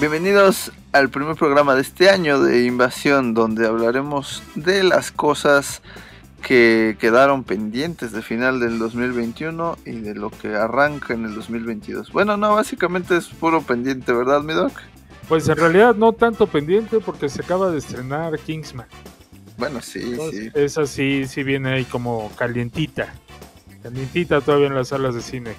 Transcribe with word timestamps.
Bienvenidos 0.00 0.72
al 0.92 1.10
primer 1.10 1.36
programa 1.36 1.74
de 1.74 1.82
este 1.82 2.08
año 2.08 2.40
de 2.40 2.64
Invasión, 2.64 3.34
donde 3.34 3.66
hablaremos 3.66 4.42
de 4.54 4.82
las 4.82 5.12
cosas 5.12 5.82
que 6.40 6.96
quedaron 6.98 7.44
pendientes 7.44 8.10
de 8.10 8.22
final 8.22 8.60
del 8.60 8.78
2021 8.78 9.76
y 9.84 9.96
de 9.96 10.14
lo 10.14 10.30
que 10.30 10.54
arranca 10.54 11.12
en 11.12 11.26
el 11.26 11.34
2022. 11.34 12.12
Bueno, 12.12 12.38
no, 12.38 12.54
básicamente 12.54 13.14
es 13.14 13.26
puro 13.26 13.60
pendiente, 13.60 14.14
¿verdad, 14.14 14.40
mi 14.42 14.54
doc? 14.54 14.72
Pues 15.28 15.46
en 15.50 15.58
realidad 15.58 15.94
no 15.94 16.14
tanto 16.14 16.46
pendiente 16.46 17.00
porque 17.00 17.28
se 17.28 17.42
acaba 17.42 17.70
de 17.70 17.76
estrenar 17.76 18.38
Kingsman. 18.38 18.86
Bueno, 19.58 19.82
sí, 19.82 20.16
sí. 20.30 20.50
Esa 20.54 20.86
sí, 20.86 21.26
sí 21.26 21.42
viene 21.42 21.74
ahí 21.74 21.84
como 21.84 22.32
calientita. 22.36 23.12
Calientita 23.82 24.40
todavía 24.40 24.68
en 24.68 24.76
las 24.76 24.88
salas 24.88 25.14
de 25.14 25.20
cine. 25.20 25.50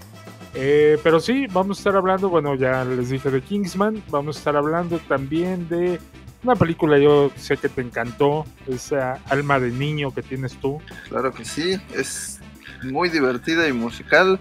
Eh, 0.54 0.98
pero 1.04 1.20
sí, 1.20 1.48
vamos 1.52 1.78
a 1.78 1.80
estar 1.80 1.96
hablando, 1.96 2.30
bueno, 2.30 2.56
ya 2.56 2.84
les 2.84 3.10
dije 3.10 3.30
de 3.30 3.42
Kingsman, 3.42 4.04
vamos 4.10 4.36
a 4.36 4.40
estar 4.40 4.56
hablando 4.58 5.00
también 5.00 5.70
de 5.70 6.00
una 6.44 6.56
película, 6.56 6.98
yo 6.98 7.32
sé 7.38 7.56
que 7.56 7.70
te 7.70 7.82
encantó, 7.82 8.46
esa 8.68 9.20
alma 9.30 9.60
de 9.60 9.70
niño 9.70 10.14
que 10.14 10.22
tienes 10.22 10.58
tú. 10.58 10.82
Claro 11.08 11.34
que 11.34 11.46
sí, 11.46 11.80
es 11.96 12.40
muy 12.84 13.10
divertida 13.10 13.68
y 13.68 13.74
musical. 13.74 14.40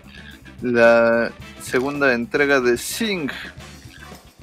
La 0.62 1.30
segunda 1.62 2.13
entrega 2.13 2.61
de 2.61 2.77
Sing. 2.77 3.30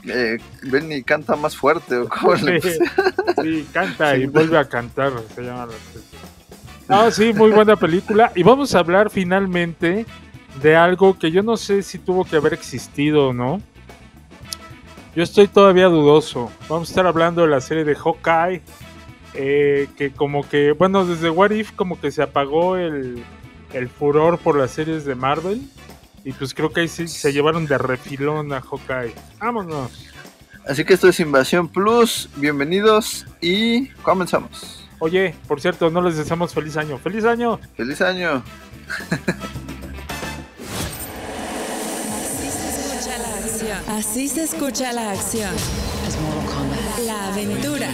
Eh, 0.05 0.37
Benny 0.63 1.03
canta 1.03 1.35
más 1.35 1.55
fuerte, 1.55 1.97
¿o 1.97 2.07
cómo 2.07 2.37
sí, 2.37 3.67
canta 3.73 4.15
y 4.15 4.25
vuelve 4.25 4.57
a 4.57 4.65
cantar, 4.65 5.11
se 5.35 5.41
llama 5.41 5.65
la 5.65 5.73
Ah, 6.89 7.11
sí, 7.11 7.33
muy 7.33 7.51
buena 7.51 7.75
película. 7.75 8.31
Y 8.33 8.43
vamos 8.43 8.73
a 8.73 8.79
hablar 8.79 9.09
finalmente 9.09 10.05
de 10.61 10.75
algo 10.75 11.17
que 11.17 11.31
yo 11.31 11.43
no 11.43 11.57
sé 11.57 11.83
si 11.83 11.99
tuvo 11.99 12.25
que 12.25 12.35
haber 12.35 12.53
existido 12.53 13.29
o 13.29 13.33
no. 13.33 13.61
Yo 15.15 15.23
estoy 15.23 15.47
todavía 15.47 15.87
dudoso. 15.87 16.51
Vamos 16.69 16.89
a 16.89 16.91
estar 16.91 17.07
hablando 17.07 17.41
de 17.41 17.47
la 17.47 17.61
serie 17.61 17.83
de 17.83 17.95
Hawkeye. 17.95 18.61
Eh, 19.33 19.87
que 19.97 20.11
como 20.11 20.47
que, 20.47 20.71
bueno, 20.71 21.05
desde 21.05 21.29
What 21.29 21.51
If 21.51 21.71
como 21.73 21.99
que 21.99 22.11
se 22.11 22.23
apagó 22.23 22.75
el, 22.75 23.23
el 23.73 23.89
furor 23.89 24.39
por 24.39 24.57
las 24.57 24.71
series 24.71 25.05
de 25.05 25.15
Marvel. 25.15 25.61
Y 26.23 26.33
pues 26.33 26.53
creo 26.53 26.71
que 26.71 26.81
ahí 26.81 26.87
sí 26.87 27.07
se 27.07 27.31
llevaron 27.31 27.65
de 27.65 27.77
refilón 27.77 28.51
a 28.53 28.61
Hawkeye. 28.61 29.13
Vámonos. 29.39 30.07
Así 30.67 30.83
que 30.83 30.93
esto 30.93 31.07
es 31.07 31.19
Invasión 31.19 31.69
Plus. 31.69 32.29
Bienvenidos 32.35 33.25
y 33.39 33.87
comenzamos. 34.03 34.83
Oye, 34.99 35.35
por 35.47 35.61
cierto, 35.61 35.89
no 35.89 36.01
les 36.01 36.17
deseamos 36.17 36.53
feliz 36.53 36.75
año. 36.75 36.97
¡Feliz 36.97 37.23
año! 37.23 37.59
¡Feliz 37.75 38.01
año! 38.01 38.43
Así 43.85 44.27
se 44.27 44.43
escucha 44.43 44.91
la 44.93 45.11
acción. 45.11 45.53
La 47.05 47.27
aventura. 47.33 47.89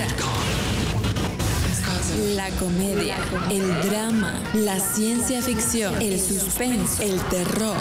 La 2.36 2.50
comedia, 2.52 3.18
el 3.50 3.90
drama, 3.90 4.42
la 4.54 4.80
ciencia 4.80 5.42
ficción, 5.42 6.00
el 6.02 6.20
suspense, 6.20 7.04
el 7.04 7.20
terror. 7.22 7.78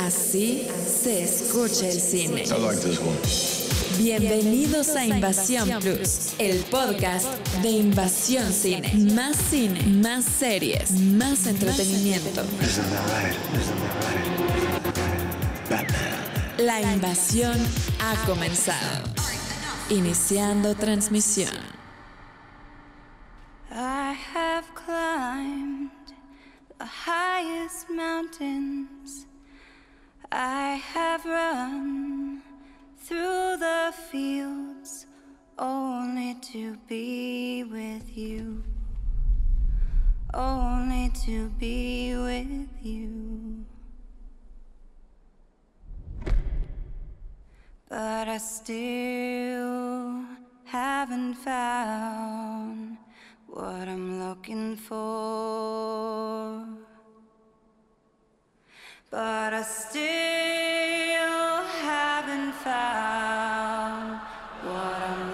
Así 0.00 0.68
se 1.02 1.24
escucha 1.24 1.88
el 1.88 2.00
cine. 2.00 2.44
Bienvenidos 3.98 4.96
a 4.96 5.04
Invasión 5.04 5.80
Plus, 5.80 6.34
el 6.38 6.62
podcast 6.64 7.26
de 7.62 7.70
Invasión 7.70 8.52
Cine. 8.52 8.92
Más 9.14 9.36
cine, 9.36 9.82
más 9.82 10.24
series, 10.24 10.92
más 10.92 11.46
entretenimiento. 11.46 12.42
La 16.58 16.80
invasión 16.80 17.56
ha 18.00 18.14
comenzado. 18.26 19.08
Iniciando 19.90 20.74
transmisión. 20.74 21.54
I 23.70 24.14
have 24.34 24.64
climbed 24.74 25.90
the 26.78 26.86
highest 26.86 27.90
mountains. 27.90 29.26
I 30.30 30.80
have 30.94 31.24
run 31.26 32.42
through 33.04 33.56
the 33.56 33.92
fields 34.10 35.06
only 35.58 36.34
to 36.34 36.76
be 36.86 37.64
with 37.64 38.16
you. 38.16 38.62
Only 40.32 41.10
to 41.26 41.48
be 41.58 42.14
with 42.16 42.68
you. 42.80 43.64
But 47.88 48.28
I 48.28 48.38
still 48.38 50.24
haven't 50.64 51.34
found 51.34 52.98
what 53.48 53.88
I'm 53.88 54.20
looking 54.20 54.76
for. 54.76 56.64
But 59.12 59.52
I 59.52 59.60
still 59.60 60.00
haven't 61.84 62.52
found 62.64 64.18
what 64.64 65.02
I'm 65.02 65.31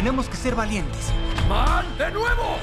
Tenemos 0.00 0.30
que 0.30 0.36
ser 0.36 0.54
valientes. 0.54 1.12
¡Man! 1.46 1.84
¡De 1.98 2.10
nuevo! 2.10 2.56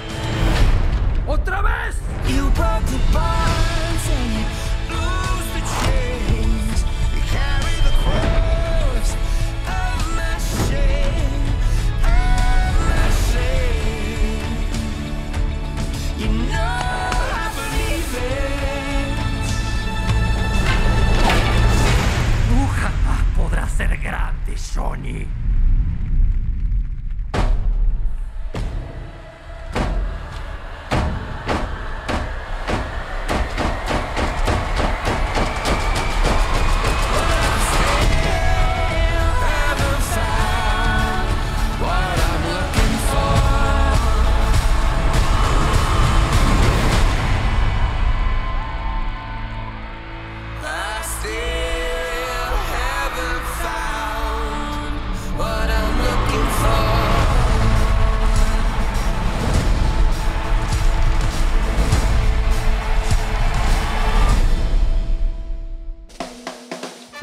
¡Otra 1.27 1.61
vez! 1.61 1.95
You 2.27 2.49
broke 2.55 2.83
the 2.87 2.97
bonds 3.13 4.09
and 4.09 4.39
you 4.39 4.67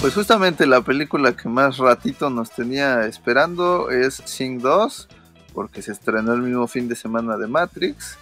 Pues 0.04 0.12
justamente 0.12 0.66
la 0.66 0.82
película 0.82 1.34
que 1.34 1.48
más 1.48 1.78
ratito 1.78 2.28
nos 2.28 2.50
tenía 2.50 3.06
esperando 3.06 3.88
es 3.88 4.16
Sing 4.26 4.60
2, 4.60 5.08
porque 5.54 5.80
se 5.80 5.92
estrenó 5.92 6.34
el 6.34 6.42
mismo 6.42 6.66
fin 6.66 6.88
de 6.88 6.94
semana 6.94 7.38
de 7.38 7.46
Matrix, 7.46 8.18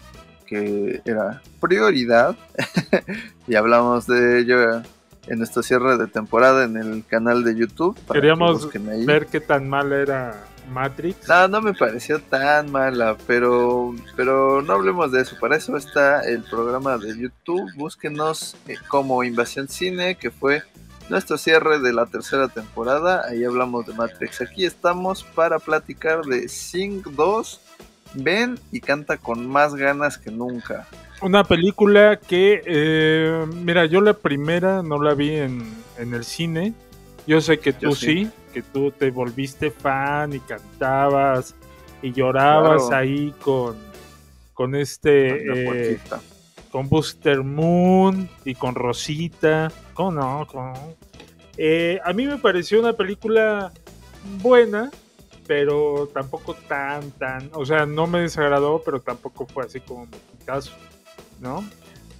que 0.46 1.02
era 1.04 1.42
prioridad, 1.60 2.36
y 3.48 3.56
hablamos 3.56 4.06
de 4.06 4.38
ello 4.38 4.80
en 5.26 5.38
nuestro 5.38 5.64
cierre 5.64 5.98
de 5.98 6.06
temporada 6.06 6.62
en 6.62 6.76
el 6.76 7.04
canal 7.04 7.42
de 7.42 7.56
YouTube. 7.56 7.98
que 8.06 8.12
Queríamos 8.12 8.68
ver 9.04 9.26
qué 9.26 9.40
tan 9.40 9.68
mal 9.68 9.92
era 9.92 10.36
Matrix. 10.70 11.28
No, 11.28 11.48
no 11.48 11.60
me 11.62 11.74
pareció 11.74 12.20
tan 12.20 12.70
mala, 12.70 13.16
pero, 13.26 13.92
pero 14.14 14.62
no 14.62 14.74
hablemos 14.74 15.10
de 15.10 15.22
eso. 15.22 15.36
Para 15.40 15.56
eso 15.56 15.76
está 15.76 16.20
el 16.20 16.44
programa 16.44 16.96
de 16.96 17.18
YouTube. 17.18 17.68
Búsquenos 17.74 18.54
eh, 18.68 18.76
como 18.86 19.24
Invasión 19.24 19.66
Cine, 19.66 20.14
que 20.14 20.30
fue 20.30 20.62
nuestro 21.08 21.36
cierre 21.38 21.78
de 21.80 21.92
la 21.92 22.06
tercera 22.06 22.48
temporada. 22.48 23.24
Ahí 23.28 23.44
hablamos 23.44 23.86
de 23.86 23.94
Matrix. 23.94 24.40
Aquí 24.40 24.64
estamos 24.64 25.22
para 25.24 25.58
platicar 25.58 26.22
de 26.22 26.48
Sing 26.48 27.02
2. 27.14 27.60
Ven 28.14 28.58
y 28.70 28.80
canta 28.80 29.16
con 29.16 29.46
más 29.46 29.74
ganas 29.74 30.18
que 30.18 30.30
nunca. 30.30 30.86
Una 31.22 31.44
película 31.44 32.18
que, 32.18 32.62
eh, 32.66 33.46
mira, 33.54 33.86
yo 33.86 34.00
la 34.00 34.12
primera 34.14 34.82
no 34.82 35.00
la 35.02 35.14
vi 35.14 35.36
en, 35.36 35.62
en 35.98 36.14
el 36.14 36.24
cine. 36.24 36.74
Yo 37.26 37.40
sé 37.40 37.58
que 37.58 37.72
tú 37.72 37.94
sí. 37.94 38.24
sí. 38.24 38.30
que 38.52 38.62
tú 38.62 38.90
te 38.90 39.10
volviste 39.10 39.70
fan 39.70 40.32
y 40.32 40.40
cantabas 40.40 41.54
y 42.02 42.12
llorabas 42.12 42.88
Claro. 42.88 42.96
ahí 43.02 43.32
con, 43.40 43.76
con 44.52 44.74
este, 44.74 45.46
Con 45.46 45.56
eh. 45.56 46.00
Con 46.72 46.88
Booster 46.88 47.44
Moon 47.44 48.28
y 48.44 48.54
con 48.54 48.74
Rosita. 48.74 49.70
¿Cómo 49.92 50.10
no? 50.12 50.46
¿Cómo 50.50 50.72
no? 50.72 50.94
Eh, 51.58 52.00
a 52.02 52.12
mí 52.14 52.26
me 52.26 52.38
pareció 52.38 52.80
una 52.80 52.94
película 52.94 53.70
buena, 54.40 54.90
pero 55.46 56.08
tampoco 56.12 56.54
tan, 56.54 57.10
tan. 57.12 57.50
O 57.52 57.66
sea, 57.66 57.84
no 57.84 58.06
me 58.06 58.22
desagradó, 58.22 58.82
pero 58.84 59.00
tampoco 59.00 59.46
fue 59.46 59.64
así 59.64 59.80
como 59.80 60.08
caso, 60.46 60.72
¿no? 61.40 61.62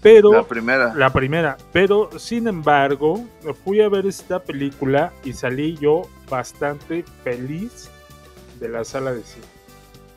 Pero 0.02 0.32
La 0.32 0.42
primera. 0.42 0.94
la 0.94 1.12
primera, 1.12 1.56
pero 1.72 2.10
sin 2.18 2.48
embargo, 2.48 3.24
fui 3.64 3.80
a 3.80 3.88
ver 3.88 4.04
esta 4.04 4.40
película 4.40 5.12
y 5.24 5.32
salí 5.32 5.76
yo 5.78 6.02
bastante 6.28 7.04
feliz 7.22 7.88
de 8.58 8.68
la 8.68 8.84
sala 8.84 9.12
de 9.12 9.22
cine. 9.22 9.46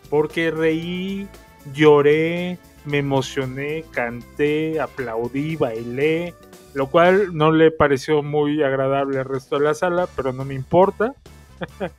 Porque 0.10 0.50
reí, 0.50 1.28
lloré, 1.74 2.58
me 2.86 3.00
emocioné, 3.00 3.84
canté, 3.92 4.80
aplaudí, 4.80 5.56
bailé, 5.56 6.34
lo 6.74 6.88
cual 6.88 7.36
no 7.36 7.52
le 7.52 7.72
pareció 7.72 8.22
muy 8.22 8.64
agradable 8.64 9.20
al 9.20 9.26
resto 9.26 9.58
de 9.58 9.66
la 9.66 9.74
sala, 9.74 10.08
pero 10.16 10.34
no 10.34 10.46
me 10.46 10.54
importa. 10.54 11.14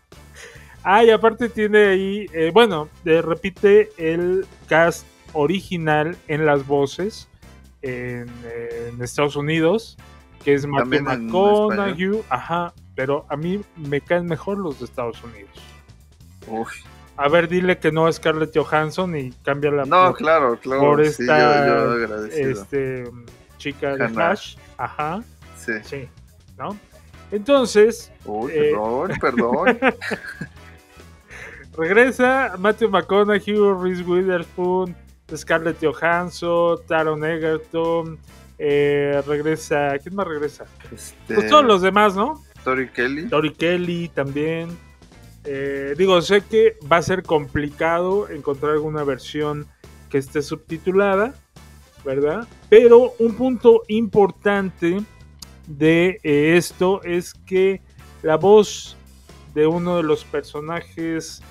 ah, 0.84 1.04
y 1.04 1.10
aparte 1.10 1.48
tiene 1.48 1.86
ahí, 1.86 2.26
eh, 2.32 2.50
bueno, 2.52 2.88
eh, 3.04 3.22
repite 3.22 3.90
el 3.96 4.46
cast 4.68 5.06
original 5.32 6.16
en 6.28 6.46
las 6.46 6.66
voces 6.66 7.28
en, 7.82 8.28
en 8.44 9.02
Estados 9.02 9.36
Unidos, 9.36 9.96
que 10.44 10.54
es 10.54 10.64
en 10.64 10.70
McConaughey, 10.70 12.22
ajá, 12.28 12.72
pero 12.94 13.26
a 13.28 13.36
mí 13.36 13.60
me 13.76 14.00
caen 14.00 14.26
mejor 14.26 14.58
los 14.58 14.78
de 14.78 14.86
Estados 14.86 15.22
Unidos. 15.22 15.50
Uy. 16.48 16.66
A 17.18 17.28
ver, 17.28 17.48
dile 17.48 17.78
que 17.78 17.90
no 17.92 18.06
a 18.06 18.12
Scarlett 18.12 18.56
Johansson 18.56 19.16
y 19.16 19.32
cambia 19.44 19.70
la 19.70 19.84
No, 19.86 20.08
por, 20.08 20.16
claro, 20.18 20.58
claro. 20.60 20.80
por 20.82 21.04
sí, 21.06 21.22
esta, 21.22 21.66
yo, 21.66 21.66
yo 21.66 21.92
agradecido. 22.04 22.50
este 22.50 23.04
chica 23.58 23.96
de. 23.96 24.08
Flash, 24.10 24.56
ajá, 24.76 25.22
Sí. 25.56 25.72
sí, 25.82 26.08
¿no? 26.58 26.78
Entonces, 27.32 28.12
Uy, 28.24 28.52
Eh. 28.54 28.72
perdón, 28.72 29.10
perdón. 29.20 29.78
regresa 31.76 32.54
Matthew 32.58 32.90
McConaughey, 32.90 33.54
Reese 33.82 34.02
Witherspoon, 34.02 34.94
Scarlett 35.34 35.78
Johansson, 35.82 36.78
Taron 36.86 37.24
Egerton, 37.24 38.18
eh, 38.58 39.22
regresa, 39.26 39.98
¿quién 40.02 40.14
más 40.14 40.26
regresa? 40.26 40.64
Este, 40.92 41.34
Pues 41.34 41.48
todos 41.50 41.64
los 41.64 41.82
demás, 41.82 42.14
¿no? 42.14 42.42
Tori 42.64 42.88
Kelly. 42.88 43.28
Tori 43.28 43.52
Kelly 43.52 44.08
también. 44.14 44.68
Eh, 45.46 45.94
digo, 45.96 46.20
sé 46.22 46.42
que 46.42 46.76
va 46.90 46.96
a 46.98 47.02
ser 47.02 47.22
complicado 47.22 48.28
encontrar 48.28 48.72
alguna 48.72 49.04
versión 49.04 49.66
que 50.10 50.18
esté 50.18 50.42
subtitulada, 50.42 51.34
¿verdad? 52.04 52.46
Pero 52.68 53.12
un 53.18 53.34
punto 53.36 53.82
importante 53.88 55.00
de 55.68 56.20
eh, 56.22 56.56
esto 56.56 57.02
es 57.04 57.32
que 57.34 57.80
la 58.22 58.36
voz 58.36 58.96
de 59.54 59.66
uno 59.66 59.96
de 59.96 60.02
los 60.02 60.24
personajes 60.24 61.42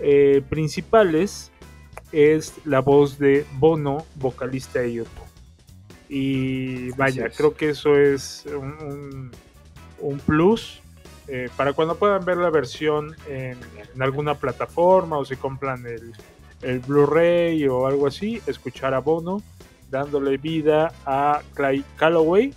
eh, 0.00 0.42
principales 0.48 1.50
es 2.10 2.54
la 2.64 2.80
voz 2.80 3.18
de 3.18 3.46
Bono, 3.58 4.04
vocalista 4.16 4.80
de 4.80 4.94
YouTube. 4.94 5.08
Y 6.08 6.90
vaya, 6.90 7.30
creo 7.30 7.54
que 7.54 7.70
eso 7.70 7.96
es 7.96 8.44
un, 8.46 8.72
un- 8.82 9.30
un 10.00 10.18
plus 10.18 10.81
eh, 11.28 11.48
para 11.56 11.72
cuando 11.72 11.96
puedan 11.96 12.24
ver 12.24 12.36
la 12.36 12.50
versión 12.50 13.16
en, 13.28 13.58
en 13.94 14.02
alguna 14.02 14.34
plataforma 14.34 15.18
o 15.18 15.24
si 15.24 15.36
compran 15.36 15.86
el, 15.86 16.12
el 16.62 16.80
Blu-ray 16.80 17.66
o 17.68 17.86
algo 17.86 18.06
así, 18.06 18.40
escuchar 18.46 18.94
a 18.94 19.00
Bono 19.00 19.42
dándole 19.90 20.38
vida 20.38 20.92
a 21.04 21.42
Clay 21.54 21.84
Calloway 21.96 22.54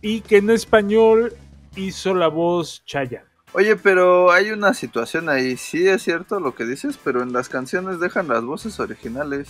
y 0.00 0.22
que 0.22 0.38
en 0.38 0.50
español 0.50 1.34
hizo 1.76 2.14
la 2.14 2.28
voz 2.28 2.82
Chayanne. 2.86 3.26
Oye, 3.52 3.76
pero 3.76 4.30
hay 4.30 4.50
una 4.50 4.74
situación 4.74 5.28
ahí. 5.28 5.56
Sí 5.56 5.86
es 5.88 6.02
cierto 6.02 6.40
lo 6.40 6.54
que 6.54 6.64
dices, 6.64 6.98
pero 7.02 7.22
en 7.22 7.32
las 7.32 7.48
canciones 7.48 8.00
dejan 8.00 8.28
las 8.28 8.44
voces 8.44 8.78
originales 8.80 9.48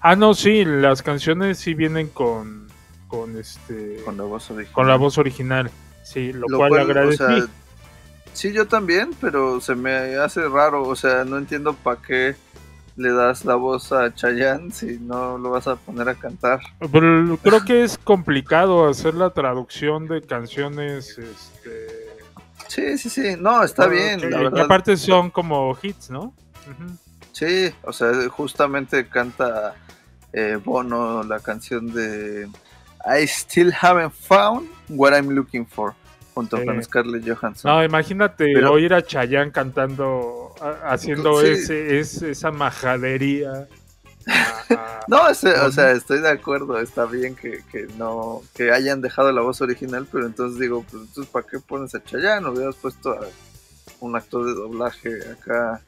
Ah, 0.00 0.14
no, 0.14 0.32
sí, 0.34 0.64
las 0.64 1.02
canciones 1.02 1.58
sí 1.58 1.74
vienen 1.74 2.08
con, 2.08 2.68
con 3.08 3.36
este 3.36 4.00
con 4.04 4.16
la 4.16 4.22
voz 4.22 4.50
original. 4.50 4.72
con 4.72 4.86
la 4.86 4.96
voz 4.96 5.18
original. 5.18 5.70
Sí, 6.08 6.32
lo, 6.32 6.46
Lo 6.48 6.56
cual, 6.56 6.70
cual, 6.70 6.80
agradecí. 6.82 7.22
o 7.22 7.26
sea, 7.26 7.46
sí, 8.32 8.52
yo 8.52 8.66
también, 8.66 9.10
pero 9.20 9.60
se 9.60 9.74
me 9.74 10.16
hace 10.16 10.48
raro. 10.48 10.84
O 10.88 10.96
sea, 10.96 11.24
no 11.24 11.36
entiendo 11.36 11.74
para 11.74 12.00
qué 12.00 12.34
le 12.96 13.12
das 13.12 13.44
la 13.44 13.56
voz 13.56 13.92
a 13.92 14.14
Chayanne 14.14 14.72
si 14.72 14.98
no 14.98 15.36
lo 15.36 15.50
vas 15.50 15.68
a 15.68 15.76
poner 15.76 16.08
a 16.08 16.14
cantar. 16.14 16.60
Pero 16.90 17.38
creo 17.42 17.64
que 17.64 17.84
es 17.84 17.98
complicado 17.98 18.88
hacer 18.88 19.14
la 19.14 19.30
traducción 19.30 20.08
de 20.08 20.22
canciones. 20.22 21.18
Este, 21.18 22.08
Sí, 22.68 22.98
sí, 22.98 23.10
sí. 23.10 23.36
No, 23.38 23.62
está 23.62 23.86
bien, 23.86 24.30
la 24.30 24.38
verdad. 24.38 24.64
aparte 24.64 24.96
son 24.96 25.30
como 25.30 25.76
hits, 25.82 26.10
¿no? 26.10 26.34
Sí, 27.32 27.72
o 27.82 27.92
sea, 27.92 28.12
justamente 28.28 29.08
canta 29.08 29.74
eh, 30.32 30.58
Bono 30.62 31.22
la 31.22 31.40
canción 31.40 31.92
de 31.92 32.48
I 33.04 33.26
Still 33.26 33.72
Haven't 33.80 34.12
Found 34.28 34.68
What 34.88 35.12
I'm 35.14 35.30
Looking 35.30 35.66
For 35.66 35.94
junto 36.34 36.56
Sí. 36.58 36.64
con 36.66 36.82
Scarlett 36.82 37.24
Johansson. 37.28 37.70
No, 37.70 37.82
imagínate 37.84 38.52
Pero- 38.54 38.72
oír 38.72 38.94
a 38.94 39.02
Chayanne 39.02 39.50
cantando, 39.52 40.54
haciendo 40.84 41.40
Sí. 41.40 41.48
ese, 41.48 41.98
ese- 42.00 42.30
esa 42.30 42.50
majadería. 42.50 43.66
No, 45.08 45.26
ese- 45.28 45.54
o 45.60 45.72
sea, 45.72 45.92
estoy 45.92 46.20
de 46.20 46.28
acuerdo, 46.28 46.78
está 46.78 47.06
bien 47.06 47.34
que, 47.34 47.62
que 47.72 47.86
no 47.96 48.42
que 48.54 48.70
hayan 48.72 49.00
dejado 49.00 49.32
la 49.32 49.40
voz 49.40 49.62
original, 49.62 50.06
pero 50.12 50.26
entonces 50.26 50.60
digo, 50.60 50.84
pues 50.90 51.02
entonces 51.04 51.32
¿para 51.32 51.46
qué 51.46 51.58
pones 51.60 51.94
a 51.94 52.04
Chayanne? 52.04 52.46
Hubieras 52.46 52.76
puesto 52.76 53.12
a 53.12 53.20
un 54.00 54.14
actor 54.16 54.44
de 54.44 54.52
doblaje 54.52 55.10
acá 55.32 55.80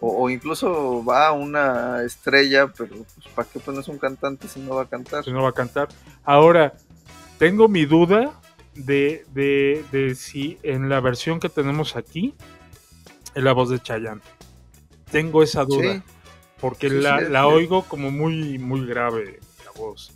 o, 0.00 0.24
o 0.24 0.30
incluso 0.30 1.04
va 1.04 1.32
una 1.32 2.02
estrella, 2.04 2.68
pero 2.68 2.94
pues 2.96 3.28
¿para 3.34 3.48
qué 3.48 3.58
pones 3.60 3.88
un 3.88 3.98
cantante 3.98 4.48
si 4.48 4.60
no 4.60 4.76
va 4.76 4.82
a 4.82 4.88
cantar? 4.88 5.24
si 5.24 5.32
no 5.32 5.42
va 5.42 5.50
a 5.50 5.52
cantar. 5.52 5.88
Ahora, 6.24 6.74
tengo 7.38 7.68
mi 7.68 7.84
duda 7.84 8.32
de, 8.74 9.24
de, 9.32 9.84
de 9.92 10.14
si 10.14 10.58
en 10.62 10.88
la 10.88 11.00
versión 11.00 11.40
que 11.40 11.48
tenemos 11.48 11.96
aquí 11.96 12.34
es 13.34 13.42
la 13.42 13.52
voz 13.52 13.70
de 13.70 13.80
Chayanne. 13.80 14.20
Tengo 15.10 15.42
esa 15.42 15.64
duda. 15.64 15.94
Sí, 15.94 16.02
Porque 16.60 16.88
Sí, 16.90 16.96
la, 16.96 17.20
la 17.20 17.46
oigo 17.46 17.82
como 17.84 18.10
muy, 18.10 18.58
muy 18.58 18.86
grave 18.86 19.40
la 19.64 19.70
voz. 19.72 20.12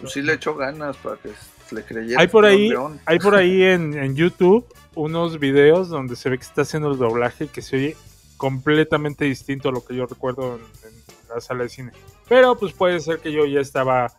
pues 0.00 0.12
sí 0.12 0.22
le 0.22 0.34
echó 0.34 0.54
ganas 0.56 0.96
para 0.98 1.16
que 1.16 1.30
le 1.74 1.84
creyera. 1.84 2.20
Hay 2.20 2.28
por 2.28 2.44
ahí, 2.44 2.68
león. 2.70 3.00
hay 3.06 3.18
por 3.18 3.34
ahí 3.34 3.62
en, 3.74 3.94
en 3.94 4.14
YouTube 4.14 4.66
unos 4.94 5.38
videos 5.38 5.88
donde 5.88 6.16
se 6.16 6.28
ve 6.28 6.36
que 6.38 6.44
está 6.44 6.62
haciendo 6.62 6.90
el 6.90 6.98
doblaje 6.98 7.46
que 7.46 7.62
se 7.62 7.76
oye 7.76 7.96
completamente 8.42 9.24
distinto 9.24 9.68
a 9.68 9.72
lo 9.72 9.84
que 9.84 9.94
yo 9.94 10.04
recuerdo 10.04 10.56
en, 10.56 10.62
en 10.88 10.94
la 11.32 11.40
sala 11.40 11.62
de 11.62 11.68
cine. 11.68 11.92
Pero 12.28 12.58
pues 12.58 12.72
puede 12.72 12.98
ser 12.98 13.20
que 13.20 13.30
yo 13.30 13.46
ya 13.46 13.60
estaba 13.60 14.12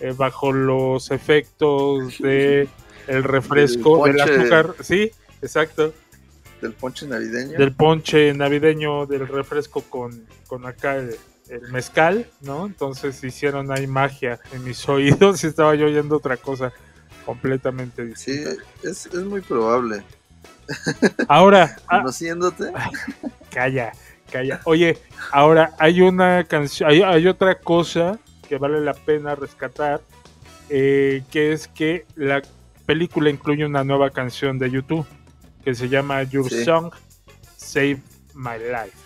eh, 0.00 0.12
bajo 0.16 0.50
los 0.52 1.12
efectos 1.12 2.18
de 2.20 2.68
el 3.06 3.22
refresco, 3.22 4.04
Del 4.04 4.20
azúcar, 4.20 4.74
sí, 4.80 5.12
exacto, 5.40 5.94
del 6.60 6.72
ponche 6.72 7.06
navideño. 7.06 7.56
del 7.56 7.72
ponche 7.72 8.34
navideño, 8.34 9.06
del 9.06 9.28
refresco 9.28 9.82
con, 9.82 10.26
con 10.48 10.66
acá 10.66 10.96
el, 10.96 11.14
el 11.48 11.62
mezcal, 11.70 12.26
¿no? 12.40 12.66
Entonces 12.66 13.22
hicieron 13.22 13.70
ahí 13.70 13.86
magia 13.86 14.40
en 14.52 14.64
mis 14.64 14.88
oídos 14.88 15.44
y 15.44 15.46
estaba 15.46 15.76
yo 15.76 15.86
oyendo 15.86 16.16
otra 16.16 16.36
cosa 16.36 16.72
completamente 17.24 18.02
Sí, 18.16 18.32
distinta. 18.32 18.64
es, 18.82 19.06
es 19.06 19.24
muy 19.24 19.40
probable. 19.40 20.02
Ahora, 21.28 21.76
ah, 21.86 21.98
Conociéndote, 21.98 22.72
calla, 23.50 23.92
calla. 24.30 24.60
Oye, 24.64 24.98
ahora 25.32 25.74
hay 25.78 26.00
una 26.00 26.44
canción, 26.44 26.90
hay, 26.90 27.02
hay 27.02 27.26
otra 27.26 27.58
cosa 27.58 28.18
que 28.48 28.58
vale 28.58 28.80
la 28.80 28.94
pena 28.94 29.34
rescatar, 29.34 30.00
eh, 30.68 31.22
que 31.30 31.52
es 31.52 31.68
que 31.68 32.06
la 32.16 32.42
película 32.86 33.30
incluye 33.30 33.64
una 33.64 33.84
nueva 33.84 34.10
canción 34.10 34.58
de 34.58 34.70
YouTube 34.70 35.06
que 35.64 35.74
se 35.74 35.88
llama 35.88 36.22
Your 36.22 36.48
Sí. 36.48 36.64
Song 36.64 36.90
Save 37.56 38.00
My 38.34 38.58
Life. 38.58 38.96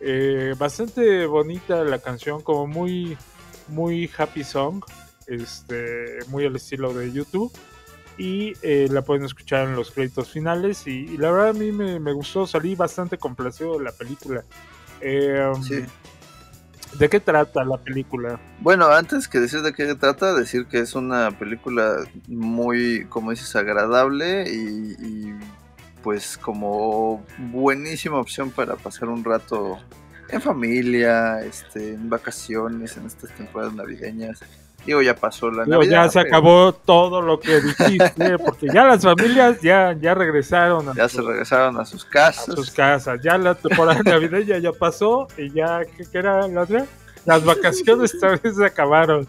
Eh, 0.00 0.54
bastante 0.58 1.26
bonita 1.26 1.84
la 1.84 1.98
canción, 2.00 2.42
como 2.42 2.66
muy, 2.66 3.16
muy 3.68 4.10
happy 4.18 4.42
song, 4.44 4.82
este, 5.26 6.18
muy 6.28 6.44
al 6.44 6.56
estilo 6.56 6.92
de 6.92 7.12
YouTube. 7.12 7.52
Y 8.22 8.52
eh, 8.62 8.86
la 8.88 9.02
pueden 9.02 9.24
escuchar 9.24 9.66
en 9.66 9.74
los 9.74 9.90
créditos 9.90 10.30
finales. 10.30 10.86
Y, 10.86 11.06
y 11.12 11.16
la 11.16 11.32
verdad 11.32 11.48
a 11.48 11.52
mí 11.54 11.72
me, 11.72 11.98
me 11.98 12.12
gustó, 12.12 12.46
salí 12.46 12.76
bastante 12.76 13.18
complacido 13.18 13.78
de 13.78 13.84
la 13.84 13.90
película. 13.90 14.44
Eh, 15.00 15.50
Sí. 15.60 15.84
¿De 17.00 17.08
qué 17.08 17.18
trata 17.18 17.64
la 17.64 17.78
película? 17.78 18.38
Bueno, 18.60 18.86
antes 18.86 19.26
que 19.26 19.40
decir 19.40 19.62
de 19.62 19.72
qué 19.72 19.94
trata, 19.96 20.34
decir 20.34 20.66
que 20.66 20.78
es 20.78 20.94
una 20.94 21.36
película 21.36 21.96
muy, 22.28 23.06
como 23.08 23.32
dices, 23.32 23.56
agradable 23.56 24.44
y, 24.48 24.92
y, 25.00 25.34
pues 26.02 26.36
como 26.36 27.24
buenísima 27.50 28.18
opción 28.18 28.50
para 28.50 28.76
pasar 28.76 29.08
un 29.08 29.24
rato 29.24 29.78
en 30.28 30.40
familia, 30.40 31.40
este, 31.40 31.94
en 31.94 32.08
vacaciones, 32.08 32.96
en 32.96 33.06
estas 33.06 33.34
temporadas 33.34 33.74
navideñas. 33.74 34.40
Digo, 34.86 35.00
ya 35.00 35.14
pasó 35.14 35.50
la 35.50 35.64
Digo, 35.64 35.76
Navidad. 35.78 36.04
ya 36.06 36.10
se 36.10 36.18
pero 36.22 36.28
acabó 36.36 36.72
todo 36.72 37.22
lo 37.22 37.38
que 37.38 37.60
dijiste, 37.60 38.38
porque 38.44 38.66
ya 38.72 38.84
las 38.84 39.02
familias 39.02 39.60
ya, 39.60 39.92
ya 39.92 40.12
regresaron 40.14 40.88
a, 40.88 40.94
Ya 40.94 41.08
se 41.08 41.22
regresaron 41.22 41.78
a 41.78 41.84
sus 41.84 42.04
a 42.06 42.08
casas. 42.10 42.54
sus 42.54 42.70
casas. 42.72 43.20
Ya 43.22 43.38
la 43.38 43.54
temporada 43.54 44.00
navideña 44.04 44.58
ya 44.58 44.72
pasó 44.72 45.28
y 45.38 45.52
ya, 45.52 45.82
¿qué, 45.84 46.04
qué 46.10 46.18
era 46.18 46.48
la 46.48 46.62
otra? 46.62 46.84
Las 47.24 47.44
vacaciones 47.44 48.18
también 48.18 48.54
se 48.54 48.64
acabaron. 48.66 49.28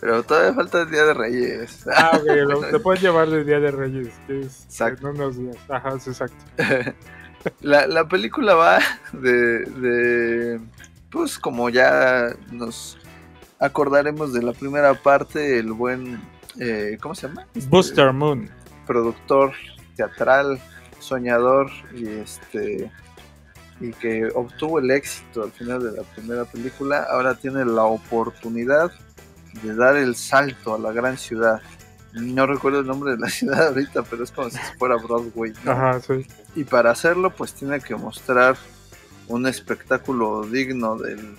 Pero 0.00 0.22
todavía 0.22 0.54
falta 0.54 0.82
el 0.82 0.90
Día 0.90 1.04
de 1.04 1.14
Reyes. 1.14 1.84
Ah, 1.96 2.12
ok, 2.20 2.26
lo, 2.48 2.60
te 2.62 2.78
puedes 2.80 3.00
llevar 3.02 3.28
de 3.30 3.44
Día 3.44 3.60
de 3.60 3.70
Reyes, 3.70 4.12
que 4.26 4.40
es 4.40 4.64
Exacto. 4.64 5.08
en 5.10 5.14
unos 5.16 5.36
días. 5.38 5.56
Ajá, 5.68 5.90
exacto. 5.94 6.36
La, 7.60 7.86
la 7.86 8.06
película 8.08 8.54
va 8.54 8.78
de, 9.12 9.60
de, 9.64 10.60
pues 11.10 11.38
como 11.38 11.70
ya 11.70 12.30
nos 12.50 12.98
acordaremos 13.58 14.32
de 14.32 14.42
la 14.42 14.52
primera 14.52 14.94
parte, 14.94 15.58
el 15.58 15.72
buen, 15.72 16.20
eh, 16.58 16.98
¿cómo 17.00 17.14
se 17.14 17.28
llama? 17.28 17.46
Este, 17.54 17.68
Booster 17.68 18.12
Moon. 18.12 18.50
Productor 18.86 19.52
teatral, 19.96 20.60
soñador 21.00 21.70
y 21.94 22.08
este 22.08 22.90
y 23.80 23.92
que 23.92 24.26
obtuvo 24.34 24.80
el 24.80 24.90
éxito 24.90 25.44
al 25.44 25.52
final 25.52 25.82
de 25.82 25.92
la 25.98 26.02
primera 26.02 26.44
película, 26.44 27.06
ahora 27.10 27.36
tiene 27.36 27.64
la 27.64 27.84
oportunidad 27.84 28.90
de 29.62 29.74
dar 29.74 29.96
el 29.96 30.16
salto 30.16 30.74
a 30.74 30.78
la 30.78 30.92
gran 30.92 31.16
ciudad. 31.16 31.60
No 32.12 32.46
recuerdo 32.46 32.80
el 32.80 32.86
nombre 32.86 33.12
de 33.12 33.18
la 33.18 33.28
ciudad 33.28 33.68
ahorita, 33.68 34.02
pero 34.02 34.24
es 34.24 34.32
como 34.32 34.50
si 34.50 34.58
fuera 34.78 34.96
Broadway. 34.96 35.52
¿no? 35.64 35.72
Ajá, 35.72 36.00
sí. 36.00 36.26
Y 36.56 36.64
para 36.64 36.90
hacerlo, 36.90 37.30
pues 37.30 37.54
tiene 37.54 37.80
que 37.80 37.94
mostrar 37.94 38.56
un 39.28 39.46
espectáculo 39.46 40.42
digno 40.42 40.96
del, 40.96 41.36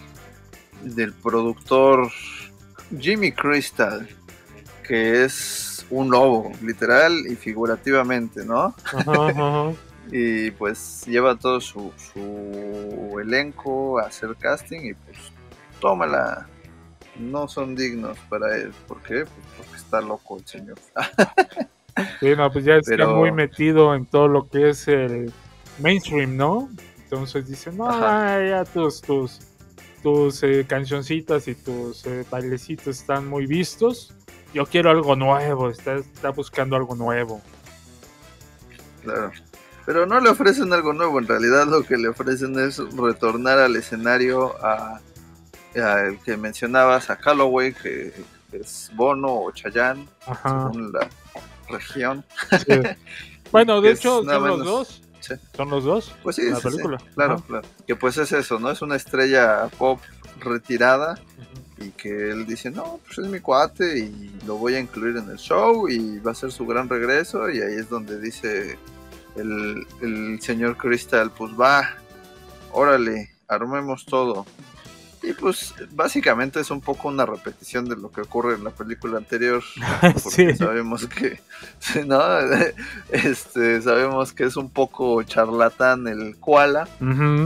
del 0.84 1.14
productor 1.14 2.10
Jimmy 3.00 3.32
Crystal, 3.32 4.08
que 4.88 5.24
es 5.24 5.86
un 5.90 6.10
lobo, 6.12 6.52
literal 6.62 7.14
y 7.28 7.36
figurativamente, 7.36 8.46
¿no? 8.46 8.76
Ajá, 8.94 9.30
ajá. 9.30 9.72
Y 10.12 10.50
pues 10.52 11.04
lleva 11.06 11.36
todo 11.36 11.62
su, 11.62 11.92
su 11.96 13.20
elenco 13.20 14.00
a 14.00 14.08
hacer 14.08 14.36
casting 14.36 14.80
y 14.90 14.94
pues 14.96 15.18
tómala. 15.80 16.48
No 17.20 17.48
son 17.48 17.76
dignos 17.76 18.18
para 18.28 18.56
él. 18.56 18.72
¿Por 18.88 19.04
qué? 19.04 19.26
Pues 19.26 19.46
porque 19.56 19.76
está 19.76 20.02
loco 20.02 20.38
el 20.38 20.48
señor. 20.48 20.78
Sí, 22.22 22.34
no, 22.36 22.50
pues 22.50 22.64
ya 22.64 22.76
está 22.78 22.92
Pero- 22.92 23.16
muy 23.18 23.32
metido 23.32 23.94
en 23.94 24.06
todo 24.06 24.28
lo 24.30 24.48
que 24.48 24.70
es 24.70 24.88
el 24.88 25.34
mainstream, 25.80 26.38
¿no? 26.38 26.70
Entonces 27.04 27.46
dice, 27.48 27.72
no, 27.74 27.90
ya 27.92 28.64
tus, 28.64 29.02
tus, 29.02 29.40
tus 30.02 30.44
eh, 30.44 30.66
cancioncitas 30.68 31.48
y 31.48 31.56
tus 31.56 32.06
eh, 32.06 32.26
bailecitos 32.30 33.00
están 33.00 33.28
muy 33.28 33.46
vistos. 33.46 34.14
Yo 34.54 34.66
quiero 34.66 34.90
algo 34.90 35.16
nuevo, 35.16 35.70
está, 35.70 35.96
está 35.96 36.30
buscando 36.30 36.76
algo 36.76 36.96
nuevo. 36.96 37.42
Claro. 39.04 39.32
Pero 39.86 40.06
no 40.06 40.20
le 40.20 40.30
ofrecen 40.30 40.72
algo 40.74 40.94
nuevo, 40.94 41.20
en 41.20 41.28
realidad 41.28 41.66
lo 41.68 41.84
que 41.84 41.98
le 41.98 42.10
ofrecen 42.10 42.58
es 42.60 42.78
retornar 42.96 43.58
al 43.58 43.76
escenario 43.76 44.56
a, 44.64 45.00
a 45.76 46.02
el 46.02 46.20
que 46.20 46.38
mencionabas, 46.38 47.10
a 47.10 47.18
Calloway, 47.18 47.74
que 47.74 48.14
es 48.52 48.92
Bono 48.94 49.34
o 49.34 49.52
Chayanne, 49.52 50.08
Ajá. 50.28 50.70
según 50.72 50.92
la 50.92 51.10
región. 51.70 52.26
sí. 52.66 52.74
Bueno, 53.52 53.82
de 53.82 53.92
hecho, 53.92 54.24
son 54.24 54.48
los 54.48 54.64
dos. 54.64 55.02
Sí. 55.20 55.34
Son 55.56 55.70
los 55.70 55.84
dos. 55.84 56.16
Pues 56.24 56.38
sí, 56.38 56.50
La 56.50 56.56
sí, 56.56 56.62
sí, 56.62 56.70
película. 56.70 56.98
Claro, 57.16 57.34
Ajá. 57.36 57.44
claro. 57.48 57.68
Que 57.86 57.96
pues 57.96 58.18
es 58.18 58.32
eso, 58.32 58.60
¿no? 58.60 58.72
Es 58.72 58.82
una 58.82 58.96
estrella 58.96 59.68
pop 59.78 60.00
retirada 60.40 61.20
y 61.78 61.90
que 61.92 62.32
él 62.32 62.46
dice, 62.46 62.72
no, 62.72 63.00
pues 63.06 63.20
es 63.20 63.28
mi 63.28 63.40
cuate 63.40 64.00
y 64.00 64.40
lo 64.46 64.56
voy 64.56 64.76
a 64.76 64.80
incluir 64.80 65.18
en 65.18 65.30
el 65.30 65.38
show 65.38 65.88
y 65.90 66.20
va 66.20 66.32
a 66.32 66.36
ser 66.36 66.52
su 66.52 66.66
gran 66.66 66.90
regreso 66.90 67.50
y 67.50 67.62
ahí 67.62 67.76
es 67.76 67.90
donde 67.90 68.20
dice 68.20 68.78
el, 69.36 69.86
el 70.02 70.42
señor 70.42 70.78
Crystal, 70.78 71.32
pues 71.32 71.54
va, 71.60 71.90
órale, 72.72 73.32
armemos 73.48 74.06
todo. 74.06 74.46
Y 75.22 75.34
pues 75.34 75.74
básicamente 75.92 76.60
es 76.62 76.72
un 76.72 76.80
poco 76.82 77.10
una 77.10 77.26
repetición 77.26 77.90
de 77.90 77.98
lo 77.98 78.10
que 78.12 78.22
ocurre 78.22 78.56
en 78.56 78.64
la 78.64 78.70
película 78.72 79.18
anterior, 79.18 79.62
porque 80.02 80.20
Sí. 80.54 80.56
sabemos 80.56 81.08
que, 81.08 81.42
¿no? 82.06 82.22
Este, 83.10 83.82
sabemos 83.82 84.34
que 84.34 84.46
es 84.46 84.56
un 84.56 84.70
poco 84.70 85.22
charlatán 85.24 86.08
el 86.08 86.38
koala, 86.40 86.88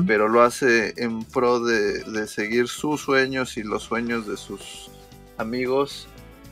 pero 0.05 0.27
lo 0.27 0.41
hace 0.43 0.93
en 0.97 1.23
pro 1.23 1.59
de, 1.61 2.03
de 2.03 2.27
seguir 2.27 2.67
sus 2.67 3.01
sueños 3.01 3.57
y 3.57 3.63
los 3.63 3.83
sueños 3.83 4.27
de 4.27 4.37
sus 4.37 4.89
amigos 5.37 6.07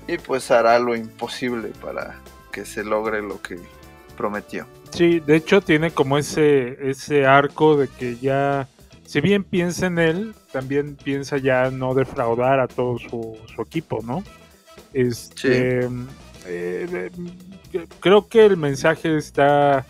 y 0.08 0.18
pues 0.18 0.50
hará 0.52 0.80
lo 0.80 0.96
imposible 0.96 1.70
para 1.82 2.20
que 2.52 2.66
se 2.66 2.84
logre 2.84 3.22
lo 3.22 3.42
que 3.42 3.60
prometió. 4.18 4.66
Sí, 4.92 5.20
de 5.20 5.36
hecho 5.38 5.62
tiene 5.62 5.92
como 5.92 6.18
ese, 6.18 6.90
ese 6.90 7.26
arco 7.26 7.78
de 7.78 7.88
que 7.88 8.18
ya, 8.18 8.68
si 9.12 9.20
bien 9.20 9.44
piensa 9.44 9.88
en 9.88 10.00
él, 10.00 10.34
también 10.54 10.96
piensa 10.96 11.38
ya 11.38 11.70
no 11.70 11.94
defraudar 11.94 12.62
a 12.62 12.68
todo 12.70 12.98
su, 12.98 13.38
su 13.54 13.62
equipo, 13.62 14.00
¿no? 14.04 14.24
Este, 14.94 15.80
eh, 15.86 15.90
eh, 16.46 17.12
creo 18.00 18.30
que 18.30 18.46
el 18.46 18.56
mensaje 18.56 19.18
está 19.18 19.86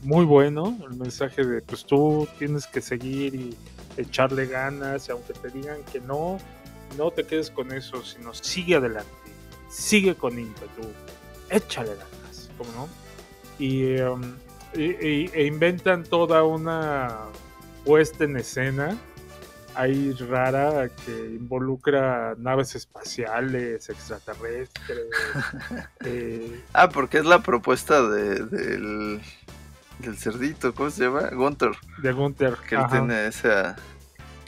muy 0.00 0.24
bueno, 0.24 0.78
el 0.90 0.96
mensaje 0.96 1.44
de 1.44 1.60
pues 1.60 1.84
tú 1.84 2.26
tienes 2.38 2.66
que 2.66 2.80
seguir 2.80 3.34
y 3.34 3.54
echarle 3.98 4.46
ganas, 4.46 5.06
y 5.06 5.12
aunque 5.12 5.34
te 5.34 5.50
digan 5.50 5.82
que 5.92 6.00
no, 6.00 6.38
no 6.96 7.10
te 7.10 7.24
quedes 7.24 7.50
con 7.50 7.72
eso, 7.72 8.02
sino 8.02 8.32
sigue 8.32 8.76
adelante, 8.76 9.10
sigue 9.68 10.14
con 10.14 10.38
ímpetu, 10.38 10.88
échale 11.50 11.90
ganas, 11.90 12.48
¿cómo 12.56 12.70
no? 12.72 12.88
y, 13.58 14.00
um, 14.00 14.22
y- 14.74 15.28
e 15.34 15.44
inventan 15.46 16.04
toda 16.04 16.42
una 16.42 17.18
puesta 17.84 18.24
en 18.24 18.36
escena 18.36 18.96
ahí 19.74 20.12
rara 20.28 20.90
que 21.06 21.12
involucra 21.36 22.34
naves 22.38 22.74
espaciales, 22.74 23.88
extraterrestres. 23.88 25.06
eh, 26.04 26.60
Ah, 26.74 26.88
porque 26.90 27.18
es 27.18 27.24
la 27.24 27.42
propuesta 27.42 28.06
de- 28.06 28.44
del, 28.44 29.20
del 29.98 30.16
cerdito, 30.18 30.74
¿cómo 30.74 30.90
se 30.90 31.04
llama? 31.04 31.30
Gunter, 31.30 31.70
de 32.02 32.12
Gunther. 32.12 32.56
que 32.68 32.74
él 32.74 32.82
Ajá. 32.82 32.90
tiene 32.98 33.26
esa, 33.28 33.76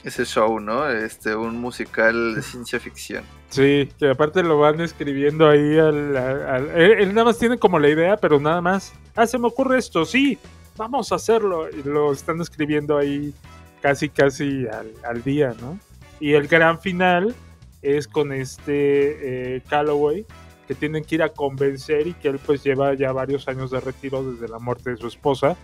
ese 0.03 0.25
show, 0.25 0.59
¿no? 0.59 0.87
Este, 0.87 1.35
un 1.35 1.59
musical 1.59 2.35
de 2.35 2.41
ciencia 2.43 2.79
ficción. 2.79 3.23
Sí, 3.49 3.89
que 3.97 4.09
aparte 4.11 4.43
lo 4.43 4.59
van 4.59 4.79
escribiendo 4.81 5.47
ahí 5.49 5.79
al, 5.79 6.15
al- 6.17 6.43
al- 6.49 6.69
él, 6.75 6.91
él 6.99 7.13
nada 7.15 7.25
más 7.25 7.39
tiene 7.39 7.57
como 7.57 7.79
la 7.79 7.89
idea, 7.89 8.15
pero 8.17 8.39
nada 8.39 8.61
más. 8.61 8.93
Ah, 9.15 9.25
se 9.25 9.39
me 9.39 9.47
ocurre 9.47 9.79
esto, 9.79 10.05
sí, 10.05 10.37
vamos 10.77 11.11
a 11.11 11.15
hacerlo. 11.15 11.69
Y 11.69 11.83
lo 11.83 12.11
están 12.11 12.41
escribiendo 12.41 12.97
ahí 12.97 13.33
casi, 13.81 14.09
casi 14.09 14.67
al, 14.67 14.91
al 15.03 15.23
día, 15.23 15.53
¿no? 15.61 15.79
Y 16.19 16.33
el 16.33 16.47
gran 16.47 16.79
final 16.79 17.35
es 17.81 18.07
con 18.07 18.31
este 18.33 19.55
eh, 19.55 19.61
Calloway, 19.69 20.25
que 20.67 20.73
tienen 20.73 21.03
que 21.03 21.15
ir 21.15 21.23
a 21.23 21.29
convencer 21.29 22.07
y 22.07 22.13
que 22.13 22.29
él 22.29 22.39
pues 22.43 22.63
lleva 22.63 22.93
ya 22.95 23.11
varios 23.11 23.47
años 23.47 23.69
de 23.71 23.79
retiro 23.79 24.23
desde 24.23 24.47
la 24.47 24.59
muerte 24.59 24.91
de 24.91 24.97
su 24.97 25.07
esposa. 25.07 25.55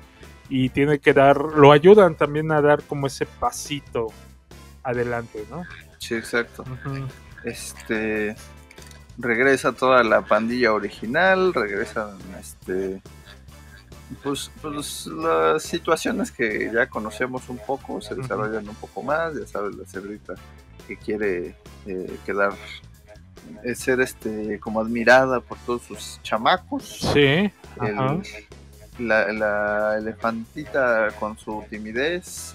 Y 0.50 0.70
tiene 0.70 1.00
que 1.00 1.14
dar, 1.14 1.38
lo 1.38 1.72
ayudan 1.72 2.16
también 2.16 2.52
a 2.52 2.62
dar 2.62 2.84
como 2.84 3.08
ese 3.08 3.26
pasito 3.26 4.08
adelante, 4.84 5.46
¿no? 5.50 5.64
Sí, 5.98 6.16
exacto. 6.16 6.66
Este 7.44 8.36
regresa 9.18 9.72
toda 9.72 10.04
la 10.04 10.22
pandilla 10.22 10.74
original, 10.74 11.54
regresan 11.54 12.18
este 12.40 13.02
pues, 14.24 14.52
pues 14.62 15.08
las 15.08 15.64
situaciones 15.64 16.32
que 16.32 16.70
ya 16.74 16.88
conocemos 16.88 17.48
un 17.50 17.58
poco 17.66 18.02
se 18.02 18.16
desarrollan 18.16 18.68
un 18.68 18.76
poco 18.76 19.02
más, 19.04 19.34
ya 19.40 19.46
sabes 19.48 19.76
la 19.76 19.86
cerdita 19.86 20.34
que 20.88 20.98
quiere 20.98 21.56
eh, 21.86 22.18
quedar 22.26 22.54
eh, 23.64 23.76
ser 23.76 24.02
este 24.02 24.60
como 24.60 24.82
admirada 24.82 25.40
por 25.40 25.58
todos 25.60 25.82
sus 25.84 26.20
chamacos, 26.24 26.84
Sí, 27.14 27.20
el- 27.82 28.22
la, 29.00 29.32
la 29.34 29.98
elefantita 29.98 31.10
con 31.20 31.38
su 31.38 31.64
timidez, 31.70 32.54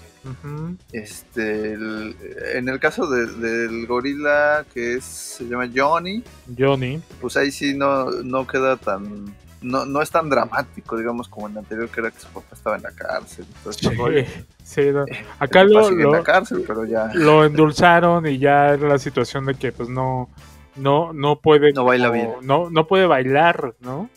este 0.91 1.73
el- 1.73 2.15
en 2.53 2.69
el 2.69 2.79
caso 2.79 3.07
de- 3.09 3.27
del 3.27 3.87
gorila 3.87 4.65
que 4.73 4.95
es 4.95 5.03
se 5.05 5.45
llama 5.45 5.69
Johnny 5.73 6.23
Johnny. 6.57 7.01
pues 7.21 7.37
ahí 7.37 7.51
sí 7.51 7.73
no, 7.73 8.11
no 8.23 8.45
queda 8.47 8.77
tan 8.77 9.33
no, 9.67 9.85
no 9.85 10.01
es 10.01 10.09
tan 10.09 10.29
dramático, 10.29 10.97
digamos, 10.97 11.27
como 11.27 11.47
en 11.47 11.53
el 11.53 11.57
anterior, 11.59 11.89
que 11.89 11.99
era 12.01 12.11
que 12.11 12.19
su 12.19 12.27
papá 12.27 12.47
estaba 12.53 12.75
en 12.77 12.83
la 12.83 12.91
cárcel. 12.91 13.45
Entonces, 13.57 13.91
Sí, 13.91 14.81
sí, 14.81 14.91
no. 14.91 15.05
Acá 15.39 15.61
el 15.61 15.69
papá 15.73 15.81
lo, 15.81 15.87
en 15.89 16.01
lo, 16.03 16.11
la 16.13 16.23
cárcel, 16.23 16.63
pero 16.65 16.85
ya 16.85 17.11
lo 17.13 17.45
endulzaron 17.45 18.25
y 18.27 18.37
ya 18.39 18.69
era 18.73 18.87
la 18.87 18.97
situación 18.99 19.45
de 19.45 19.55
que 19.55 19.71
pues 19.71 19.89
no 19.89 20.29
no 20.75 21.11
no 21.13 21.39
puede 21.39 21.71
No 21.73 21.85
baila 21.85 22.09
como- 22.09 22.13
bien. 22.37 22.47
no 22.47 22.69
no 22.69 22.85
puede 22.87 23.07
bailar 23.07 23.73
no 23.79 24.09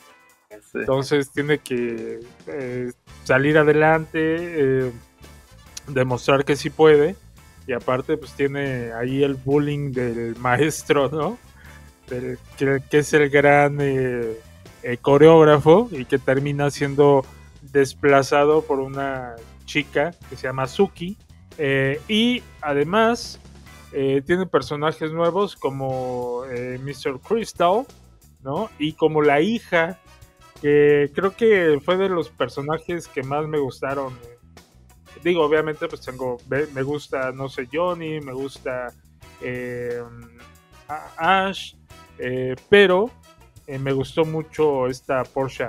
sí. 0.51 0.59
entonces 0.81 1.31
tiene 1.33 1.59
que 1.59 2.21
eh, 2.47 2.93
salir 3.25 3.57
adelante 3.57 4.19
eh, 4.21 4.93
demostrar 5.89 6.45
que 6.45 6.57
sí 6.57 6.69
puede 6.71 7.17
y 7.67 7.73
aparte 7.73 8.17
pues 8.19 8.33
tiene 8.33 8.93
ahí 8.93 9.23
el 9.25 9.35
bullying 9.37 9.93
del 9.93 10.37
maestro 10.37 11.09
no 11.09 11.39
Del- 12.09 12.39
que, 12.59 12.83
que 12.91 12.99
es 12.99 13.13
el 13.15 13.31
gran 13.31 13.79
eh, 13.81 14.37
eh, 14.83 14.97
coreógrafo 14.97 15.89
y 15.91 16.07
que 16.07 16.19
termina 16.19 16.71
siendo 16.71 17.23
desplazado 17.61 18.63
por 18.63 18.81
una 18.81 19.37
chica 19.67 20.13
que 20.31 20.37
se 20.37 20.45
llama 20.45 20.67
Suki 20.67 21.19
eh, 21.59 22.01
y 22.09 22.43
además 22.63 23.39
eh, 23.93 24.23
tiene 24.25 24.47
personajes 24.47 25.13
nuevos 25.13 25.55
como 25.55 26.45
Mr. 26.47 27.21
Crystal, 27.21 27.85
¿no? 28.43 28.71
Y 28.79 28.95
como 28.95 29.21
la 29.21 29.43
hija, 29.43 29.99
que 30.63 31.11
creo 31.15 31.37
que 31.37 31.79
fue 31.85 31.99
de 31.99 32.09
los 32.09 32.31
personajes 32.31 33.07
que 33.07 33.23
más 33.23 33.47
me 33.47 33.59
gustaron. 33.59 34.17
Digo, 35.23 35.45
obviamente, 35.45 35.89
pues 35.89 36.01
tengo, 36.01 36.39
me 36.49 36.83
gusta, 36.83 37.33
no 37.33 37.51
sé, 37.51 37.69
Johnny, 37.71 38.21
me 38.21 38.33
gusta 38.33 38.95
Ash, 41.19 41.75
pero 42.71 43.11
eh, 43.71 43.79
me 43.79 43.93
gustó 43.93 44.25
mucho 44.25 44.89
esta 44.89 45.23
Porsche 45.23 45.69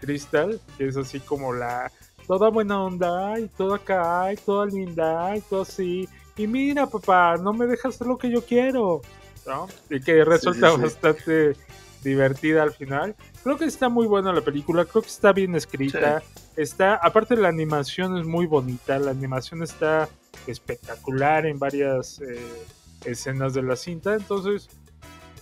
Crystal, 0.00 0.60
que 0.78 0.86
es 0.86 0.96
así 0.96 1.18
como 1.18 1.52
la 1.52 1.90
toda 2.28 2.48
buena 2.48 2.84
onda, 2.84 3.40
y 3.40 3.48
toda 3.48 3.76
acá, 3.76 4.32
y 4.32 4.36
toda 4.36 4.66
linda, 4.66 5.36
y 5.36 5.40
todo 5.40 5.62
así. 5.62 6.08
Y 6.36 6.46
mira, 6.46 6.86
papá, 6.86 7.36
no 7.36 7.52
me 7.52 7.66
dejas 7.66 7.96
hacer 7.96 8.06
lo 8.06 8.16
que 8.16 8.30
yo 8.30 8.44
quiero. 8.44 9.02
¿no? 9.46 9.66
Y 9.88 10.00
que 10.00 10.24
resulta 10.24 10.70
sí, 10.70 10.76
sí. 10.76 10.82
bastante 10.82 11.56
divertida 12.04 12.62
al 12.62 12.72
final. 12.72 13.16
Creo 13.42 13.56
que 13.56 13.64
está 13.64 13.88
muy 13.88 14.06
buena 14.06 14.32
la 14.32 14.42
película, 14.42 14.84
creo 14.84 15.02
que 15.02 15.08
está 15.08 15.32
bien 15.32 15.56
escrita. 15.56 16.22
Está, 16.56 16.94
aparte 16.94 17.36
la 17.36 17.48
animación 17.48 18.16
es 18.16 18.26
muy 18.26 18.46
bonita, 18.46 18.96
la 19.00 19.10
animación 19.10 19.64
está 19.64 20.08
espectacular 20.46 21.46
en 21.46 21.58
varias 21.58 22.20
eh, 22.20 22.64
escenas 23.04 23.54
de 23.54 23.62
la 23.62 23.74
cinta, 23.74 24.14
entonces 24.14 24.68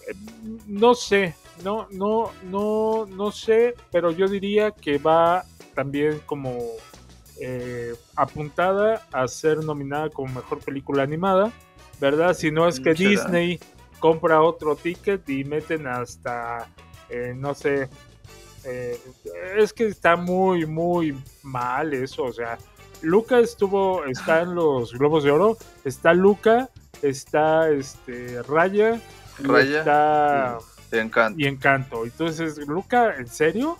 eh, 0.08 0.14
no 0.66 0.94
sé, 0.94 1.34
no, 1.62 1.88
no, 1.90 2.30
no, 2.44 3.06
no 3.06 3.32
sé, 3.32 3.74
pero 3.90 4.10
yo 4.10 4.28
diría 4.28 4.70
que 4.70 4.98
va 4.98 5.44
también 5.74 6.20
como 6.26 6.58
eh, 7.40 7.94
apuntada 8.16 9.06
a 9.12 9.28
ser 9.28 9.58
nominada 9.58 10.10
como 10.10 10.34
mejor 10.34 10.58
película 10.60 11.02
animada, 11.02 11.52
¿verdad? 12.00 12.34
Si 12.34 12.50
no 12.50 12.66
es 12.66 12.80
que 12.80 12.96
Será. 12.96 13.10
Disney 13.10 13.60
compra 14.00 14.42
otro 14.42 14.76
ticket 14.76 15.28
y 15.28 15.44
meten 15.44 15.86
hasta, 15.86 16.68
eh, 17.08 17.34
no 17.36 17.54
sé, 17.54 17.88
eh, 18.64 18.98
es 19.56 19.72
que 19.72 19.86
está 19.86 20.16
muy, 20.16 20.66
muy 20.66 21.16
mal 21.42 21.94
eso, 21.94 22.24
o 22.24 22.32
sea, 22.32 22.58
Luca 23.02 23.38
estuvo, 23.38 24.04
está 24.04 24.42
en 24.42 24.54
los 24.56 24.92
Globos 24.92 25.24
de 25.24 25.30
Oro, 25.30 25.56
está 25.84 26.14
Luca, 26.14 26.70
está 27.02 27.70
este 27.70 28.42
Raya, 28.42 29.00
Raya 29.38 29.78
está 29.78 30.58
Te 30.90 31.00
encanta. 31.00 31.40
y 31.40 31.46
Encanto. 31.46 32.04
Entonces, 32.04 32.58
Luca, 32.66 33.16
¿en 33.16 33.26
serio? 33.28 33.78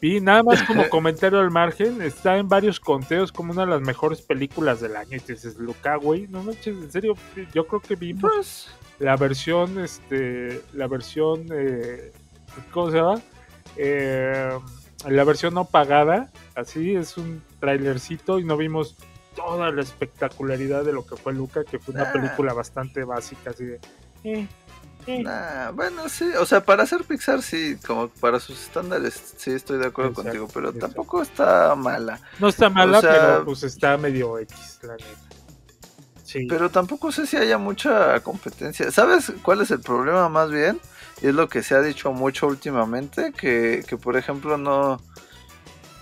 Y 0.00 0.20
nada 0.20 0.42
más 0.44 0.62
como 0.62 0.88
comentario 0.90 1.40
al 1.40 1.50
margen, 1.50 2.02
está 2.02 2.38
en 2.38 2.48
varios 2.48 2.78
conteos 2.80 3.32
como 3.32 3.52
una 3.52 3.64
de 3.64 3.70
las 3.72 3.80
mejores 3.80 4.20
películas 4.22 4.80
del 4.80 4.96
año. 4.96 5.16
Y 5.16 5.20
te 5.20 5.32
dices, 5.34 5.56
Luca, 5.56 5.96
güey, 5.96 6.26
no 6.28 6.42
manches, 6.42 6.76
en 6.76 6.90
serio, 6.90 7.14
yo 7.52 7.66
creo 7.66 7.80
que 7.80 7.96
vimos 7.96 8.20
Pues, 8.32 8.68
la 9.00 9.16
versión, 9.16 9.78
este, 9.80 10.62
la 10.72 10.86
versión, 10.86 11.46
eh, 11.52 12.12
¿cómo 12.72 12.90
se 12.90 12.96
llama? 12.98 13.20
Eh, 13.76 14.50
la 15.08 15.24
versión 15.24 15.54
no 15.54 15.64
pagada, 15.64 16.30
así 16.56 16.94
es 16.96 17.16
un 17.16 17.42
trailercito 17.60 18.38
y 18.40 18.44
no 18.44 18.56
vimos 18.56 18.96
toda 19.36 19.70
la 19.70 19.82
espectacularidad 19.82 20.84
de 20.84 20.92
lo 20.92 21.06
que 21.06 21.16
fue 21.16 21.32
Luca, 21.32 21.62
que 21.64 21.78
fue 21.78 21.94
una 21.94 22.08
Ah. 22.08 22.12
película 22.12 22.52
bastante 22.52 23.04
básica, 23.04 23.50
así 23.50 23.64
de... 23.64 23.80
eh, 24.24 24.46
nah, 25.22 25.70
bueno, 25.72 26.08
sí, 26.08 26.24
o 26.38 26.44
sea, 26.46 26.64
para 26.64 26.82
hacer 26.82 27.04
Pixar, 27.04 27.42
sí, 27.42 27.76
como 27.86 28.08
para 28.08 28.38
sus 28.40 28.60
estándares, 28.60 29.34
sí, 29.36 29.50
estoy 29.52 29.78
de 29.78 29.86
acuerdo 29.86 30.10
Exacto, 30.10 30.28
contigo, 30.30 30.48
pero 30.52 30.68
exacto. 30.68 30.86
tampoco 30.86 31.22
está 31.22 31.74
mala. 31.74 32.20
No 32.38 32.48
está 32.48 32.68
mala, 32.70 32.98
O 32.98 33.00
sea- 33.00 33.10
pero 33.12 33.44
pues 33.44 33.62
está 33.62 33.96
medio 33.96 34.38
X, 34.38 34.78
la 34.82 34.92
neta. 34.94 35.06
Sí. 36.24 36.46
Pero 36.46 36.68
tampoco 36.70 37.10
sé 37.10 37.26
si 37.26 37.38
haya 37.38 37.56
mucha 37.56 38.20
competencia. 38.20 38.90
¿Sabes 38.92 39.32
cuál 39.42 39.62
es 39.62 39.70
el 39.70 39.80
problema 39.80 40.28
más 40.28 40.50
bien? 40.50 40.78
Y 41.22 41.28
es 41.28 41.34
lo 41.34 41.48
que 41.48 41.62
se 41.62 41.74
ha 41.74 41.80
dicho 41.80 42.12
mucho 42.12 42.46
últimamente, 42.46 43.32
que, 43.32 43.82
que 43.88 43.96
por 43.96 44.16
ejemplo 44.16 44.58
no... 44.58 45.00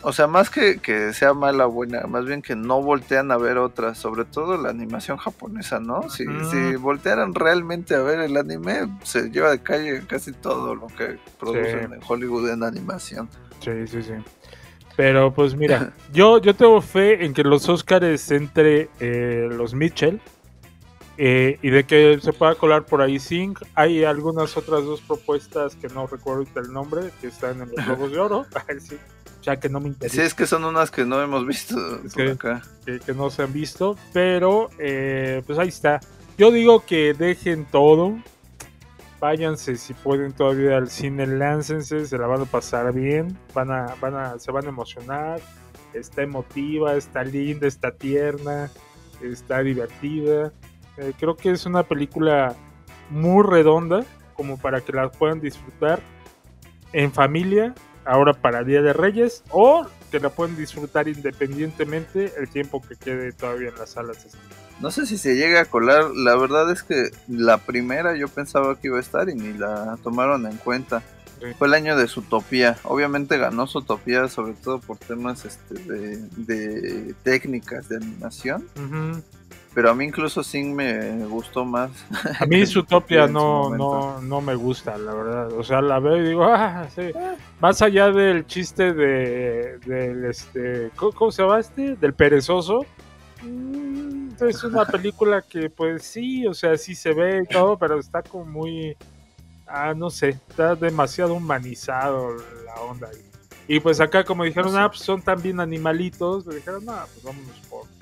O 0.03 0.13
sea, 0.13 0.27
más 0.27 0.51
que, 0.51 0.79
que 0.79 1.13
sea 1.13 1.35
mala 1.35 1.67
o 1.67 1.71
buena, 1.71 2.07
más 2.07 2.27
bien 2.27 2.43
que 2.43 2.55
no 2.55 2.81
voltean 2.81 3.33
a 3.33 3.37
ver 3.37 3.59
otras, 3.59 3.99
sobre 3.99 4.25
todo 4.25 4.57
la 4.57 4.71
animación 4.71 5.17
japonesa, 5.17 5.81
¿no? 5.81 6.09
Si, 6.11 6.25
voltearan 6.77 7.35
realmente 7.35 7.95
a 7.95 8.01
ver 8.03 8.21
el 8.21 8.37
anime, 8.37 8.89
se 9.03 9.31
lleva 9.31 9.51
de 9.51 9.61
calle 9.63 10.03
casi 10.07 10.33
todo 10.33 10.75
lo 10.75 10.87
que 10.89 11.19
producen 11.41 11.93
en 11.93 12.01
Hollywood 12.07 12.51
en 12.51 12.63
animación. 12.63 13.29
Sí, 13.61 13.87
sí, 13.87 14.03
sí. 14.03 14.13
Pero 14.97 15.33
pues 15.33 15.55
mira, 15.55 15.93
yo, 16.13 16.39
yo 16.41 16.55
tengo 16.55 16.81
fe 16.81 17.25
en 17.25 17.35
que 17.35 17.43
los 17.43 17.69
Oscars 17.69 18.31
entre 18.31 18.89
eh, 19.01 19.49
los 19.51 19.75
Mitchell 19.75 20.21
eh, 21.19 21.59
y 21.63 21.71
de 21.71 21.85
que 21.85 22.19
se 22.23 22.33
pueda 22.33 22.55
colar 22.55 22.85
por 22.85 23.01
ahí 23.03 23.19
Sing. 23.19 23.55
Hay 23.75 24.05
algunas 24.05 24.57
otras 24.57 24.85
dos 24.85 25.01
propuestas 25.01 25.75
que 25.77 25.89
no 25.89 26.07
recuerdo 26.07 26.45
el 26.57 26.73
nombre, 26.73 27.11
que 27.21 27.29
están 27.29 27.61
en 27.63 27.71
los 27.75 27.77
Globos 27.87 28.13
de 28.13 28.19
Oro. 28.19 28.47
Sí, 28.81 28.97
ya 29.43 29.57
que 29.61 29.69
no 29.69 29.79
me 29.81 29.89
interesa. 29.89 30.17
Sí, 30.17 30.23
es 30.23 30.35
que 30.35 30.47
son 30.47 30.65
unas 30.65 30.91
que 30.91 31.05
no 31.05 31.23
hemos 31.23 31.47
visto 31.47 31.77
por 32.03 32.11
que- 32.13 32.31
acá. 32.33 32.63
que, 32.85 32.99
que 33.01 33.15
no 33.15 33.31
se 33.31 33.43
han 33.45 33.53
visto, 33.53 33.97
pero 34.13 34.71
eh, 34.79 35.43
pues 35.47 35.59
ahí 35.59 35.69
está. 35.69 36.01
Yo 36.37 36.51
digo 36.51 36.85
que 36.85 37.15
dejen 37.15 37.65
todo, 37.65 38.17
váyanse 39.21 39.77
si 39.77 39.95
pueden 39.95 40.33
todavía 40.33 40.77
al 40.77 40.91
cine, 40.91 41.27
láncense, 41.27 42.07
se 42.07 42.19
la 42.19 42.27
van 42.27 42.43
a 42.43 42.45
pasar 42.45 42.93
bien, 42.93 43.39
van 43.55 43.71
a, 43.71 43.95
van 44.01 44.15
a, 44.17 44.39
se 44.39 44.51
van 44.53 44.67
a 44.67 44.69
emocionar, 44.69 45.41
está 45.95 46.23
emotiva, 46.23 46.95
está 46.95 47.25
linda, 47.25 47.67
está 47.67 47.93
tierna, 47.93 48.71
está 49.23 49.61
divertida. 49.61 50.53
Eh, 50.99 51.13
creo 51.19 51.37
que 51.37 51.51
es 51.51 51.67
una 51.67 51.83
película 51.83 52.55
muy 53.11 53.45
redonda, 53.45 54.05
como 54.35 54.59
para 54.59 54.81
que 54.81 54.93
la 54.93 55.11
puedan 55.11 55.41
disfrutar 55.41 56.01
en 56.93 57.13
familia, 57.13 57.75
ahora 58.05 58.33
para 58.33 58.65
Día 58.65 58.83
de 58.83 58.93
Reyes, 58.93 59.43
o 59.51 59.87
que 60.11 60.21
la 60.21 60.31
pueden 60.31 60.57
disfrutar 60.57 61.09
independientemente 61.09 62.33
el 62.39 62.49
tiempo 62.49 62.81
que 62.81 62.97
quede 62.97 63.33
todavía 63.33 63.69
en 63.71 63.77
las 63.77 63.91
salas. 63.91 64.27
No 64.81 64.91
sé 64.91 65.07
si 65.07 65.19
se 65.19 65.37
llega 65.37 65.63
a 65.63 65.65
colar, 65.65 66.11
la 66.15 66.37
verdad 66.37 66.71
es 66.71 66.83
que 66.83 67.11
la 67.29 67.59
primera 67.59 68.17
yo 68.17 68.29
pensaba 68.29 68.79
que 68.79 68.89
iba 68.89 68.99
a 68.99 69.01
estar 69.01 69.29
y 69.29 69.35
ni 69.35 69.57
la 69.57 69.99
tomaron 70.03 70.47
en 70.47 70.57
cuenta. 70.59 71.03
Sí. 71.41 71.47
Fue 71.59 71.67
el 71.67 71.75
año 71.75 71.97
de 71.97 72.09
Zootopia. 72.09 72.79
Obviamente 72.85 73.37
ganó 73.37 73.67
Zootopia 73.67 74.29
sobre 74.29 74.55
todo 74.55 74.81
por 74.81 74.97
temas 74.97 75.45
este, 75.45 75.75
de, 75.75 76.17
de 76.37 77.15
técnicas 77.23 77.89
de 77.89 77.97
animación. 77.97 78.67
Ujú. 78.77 79.23
Pero 79.77 79.91
a 79.91 79.95
mí 79.95 80.07
incluso 80.07 80.43
Sing 80.43 80.75
me 80.75 81.27
gustó 81.27 81.63
más. 81.63 81.91
A 82.41 82.47
mí 82.47 82.65
Zootopia 82.67 83.27
no, 83.27 83.69
no, 83.77 84.23
no 84.23 84.41
me 84.41 84.55
gusta, 84.55 84.97
la 84.97 85.13
verdad. 85.13 85.53
O 85.53 85.63
sea, 85.63 85.83
la 85.83 85.99
veo 86.01 86.17
y 86.17 86.29
digo, 86.29 86.45
ah, 86.45 86.89
sí. 86.95 87.11
Más 87.61 87.83
allá 87.83 88.11
del 88.11 88.47
chiste 88.47 88.95
de, 88.95 89.77
del, 89.85 90.25
este, 90.25 90.91
¿cómo, 90.97 91.31
se 91.31 91.43
llama 91.43 91.61
este? 91.61 91.95
Del 91.95 92.15
perezoso. 92.15 92.87
mm, 93.43 94.43
Es 94.49 94.65
una 94.65 94.87
película 94.87 95.43
que, 95.43 95.69
pues 95.69 96.05
sí, 96.05 96.47
o 96.47 96.55
sea, 96.55 96.79
sí 96.79 96.95
se 96.95 97.13
ve 97.13 97.43
y 97.45 97.47
todo, 97.47 97.77
pero 97.77 98.01
está 98.01 98.23
como 98.23 98.47
muy, 98.47 98.97
ah, 99.67 99.93
no 99.95 100.09
sé, 100.09 100.41
está 100.49 100.75
demasiado 100.75 101.35
humanizado 101.35 102.35
la 102.65 102.81
onda. 102.81 103.11
Y, 103.69 103.77
y 103.77 103.81
pues 103.81 104.01
acá, 104.01 104.25
como 104.25 104.45
dijeron, 104.45 104.75
ah, 104.79 104.89
pues 104.89 105.01
son 105.01 105.21
también 105.21 105.61
animalitos, 105.61 106.47
le 106.47 106.55
dijeron, 106.55 106.83
no, 106.83 106.95
pues 107.13 107.23
vámonos 107.23 107.61
por, 107.69 107.96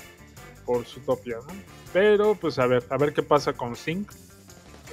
por 0.65 0.85
Zootopia, 0.85 1.37
¿no? 1.47 1.55
Pero, 1.93 2.35
pues 2.35 2.59
a 2.59 2.67
ver, 2.67 2.85
a 2.91 2.97
ver 2.97 3.13
qué 3.13 3.23
pasa 3.23 3.53
con 3.53 3.77
Sync. 3.77 4.11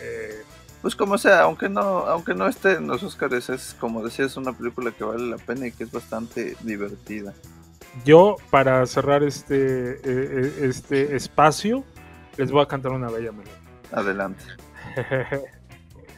Eh, 0.02 0.42
Pues 0.82 0.96
como 0.96 1.18
sea, 1.20 1.42
aunque 1.44 1.70
no, 1.70 1.82
aunque 1.82 2.34
no 2.34 2.48
esté 2.48 2.74
en 2.74 2.88
los 2.88 3.04
Oscars, 3.04 3.50
es 3.50 3.76
como 3.80 4.04
decías, 4.04 4.36
una 4.36 4.52
película 4.52 4.92
que 4.92 5.04
vale 5.04 5.28
la 5.30 5.38
pena 5.38 5.68
y 5.68 5.72
que 5.72 5.84
es 5.84 5.92
bastante 5.92 6.56
divertida. 6.62 7.34
Yo, 8.04 8.38
para 8.50 8.84
cerrar 8.88 9.22
este, 9.22 9.92
eh, 9.92 10.00
eh, 10.04 10.54
este 10.64 11.16
espacio, 11.16 11.84
les 12.38 12.50
voy 12.52 12.64
a 12.64 12.66
cantar 12.66 12.94
una 12.94 13.10
bella 13.12 13.32
melodía. 13.32 13.54
Adelante. 13.92 14.44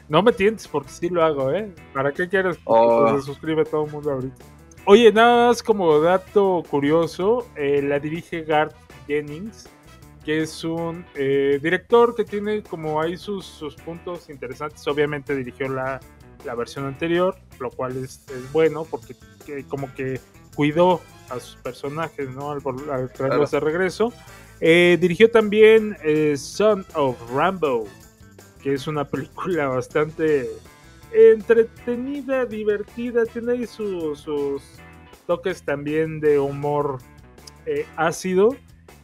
No 0.10 0.22
me 0.22 0.34
tientes 0.34 0.68
porque 0.68 0.90
sí 0.90 1.10
lo 1.10 1.24
hago, 1.24 1.52
¿eh? 1.52 1.74
¿Para 1.94 2.12
qué 2.12 2.28
quieres? 2.28 2.58
Oh. 2.66 3.06
Porque 3.06 3.22
se 3.22 3.26
suscribe 3.26 3.64
todo 3.64 3.86
el 3.86 3.92
mundo 3.92 4.12
ahorita. 4.12 4.46
Oye, 4.86 5.12
nada 5.14 5.48
más 5.48 5.64
como 5.64 5.98
dato 6.02 6.62
curioso, 6.70 7.48
eh, 7.56 7.82
la 7.82 8.00
dirige 8.00 8.44
Garth 8.44 8.76
Jennings, 9.08 9.68
que 10.26 10.42
es 10.42 10.64
un 10.64 11.06
eh, 11.16 11.60
director 11.62 12.16
que 12.16 12.24
tiene 12.24 12.64
como 12.64 13.02
ahí 13.02 13.18
sus, 13.18 13.46
sus 13.46 13.76
puntos 13.76 14.30
interesantes. 14.30 14.88
Obviamente 14.88 15.36
dirigió 15.36 15.68
la, 15.70 16.00
la 16.46 16.56
versión 16.56 16.86
anterior, 16.86 17.36
lo 17.60 17.70
cual 17.72 17.98
es, 17.98 18.26
es 18.30 18.52
bueno 18.52 18.86
porque 18.90 19.16
que 19.46 19.64
como 19.66 19.94
que 19.94 20.20
cuidó 20.56 21.02
a 21.30 21.40
sus 21.40 21.56
personajes, 21.58 22.30
¿no? 22.30 22.52
Al, 22.52 22.62
al 22.92 23.12
traerlos 23.12 23.52
de 23.52 23.60
regreso. 23.60 24.14
Eh, 24.62 24.98
dirigió 25.02 25.30
también 25.30 25.98
eh, 26.04 26.38
Son 26.38 26.86
of 26.96 27.18
Rambo, 27.32 27.86
que 28.62 28.74
es 28.76 28.88
una 28.88 29.04
película 29.10 29.68
bastante 29.68 30.48
entretenida, 31.12 32.46
divertida, 32.46 33.26
tiene 33.26 33.54
ahí 33.54 33.68
su- 33.68 34.16
sus 34.16 34.62
toques 35.28 35.64
también 35.64 36.20
de 36.20 36.40
humor 36.40 37.00
eh, 37.66 37.86
ácido 37.96 38.56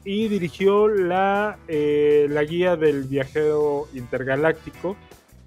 y 0.05 0.27
dirigió 0.27 0.87
la, 0.87 1.57
eh, 1.67 2.27
la 2.29 2.43
guía 2.43 2.75
del 2.75 3.03
viajero 3.03 3.87
intergaláctico, 3.93 4.95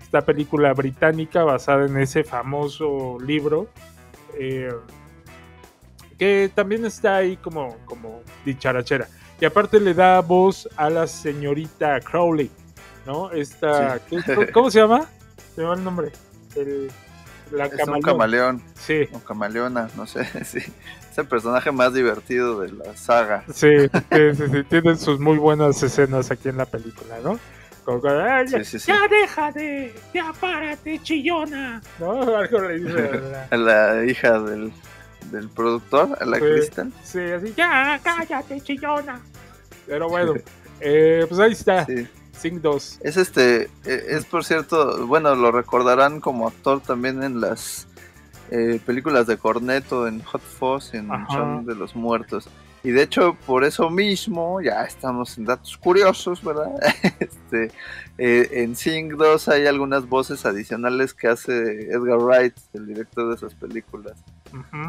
esta 0.00 0.22
película 0.22 0.72
británica 0.74 1.42
basada 1.44 1.86
en 1.86 1.96
ese 1.98 2.22
famoso 2.24 3.18
libro. 3.20 3.68
eh, 4.38 4.72
que 6.18 6.50
también 6.54 6.84
está 6.84 7.16
ahí 7.16 7.36
como, 7.36 7.76
como 7.84 8.22
dicharachera. 8.44 9.08
Y 9.40 9.44
aparte 9.44 9.80
le 9.80 9.92
da 9.92 10.20
voz 10.20 10.68
a 10.76 10.88
la 10.88 11.06
señorita 11.08 11.98
Crowley, 12.00 12.48
¿no? 13.06 13.32
Esta, 13.32 13.98
¿qué- 14.08 14.52
¿Cómo 14.52 14.70
se 14.70 14.78
llama? 14.78 15.08
Se 15.56 15.62
va 15.64 15.74
el 15.74 15.82
nombre. 15.82 16.12
El- 16.54 16.90
la 17.50 17.66
Es 17.66 17.72
un 17.72 17.78
camaleón. 17.78 18.02
camaleón 18.04 18.62
Sí, 18.74 19.08
o 19.12 19.18
camaleona, 19.18 19.88
no 19.96 20.06
sé. 20.06 20.24
Sí. 20.44 20.60
Es 21.12 21.18
el 21.18 21.26
personaje 21.26 21.70
más 21.70 21.92
divertido 21.92 22.60
de 22.60 22.72
la 22.72 22.96
saga. 22.96 23.44
sí, 23.52 23.68
sí, 23.88 24.34
sí, 24.34 24.42
sí, 24.50 24.64
tienen 24.64 24.98
sus 24.98 25.20
muy 25.20 25.36
buenas 25.36 25.82
escenas 25.82 26.30
aquí 26.30 26.48
en 26.48 26.56
la 26.56 26.64
película, 26.66 27.16
¿no? 27.22 27.38
Como 27.84 28.00
que, 28.00 28.08
"Ay, 28.08 28.46
ya, 28.48 28.64
Sí, 28.64 28.78
sí, 28.78 28.86
ya 28.88 29.00
déjate, 29.08 29.94
ya 30.14 30.32
párate, 30.40 30.98
chillona, 31.02 31.82
¿no? 31.98 32.22
Algo 32.36 32.60
le 32.60 32.78
dice. 32.78 33.10
A 33.50 33.56
la 33.56 34.04
hija 34.06 34.38
del, 34.40 34.72
del 35.30 35.48
productor, 35.50 36.16
a 36.18 36.24
la. 36.24 36.38
Crystal. 36.38 36.90
Sí, 37.02 37.20
así, 37.20 37.52
ya, 37.56 38.00
cállate, 38.02 38.60
chillona. 38.62 39.20
Pero 39.86 40.08
bueno, 40.08 40.34
eh, 40.80 41.26
pues 41.28 41.38
ahí 41.40 41.52
está, 41.52 41.84
Sí. 41.84 42.06
Sing 42.38 42.62
2. 42.62 43.00
Es 43.02 43.16
este, 43.18 43.64
eh, 43.84 44.04
es 44.08 44.24
por 44.24 44.44
cierto, 44.44 45.06
bueno, 45.06 45.34
lo 45.34 45.52
recordarán 45.52 46.20
como 46.20 46.48
actor 46.48 46.80
también 46.80 47.22
en 47.22 47.40
las 47.40 47.86
eh, 48.52 48.80
películas 48.84 49.26
de 49.26 49.38
Corneto, 49.38 50.06
en 50.06 50.22
Hot 50.22 50.42
Fuzz, 50.42 50.92
en 50.92 51.10
Ajá. 51.10 51.26
Son 51.32 51.64
de 51.64 51.74
los 51.74 51.96
Muertos. 51.96 52.48
Y 52.84 52.90
de 52.90 53.02
hecho, 53.02 53.36
por 53.46 53.64
eso 53.64 53.90
mismo, 53.90 54.60
ya 54.60 54.82
estamos 54.82 55.38
en 55.38 55.44
datos 55.44 55.78
curiosos, 55.78 56.42
¿verdad? 56.42 56.72
este, 57.20 57.70
eh, 58.18 58.48
en 58.52 58.74
Sing 58.74 59.16
2 59.16 59.48
hay 59.48 59.66
algunas 59.66 60.08
voces 60.08 60.44
adicionales 60.44 61.14
que 61.14 61.28
hace 61.28 61.92
Edgar 61.92 62.18
Wright, 62.18 62.54
el 62.74 62.86
director 62.86 63.28
de 63.28 63.36
esas 63.36 63.54
películas, 63.54 64.14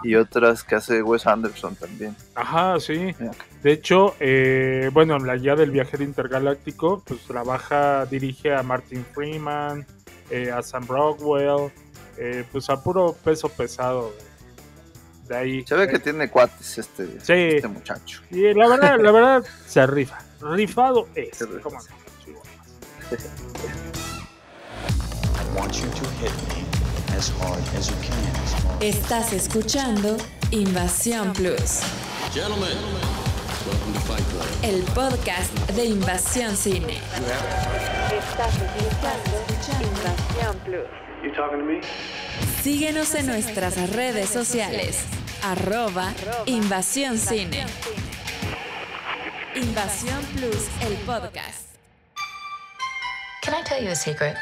y 0.04 0.16
otras 0.16 0.64
que 0.64 0.76
hace 0.76 1.04
Wes 1.04 1.26
Anderson 1.28 1.76
también. 1.76 2.16
Ajá, 2.36 2.80
sí. 2.80 3.16
De 3.62 3.72
hecho, 3.72 4.16
eh, 4.20 4.90
bueno, 4.92 5.16
en 5.16 5.28
la 5.28 5.38
guía 5.38 5.56
del 5.56 5.72
viajero 5.72 6.04
intergaláctico, 6.04 7.02
pues 7.06 7.22
trabaja, 7.22 8.08
dirige 8.08 8.54
a 8.54 8.64
Martin 8.64 9.06
Freeman, 9.14 9.86
eh, 10.32 10.52
a 10.52 10.64
Sam 10.64 10.88
Rockwell, 10.88 11.72
eh, 12.18 12.44
pues 12.52 12.70
a 12.70 12.82
puro 12.82 13.14
peso 13.24 13.50
pesado. 13.50 14.14
De 15.28 15.38
ahí. 15.38 15.66
Se 15.66 15.76
ve 15.76 15.88
que 15.88 16.00
tiene 16.00 16.30
cuates 16.30 16.78
este, 16.78 17.08
Sí. 17.22 17.34
este 17.56 17.68
muchacho. 17.70 18.22
Y 18.30 18.54
la 18.54 18.68
verdad, 18.68 19.00
la 19.00 19.12
verdad, 19.12 19.44
se 19.66 19.86
rifa. 19.88 20.20
Rifado 20.42 21.08
es. 21.16 21.38
Se 21.38 21.46
rifa. 21.46 21.62
¿Cómo 21.62 21.78
no? 21.80 21.86
I 25.36 25.58
want 25.58 25.74
you 25.76 25.88
to 25.88 26.06
hit 26.20 26.32
me 26.50 26.66
as 27.18 27.30
hard 27.40 27.62
as 27.78 27.88
you 27.90 27.96
can. 28.02 28.82
Estás 28.82 29.32
escuchando 29.34 30.18
Invasión 30.52 31.32
Plus, 31.34 31.82
Gentlemen, 32.34 32.78
welcome 33.66 33.94
to 33.94 34.00
Fight 34.02 34.26
Club. 34.30 34.46
el 34.64 34.84
podcast 34.94 35.54
de 35.72 35.86
Invasión 35.86 36.56
Cine. 36.58 37.00
Estás 38.12 38.54
escuchando 38.56 39.88
Invasión 39.88 40.58
Plus. 40.66 40.88
Síguenos 42.62 43.16
en 43.16 43.28
nuestras 43.28 43.90
redes 43.92 44.30
sociales. 44.30 45.06
Arroba 45.42 46.12
Invasión 46.46 47.18
Cine. 47.18 47.66
Invasión 49.56 50.22
Plus, 50.36 50.68
el 50.82 50.96
podcast. 51.06 51.76
Can 53.42 53.54
I 53.54 53.64
tell 53.64 53.82
you 53.82 53.92
a 53.92 53.96
secret? 53.96 54.36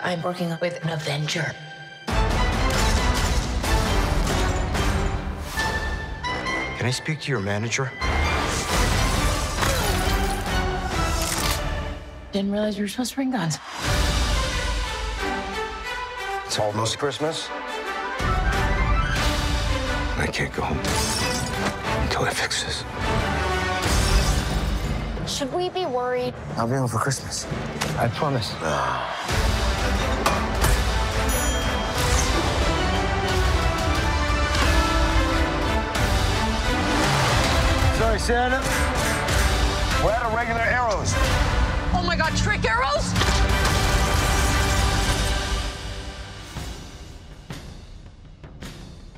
I'm 0.00 0.22
working 0.22 0.50
with 0.60 0.82
an 0.84 0.90
Avenger. 0.90 1.54
Can 6.78 6.86
I 6.86 6.90
speak 6.90 7.20
to 7.20 7.30
your 7.30 7.40
manager? 7.40 7.90
Didn't 12.32 12.50
realize 12.50 12.76
you 12.76 12.84
were 12.84 12.88
supposed 12.88 13.10
to 13.10 13.16
bring 13.16 13.30
guns. 13.30 13.58
It's 16.54 16.60
almost 16.60 17.00
Christmas. 17.00 17.48
I 20.20 20.28
can't 20.32 20.54
go 20.54 20.62
home 20.62 20.78
until 22.04 22.22
I 22.22 22.30
fix 22.30 22.62
this. 22.62 22.84
Should 25.26 25.52
we 25.52 25.68
be 25.70 25.84
worried? 25.84 26.32
I'll 26.56 26.68
be 26.68 26.76
home 26.76 26.86
for 26.86 26.98
Christmas. 26.98 27.44
I 27.98 28.06
promise. 28.06 28.52
Ah. 28.60 29.10
Sorry, 37.98 38.20
Santa. 38.20 38.60
We're 40.04 40.12
out 40.12 40.26
of 40.26 40.32
regular 40.34 40.60
arrows. 40.60 41.14
Oh 41.92 42.04
my 42.06 42.14
god, 42.14 42.36
trick 42.36 42.64
arrows? 42.64 43.12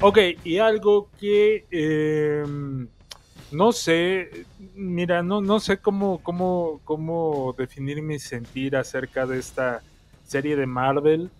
Ok, 0.00 0.18
y 0.44 0.58
algo 0.58 1.08
que 1.18 1.64
eh, 1.70 2.44
no 3.50 3.72
sé, 3.72 4.44
mira, 4.74 5.22
no, 5.22 5.40
no 5.40 5.58
sé 5.58 5.78
cómo, 5.78 6.18
cómo, 6.22 6.80
cómo 6.84 7.54
definir 7.56 8.02
mi 8.02 8.18
sentir 8.18 8.76
acerca 8.76 9.24
de 9.24 9.38
esta 9.38 9.82
serie 10.24 10.56
de 10.56 10.66
Marvel. 10.66 11.30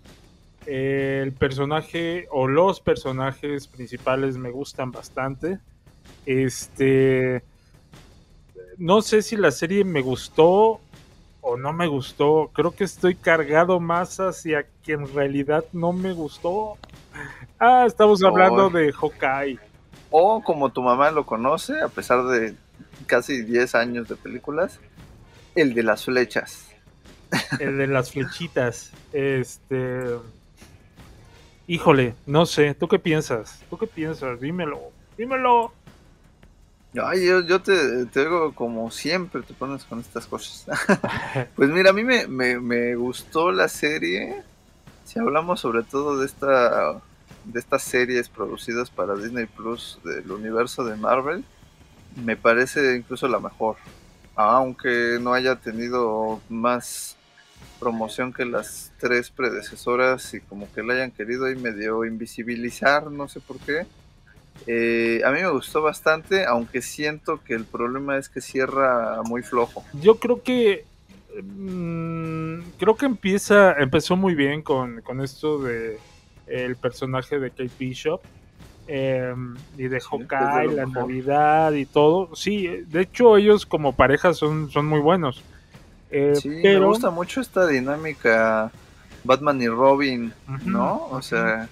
El 0.65 1.33
personaje 1.33 2.27
o 2.31 2.47
los 2.47 2.81
personajes 2.81 3.67
principales 3.67 4.37
me 4.37 4.49
gustan 4.49 4.91
bastante. 4.91 5.59
Este, 6.25 7.43
no 8.77 9.01
sé 9.01 9.21
si 9.21 9.37
la 9.37 9.51
serie 9.51 9.83
me 9.83 10.01
gustó 10.01 10.79
o 11.41 11.57
no 11.57 11.73
me 11.73 11.87
gustó. 11.87 12.49
Creo 12.53 12.71
que 12.71 12.85
estoy 12.85 13.15
cargado 13.15 13.79
más 13.79 14.19
hacia 14.19 14.65
que 14.83 14.93
en 14.93 15.13
realidad 15.13 15.65
no 15.73 15.93
me 15.93 16.13
gustó. 16.13 16.77
Ah, 17.59 17.85
estamos 17.87 18.23
hablando 18.23 18.69
de 18.69 18.93
Hawkeye. 18.93 19.59
O 20.11 20.43
como 20.43 20.71
tu 20.71 20.81
mamá 20.81 21.11
lo 21.11 21.25
conoce, 21.25 21.81
a 21.81 21.87
pesar 21.87 22.23
de 22.25 22.55
casi 23.07 23.41
10 23.41 23.75
años 23.75 24.07
de 24.07 24.15
películas, 24.15 24.79
el 25.55 25.73
de 25.73 25.83
las 25.83 26.05
flechas. 26.05 26.69
el 27.59 27.77
de 27.77 27.87
las 27.87 28.11
flechitas. 28.11 28.91
Este. 29.11 30.05
Híjole, 31.65 32.15
no 32.25 32.45
sé. 32.45 32.75
¿Tú 32.75 32.87
qué 32.87 32.99
piensas? 32.99 33.61
¿Tú 33.69 33.77
qué 33.77 33.87
piensas? 33.87 34.39
Dímelo. 34.39 34.91
Dímelo. 35.17 35.73
Ay, 37.03 37.27
yo, 37.27 37.41
yo 37.41 37.61
te, 37.61 38.05
te 38.05 38.21
digo 38.21 38.53
como 38.55 38.89
siempre 38.91 39.41
te 39.41 39.53
pones 39.53 39.83
con 39.83 39.99
estas 39.99 40.27
cosas. 40.27 40.65
pues 41.55 41.69
mira, 41.69 41.89
a 41.89 41.93
mí 41.93 42.03
me, 42.03 42.27
me, 42.27 42.59
me 42.59 42.95
gustó 42.95 43.51
la 43.51 43.67
serie. 43.67 44.43
Si 45.03 45.19
hablamos 45.19 45.59
sobre 45.59 45.83
todo 45.83 46.19
de 46.19 46.27
esta 46.27 47.01
de 47.51 47.59
estas 47.59 47.83
series 47.83 48.29
producidas 48.29 48.89
para 48.89 49.15
Disney 49.15 49.45
Plus 49.45 49.99
del 50.03 50.31
universo 50.31 50.83
de 50.83 50.95
Marvel, 50.95 51.43
me 52.15 52.35
parece 52.35 52.95
incluso 52.95 53.27
la 53.27 53.39
mejor. 53.39 53.77
Aunque 54.35 55.17
no 55.19 55.33
haya 55.33 55.55
tenido 55.55 56.41
más 56.49 57.15
promoción 57.79 58.33
que 58.33 58.45
las 58.45 58.91
tres 58.99 59.29
predecesoras 59.29 60.33
y 60.33 60.41
como 60.41 60.71
que 60.73 60.83
la 60.83 60.93
hayan 60.93 61.11
querido 61.11 61.45
ahí 61.45 61.55
medio 61.55 62.05
invisibilizar, 62.05 63.11
no 63.11 63.27
sé 63.27 63.39
por 63.39 63.57
qué. 63.59 63.85
Eh, 64.65 65.21
a 65.23 65.31
mí 65.31 65.41
me 65.41 65.51
gustó 65.51 65.81
bastante, 65.81 66.45
aunque 66.45 66.81
siento 66.81 67.41
que 67.43 67.53
el 67.53 67.65
problema 67.65 68.17
es 68.17 68.29
que 68.29 68.41
cierra 68.41 69.21
muy 69.23 69.43
flojo. 69.43 69.83
Yo 69.93 70.15
creo 70.15 70.41
que 70.41 70.85
mm, 71.41 72.59
creo 72.79 72.95
que 72.95 73.05
empieza, 73.05 73.73
empezó 73.73 74.15
muy 74.15 74.33
bien 74.33 74.63
con, 74.63 75.01
con 75.01 75.21
esto 75.21 75.59
de 75.59 75.99
el 76.47 76.75
personaje 76.75 77.39
de 77.39 77.49
Kate 77.49 77.69
Bishop 77.77 78.21
eh, 78.87 79.33
y 79.77 79.87
de 79.87 79.99
Hawkeye, 79.99 80.75
la 80.75 80.85
mejor. 80.85 81.03
Navidad 81.03 81.71
y 81.73 81.85
todo. 81.85 82.35
Sí, 82.35 82.67
de 82.87 83.01
hecho 83.01 83.37
ellos 83.37 83.65
como 83.65 83.93
pareja 83.93 84.33
son, 84.33 84.69
son 84.69 84.85
muy 84.85 84.99
buenos. 84.99 85.43
Eh, 86.09 86.33
Sí, 86.35 86.49
me 86.49 86.79
gusta 86.79 87.09
mucho 87.09 87.41
esta 87.41 87.67
dinámica 87.67 88.71
Batman 89.23 89.61
y 89.61 89.67
Robin, 89.67 90.33
¿no? 90.65 91.07
O 91.11 91.21
sea, 91.21 91.67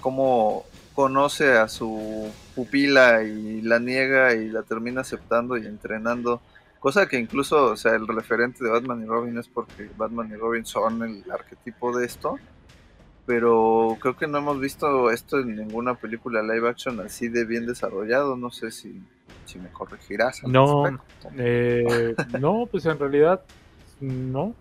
cómo 0.00 0.64
conoce 0.94 1.52
a 1.52 1.68
su 1.68 2.30
pupila 2.54 3.22
y 3.22 3.60
la 3.62 3.78
niega 3.78 4.34
y 4.34 4.48
la 4.48 4.62
termina 4.62 5.02
aceptando 5.02 5.56
y 5.56 5.66
entrenando. 5.66 6.40
Cosa 6.78 7.06
que 7.06 7.18
incluso, 7.18 7.66
o 7.66 7.76
sea, 7.76 7.94
el 7.94 8.08
referente 8.08 8.64
de 8.64 8.70
Batman 8.70 9.02
y 9.02 9.06
Robin 9.06 9.36
es 9.38 9.48
porque 9.48 9.90
Batman 9.98 10.30
y 10.32 10.36
Robin 10.36 10.64
son 10.64 11.02
el 11.02 11.30
arquetipo 11.30 11.96
de 11.96 12.06
esto. 12.06 12.38
Pero 13.26 13.96
creo 14.00 14.16
que 14.16 14.26
no 14.26 14.38
hemos 14.38 14.58
visto 14.60 15.10
esto 15.10 15.38
en 15.38 15.56
ninguna 15.56 15.94
película 15.94 16.42
live 16.42 16.68
action 16.68 17.00
así 17.00 17.28
de 17.28 17.44
bien 17.44 17.66
desarrollado. 17.66 18.36
No 18.36 18.50
sé 18.50 18.70
si, 18.70 19.00
si 19.44 19.58
me 19.58 19.68
corregirás. 19.70 20.42
al 20.42 20.52
No, 20.52 20.84
eh, 21.36 22.14
no, 22.40 22.66
pues 22.70 22.86
en 22.86 22.98
realidad 22.98 23.42
no. 24.00 24.54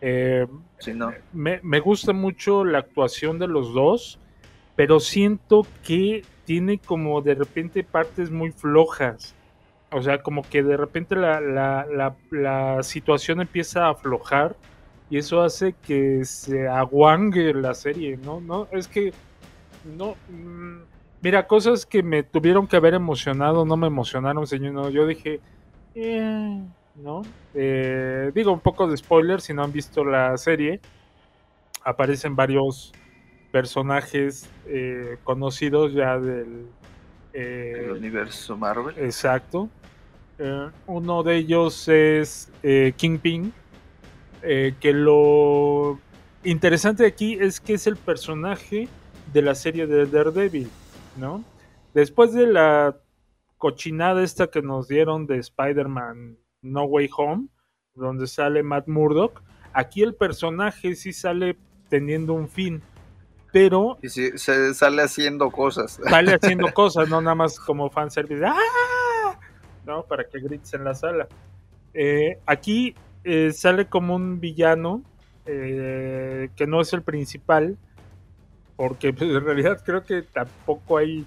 Eh, 0.00 0.46
Sí, 0.78 0.92
no. 0.92 1.12
me, 1.32 1.60
me 1.62 1.80
gusta 1.80 2.12
mucho 2.12 2.64
la 2.64 2.78
actuación 2.80 3.38
de 3.38 3.48
los 3.48 3.72
dos, 3.72 4.18
pero 4.76 5.00
siento 5.00 5.66
que 5.82 6.22
tiene 6.44 6.78
como 6.78 7.22
de 7.22 7.34
repente 7.34 7.84
partes 7.84 8.30
muy 8.30 8.52
flojas. 8.52 9.34
O 9.90 10.02
sea, 10.02 10.22
como 10.22 10.42
que 10.42 10.62
de 10.62 10.76
repente 10.76 11.14
la, 11.16 11.40
la, 11.40 11.86
la, 11.86 12.16
la 12.30 12.82
situación 12.82 13.40
empieza 13.40 13.86
a 13.86 13.90
aflojar 13.90 14.56
y 15.14 15.18
eso 15.18 15.42
hace 15.42 15.76
que 15.86 16.24
se 16.24 16.66
aguangue 16.66 17.54
la 17.54 17.72
serie, 17.74 18.16
¿no? 18.16 18.40
No, 18.40 18.66
es 18.72 18.88
que 18.88 19.12
no. 19.96 20.16
mm, 20.28 20.78
mira, 21.22 21.46
cosas 21.46 21.86
que 21.86 22.02
me 22.02 22.24
tuvieron 22.24 22.66
que 22.66 22.74
haber 22.74 22.94
emocionado 22.94 23.64
no 23.64 23.76
me 23.76 23.86
emocionaron, 23.86 24.44
señor. 24.44 24.72
No, 24.72 24.90
yo 24.90 25.06
dije, 25.06 25.38
eh, 25.94 26.60
¿no? 26.96 27.22
Eh, 27.54 28.32
digo 28.34 28.50
un 28.50 28.58
poco 28.58 28.88
de 28.88 28.96
spoiler 28.96 29.40
si 29.40 29.54
no 29.54 29.62
han 29.62 29.70
visto 29.70 30.04
la 30.04 30.36
serie. 30.36 30.80
Aparecen 31.84 32.34
varios 32.34 32.92
personajes 33.52 34.50
eh, 34.66 35.18
conocidos 35.22 35.92
ya 35.92 36.18
del 36.18 36.66
eh, 37.34 37.84
El 37.84 37.92
universo 37.92 38.56
Marvel. 38.56 38.96
Exacto. 38.98 39.68
Eh, 40.40 40.70
uno 40.88 41.22
de 41.22 41.36
ellos 41.36 41.86
es 41.86 42.50
Kingpin, 42.96 43.52
eh, 44.44 44.74
que 44.80 44.92
lo 44.92 45.98
interesante 46.44 47.06
aquí 47.06 47.38
es 47.40 47.60
que 47.60 47.74
es 47.74 47.86
el 47.86 47.96
personaje 47.96 48.88
de 49.32 49.42
la 49.42 49.54
serie 49.54 49.86
de 49.86 50.06
Daredevil, 50.06 50.70
¿no? 51.16 51.42
Después 51.94 52.32
de 52.34 52.46
la 52.46 52.96
cochinada 53.56 54.22
esta 54.22 54.48
que 54.48 54.60
nos 54.60 54.88
dieron 54.88 55.26
de 55.26 55.38
Spider-Man 55.38 56.36
No 56.60 56.84
Way 56.84 57.08
Home, 57.16 57.48
donde 57.94 58.26
sale 58.26 58.62
Matt 58.62 58.88
Murdock, 58.88 59.42
aquí 59.72 60.02
el 60.02 60.14
personaje 60.14 60.94
sí 60.94 61.12
sale 61.12 61.56
teniendo 61.88 62.34
un 62.34 62.48
fin, 62.48 62.82
pero 63.52 63.98
Y 64.02 64.08
sí, 64.08 64.36
se 64.36 64.74
sale 64.74 65.02
haciendo 65.02 65.50
cosas. 65.50 66.00
sale 66.02 66.34
haciendo 66.34 66.70
cosas, 66.74 67.08
no 67.08 67.20
nada 67.22 67.34
más 67.36 67.58
como 67.58 67.88
fanservice. 67.88 68.44
¡Ah! 68.44 69.38
¿No? 69.86 70.02
Para 70.04 70.28
que 70.28 70.40
grites 70.40 70.74
en 70.74 70.84
la 70.84 70.94
sala. 70.94 71.28
Eh, 71.94 72.38
aquí 72.46 72.94
eh, 73.24 73.52
sale 73.52 73.86
como 73.86 74.14
un 74.14 74.40
villano 74.40 75.02
eh, 75.46 76.48
que 76.56 76.66
no 76.66 76.80
es 76.80 76.92
el 76.92 77.02
principal, 77.02 77.76
porque 78.76 79.12
pues, 79.12 79.30
en 79.30 79.44
realidad 79.44 79.82
creo 79.84 80.04
que 80.04 80.22
tampoco 80.22 80.98
hay. 80.98 81.26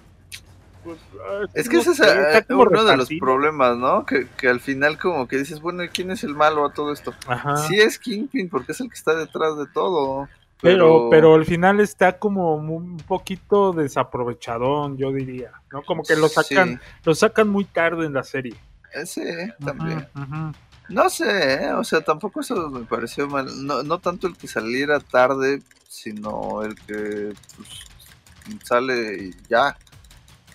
pues, 0.84 0.98
ah, 1.28 1.46
Es 1.54 1.68
que 1.68 1.76
no 1.76 1.82
ese 1.82 1.90
es 1.92 2.00
eh, 2.00 2.44
uno 2.50 2.84
de 2.84 2.96
los 2.96 3.08
problemas, 3.20 3.76
¿no? 3.76 4.04
Que, 4.04 4.26
que 4.38 4.48
al 4.48 4.60
final 4.60 4.98
como 4.98 5.26
que 5.28 5.38
dices, 5.38 5.60
bueno, 5.60 5.84
¿y 5.84 5.88
¿quién 5.88 6.10
es 6.10 6.24
el 6.24 6.34
malo 6.34 6.64
a 6.64 6.72
todo 6.72 6.92
esto? 6.92 7.12
Ajá. 7.26 7.56
Sí 7.56 7.80
es 7.80 7.98
Kingpin 7.98 8.48
porque 8.48 8.72
es 8.72 8.80
el 8.80 8.88
que 8.88 8.94
está 8.94 9.14
detrás 9.14 9.56
de 9.56 9.66
todo. 9.72 10.28
Pero, 10.60 11.08
pero 11.08 11.34
al 11.34 11.44
final 11.44 11.78
está 11.78 12.18
como 12.18 12.56
un 12.56 12.96
poquito 12.98 13.72
desaprovechadón, 13.72 14.96
yo 14.96 15.12
diría, 15.12 15.52
¿no? 15.70 15.82
Como 15.84 16.02
que 16.02 16.16
lo 16.16 16.28
sacan, 16.28 16.80
Sí, 16.82 16.98
lo 17.04 17.14
sacan 17.14 17.48
muy 17.48 17.64
tarde 17.64 18.06
en 18.06 18.14
la 18.14 18.24
serie. 18.24 18.54
ese 18.92 19.54
también. 19.64 20.04
Ujú, 20.16 20.22
ujú. 20.24 20.52
No 20.88 21.10
sé, 21.10 21.64
¿eh? 21.64 21.72
o 21.72 21.84
sea, 21.84 22.00
tampoco 22.00 22.40
eso 22.40 22.70
me 22.70 22.84
pareció 22.84 23.28
mal. 23.28 23.46
No, 23.66 23.82
no 23.82 23.98
tanto 23.98 24.26
el 24.26 24.36
que 24.36 24.48
saliera 24.48 25.00
tarde, 25.00 25.60
sino 25.88 26.62
el 26.62 26.74
que 26.74 27.34
pues, 27.56 28.58
sale 28.64 29.24
y 29.24 29.30
ya. 29.48 29.76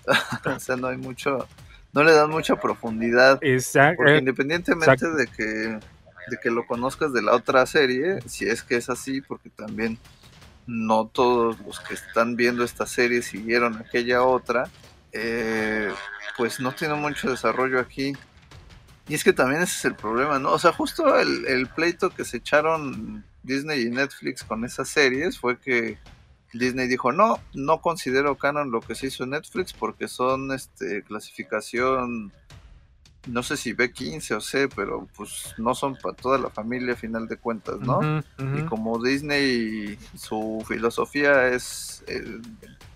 o 0.45 0.59
sea, 0.59 0.75
no 0.75 0.87
hay 0.87 0.97
mucho, 0.97 1.47
no 1.93 2.03
le 2.03 2.13
dan 2.13 2.29
mucha 2.29 2.55
profundidad. 2.55 3.39
Exacto. 3.41 3.97
Porque 3.97 4.15
eh, 4.15 4.19
independientemente 4.19 4.91
exacto. 4.91 5.15
de 5.15 5.27
que 5.27 5.79
de 6.27 6.37
que 6.37 6.49
lo 6.49 6.65
conozcas 6.65 7.13
de 7.13 7.21
la 7.21 7.33
otra 7.33 7.65
serie, 7.65 8.19
si 8.25 8.47
es 8.47 8.63
que 8.63 8.75
es 8.75 8.89
así, 8.89 9.21
porque 9.21 9.49
también 9.49 9.97
no 10.65 11.07
todos 11.07 11.59
los 11.59 11.79
que 11.81 11.93
están 11.93 12.35
viendo 12.35 12.63
esta 12.63 12.85
serie 12.85 13.21
siguieron 13.21 13.77
aquella 13.77 14.23
otra, 14.23 14.69
eh, 15.11 15.91
pues 16.37 16.59
no 16.59 16.71
tiene 16.73 16.95
mucho 16.95 17.29
desarrollo 17.29 17.79
aquí. 17.79 18.13
Y 19.07 19.15
es 19.15 19.23
que 19.23 19.33
también 19.33 19.61
ese 19.61 19.77
es 19.77 19.85
el 19.85 19.95
problema, 19.95 20.39
¿no? 20.39 20.51
O 20.53 20.59
sea, 20.59 20.71
justo 20.71 21.19
el, 21.19 21.45
el 21.45 21.67
pleito 21.67 22.09
que 22.09 22.23
se 22.23 22.37
echaron 22.37 23.23
Disney 23.43 23.81
y 23.81 23.89
Netflix 23.89 24.43
con 24.43 24.63
esas 24.63 24.87
series 24.87 25.37
fue 25.37 25.59
que 25.59 25.97
Disney 26.53 26.87
dijo, 26.87 27.11
no, 27.11 27.39
no 27.53 27.81
considero 27.81 28.37
canon 28.37 28.71
lo 28.71 28.79
que 28.79 28.95
se 28.95 29.07
hizo 29.07 29.23
en 29.23 29.31
Netflix 29.31 29.73
porque 29.73 30.07
son 30.07 30.51
este 30.51 31.03
clasificación 31.03 32.31
no 33.27 33.41
sé 33.41 33.55
si 33.55 33.73
B15 33.73 34.35
o 34.35 34.41
C, 34.41 34.67
pero 34.67 35.07
pues 35.15 35.53
no 35.57 35.73
son 35.75 35.95
para 35.95 36.13
toda 36.13 36.37
la 36.37 36.49
familia 36.49 36.93
a 36.93 36.97
final 36.97 37.27
de 37.29 37.37
cuentas, 37.37 37.79
¿no? 37.79 38.21
Y 38.57 38.63
como 38.63 39.01
Disney, 39.01 39.97
su 40.13 40.61
filosofía 40.67 41.47
es 41.47 42.03
eh, 42.07 42.41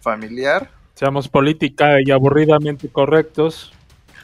familiar, 0.02 0.70
Seamos 0.98 1.28
política 1.30 1.98
y 2.04 2.10
aburridamente 2.10 2.90
correctos. 2.90 3.72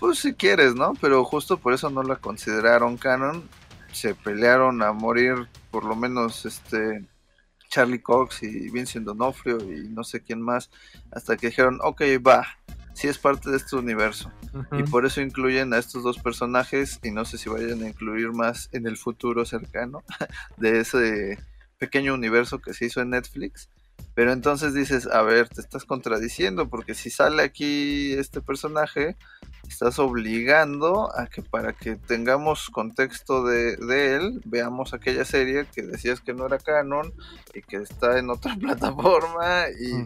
Pues 0.03 0.19
si 0.19 0.33
quieres, 0.33 0.75
¿no? 0.75 0.95
Pero 0.99 1.23
justo 1.23 1.55
por 1.55 1.73
eso 1.73 1.89
no 1.89 2.03
la 2.03 2.17
consideraron 2.17 2.97
canon. 2.97 3.47
Se 3.93 4.13
pelearon 4.13 4.83
a 4.83 4.91
morir, 4.91 5.47
por 5.71 5.85
lo 5.85 5.95
menos 5.95 6.45
este 6.45 7.05
Charlie 7.69 8.01
Cox 8.01 8.43
y 8.43 8.69
Vincent 8.69 9.05
D'Onofrio 9.05 9.59
y 9.73 9.87
no 9.87 10.03
sé 10.03 10.19
quién 10.19 10.41
más, 10.41 10.69
hasta 11.09 11.37
que 11.37 11.47
dijeron, 11.47 11.79
ok, 11.81 12.01
va, 12.27 12.45
sí 12.93 13.07
es 13.07 13.17
parte 13.17 13.49
de 13.49 13.55
este 13.55 13.77
universo. 13.77 14.29
Y 14.73 14.83
por 14.83 15.05
eso 15.05 15.21
incluyen 15.21 15.73
a 15.73 15.77
estos 15.77 16.03
dos 16.03 16.19
personajes 16.19 16.99
y 17.01 17.11
no 17.11 17.23
sé 17.23 17.37
si 17.37 17.47
vayan 17.47 17.81
a 17.81 17.87
incluir 17.87 18.33
más 18.33 18.67
en 18.73 18.87
el 18.87 18.97
futuro 18.97 19.45
cercano 19.45 20.03
de 20.57 20.81
ese 20.81 21.39
pequeño 21.77 22.13
universo 22.13 22.59
que 22.59 22.73
se 22.73 22.87
hizo 22.87 22.99
en 22.99 23.11
Netflix. 23.11 23.69
Pero 24.15 24.33
entonces 24.33 24.73
dices, 24.73 25.07
a 25.07 25.21
ver, 25.21 25.47
te 25.47 25.61
estás 25.61 25.85
contradiciendo 25.85 26.67
porque 26.67 26.93
si 26.93 27.09
sale 27.09 27.41
aquí 27.41 28.11
este 28.11 28.41
personaje, 28.41 29.15
estás 29.67 29.99
obligando 29.99 31.09
a 31.17 31.27
que 31.27 31.41
para 31.41 31.73
que 31.73 31.95
tengamos 31.95 32.69
contexto 32.69 33.45
de, 33.45 33.77
de 33.77 34.15
él, 34.15 34.41
veamos 34.45 34.93
aquella 34.93 35.25
serie 35.25 35.65
que 35.73 35.81
decías 35.81 36.21
que 36.21 36.33
no 36.33 36.45
era 36.45 36.57
canon 36.57 37.13
y 37.53 37.61
que 37.61 37.77
está 37.77 38.19
en 38.19 38.29
otra 38.29 38.55
plataforma 38.59 39.65
y, 39.79 40.05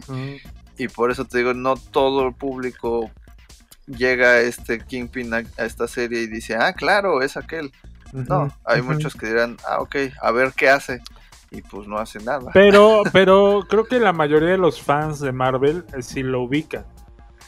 y 0.83 0.87
por 0.87 1.11
eso 1.11 1.25
te 1.25 1.39
digo, 1.39 1.53
no 1.53 1.75
todo 1.75 2.27
el 2.27 2.33
público 2.33 3.11
llega 3.87 4.31
a 4.31 4.39
este 4.41 4.79
Kingpin 4.79 5.33
a, 5.33 5.43
a 5.57 5.65
esta 5.65 5.87
serie 5.87 6.21
y 6.21 6.27
dice, 6.27 6.55
ah, 6.55 6.73
claro, 6.73 7.21
es 7.21 7.37
aquel. 7.37 7.71
No, 8.13 8.51
hay 8.63 8.81
muchos 8.81 9.15
que 9.15 9.27
dirán, 9.27 9.57
ah, 9.67 9.79
ok, 9.79 9.95
a 10.21 10.31
ver 10.31 10.53
qué 10.55 10.69
hace. 10.69 11.01
Y 11.49 11.61
pues 11.61 11.87
no 11.87 11.97
hace 11.97 12.19
nada. 12.19 12.51
Pero, 12.53 13.03
pero 13.13 13.65
creo 13.69 13.85
que 13.85 13.99
la 13.99 14.11
mayoría 14.11 14.49
de 14.49 14.57
los 14.57 14.81
fans 14.81 15.19
de 15.19 15.31
Marvel 15.31 15.85
eh, 15.95 16.01
sí 16.01 16.21
lo 16.21 16.41
ubican. 16.41 16.85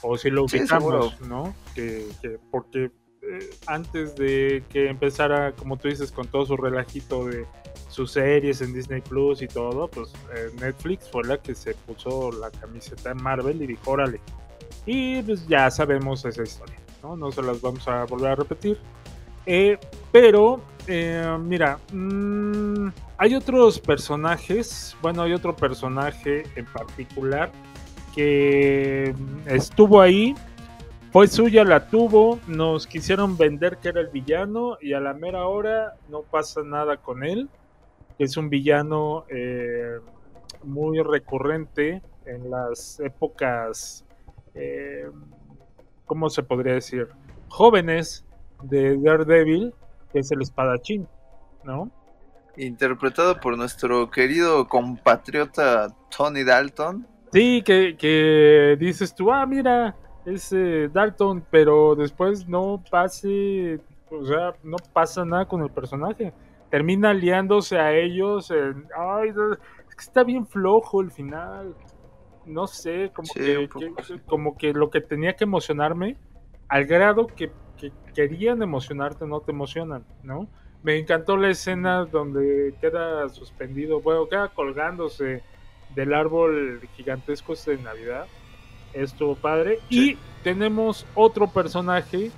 O 0.01 0.17
sí 0.17 0.29
lo 0.29 0.45
ubicamos. 0.45 1.19
¿no? 1.21 1.53
Que, 1.75 2.07
que- 2.21 2.37
porque 2.51 2.91
eh, 3.21 3.49
antes 3.67 4.15
de 4.15 4.63
que 4.69 4.89
empezara, 4.89 5.51
como 5.53 5.77
tú 5.77 5.87
dices, 5.89 6.11
con 6.11 6.27
todo 6.27 6.45
su 6.45 6.55
relajito 6.57 7.25
de 7.25 7.45
sus 7.89 8.11
series 8.11 8.61
en 8.61 8.73
Disney 8.73 9.01
Plus 9.01 9.41
y 9.41 9.47
todo, 9.47 9.87
pues 9.89 10.13
eh, 10.35 10.49
Netflix 10.59 11.09
fue 11.11 11.23
la 11.25 11.37
que 11.37 11.53
se 11.55 11.73
puso 11.73 12.31
la 12.31 12.49
camiseta 12.51 13.11
en 13.11 13.21
Marvel 13.21 13.61
y 13.61 13.67
dijo, 13.67 13.91
órale. 13.91 14.21
Y 14.85 15.21
pues 15.23 15.45
ya 15.47 15.69
sabemos 15.69 16.23
esa 16.25 16.43
historia, 16.43 16.77
¿no? 17.03 17.15
No 17.17 17.31
se 17.31 17.41
las 17.41 17.59
vamos 17.61 17.87
a 17.87 18.05
volver 18.05 18.31
a 18.31 18.35
repetir. 18.35 18.77
Eh, 19.45 19.77
pero, 20.11 20.61
eh, 20.87 21.37
mira, 21.41 21.79
mm, 21.91 22.87
hay 23.17 23.35
otros 23.35 23.79
personajes, 23.79 24.95
bueno, 25.01 25.23
hay 25.23 25.33
otro 25.33 25.55
personaje 25.55 26.43
en 26.55 26.65
particular 26.65 27.51
estuvo 29.45 30.01
ahí, 30.01 30.35
fue 31.11 31.27
suya, 31.27 31.63
la 31.63 31.87
tuvo, 31.87 32.39
nos 32.47 32.85
quisieron 32.85 33.35
vender 33.35 33.77
que 33.77 33.89
era 33.89 34.01
el 34.01 34.09
villano 34.09 34.77
y 34.79 34.93
a 34.93 34.99
la 34.99 35.13
mera 35.13 35.47
hora 35.47 35.95
no 36.07 36.21
pasa 36.21 36.61
nada 36.63 36.97
con 36.97 37.23
él. 37.23 37.49
Es 38.19 38.37
un 38.37 38.49
villano 38.49 39.25
eh, 39.29 39.97
muy 40.63 41.01
recurrente 41.01 42.03
en 42.25 42.51
las 42.51 42.99
épocas, 42.99 44.05
eh, 44.53 45.09
¿cómo 46.05 46.29
se 46.29 46.43
podría 46.43 46.73
decir? 46.73 47.07
Jóvenes 47.47 48.23
de 48.61 48.97
Daredevil, 48.97 49.73
que 50.11 50.19
es 50.19 50.31
el 50.31 50.41
espadachín, 50.41 51.07
¿no? 51.63 51.89
Interpretado 52.55 53.39
por 53.39 53.57
nuestro 53.57 54.11
querido 54.11 54.67
compatriota 54.67 55.87
Tony 56.15 56.43
Dalton. 56.43 57.07
Sí, 57.31 57.61
que, 57.63 57.95
que 57.97 58.75
dices 58.79 59.13
tú, 59.13 59.31
ah, 59.31 59.45
mira, 59.45 59.95
es 60.25 60.51
eh, 60.51 60.89
Dalton, 60.91 61.45
pero 61.51 61.95
después 61.95 62.47
no 62.47 62.83
pase, 62.89 63.79
o 64.09 64.25
sea, 64.25 64.55
no 64.63 64.77
pasa 64.93 65.23
nada 65.25 65.47
con 65.47 65.61
el 65.61 65.69
personaje. 65.69 66.33
Termina 66.69 67.13
liándose 67.13 67.77
a 67.77 67.93
ellos. 67.95 68.49
en- 68.51 68.87
ay, 68.97 69.29
es 69.29 69.95
que 69.95 70.01
está 70.01 70.23
bien 70.23 70.47
flojo 70.47 71.01
el 71.01 71.11
final. 71.11 71.75
No 72.45 72.65
sé, 72.67 73.11
como, 73.13 73.27
Sí, 73.27 73.41
que, 73.41 73.69
que- 73.69 74.21
como 74.25 74.57
que 74.57 74.73
lo 74.73 74.89
que 74.89 75.01
tenía 75.01 75.35
que 75.35 75.43
emocionarme, 75.43 76.17
al 76.67 76.85
grado 76.85 77.27
que, 77.27 77.51
que 77.77 77.91
querían 78.15 78.61
emocionarte, 78.63 79.25
no 79.27 79.41
te 79.41 79.51
emocionan, 79.51 80.03
¿no? 80.23 80.47
Me 80.81 80.97
encantó 80.97 81.37
la 81.37 81.49
escena 81.49 82.05
donde 82.05 82.73
queda 82.79 83.27
suspendido, 83.29 84.01
bueno, 84.01 84.27
queda 84.29 84.47
colgándose 84.49 85.43
del 85.95 86.13
árbol 86.13 86.81
gigantesco 86.95 87.53
este 87.53 87.77
de 87.77 87.83
Navidad. 87.83 88.27
Estuvo 88.93 89.35
padre. 89.35 89.79
Sí. 89.89 90.11
Y 90.11 90.17
tenemos 90.43 91.05
otro 91.15 91.47
personaje 91.47 92.31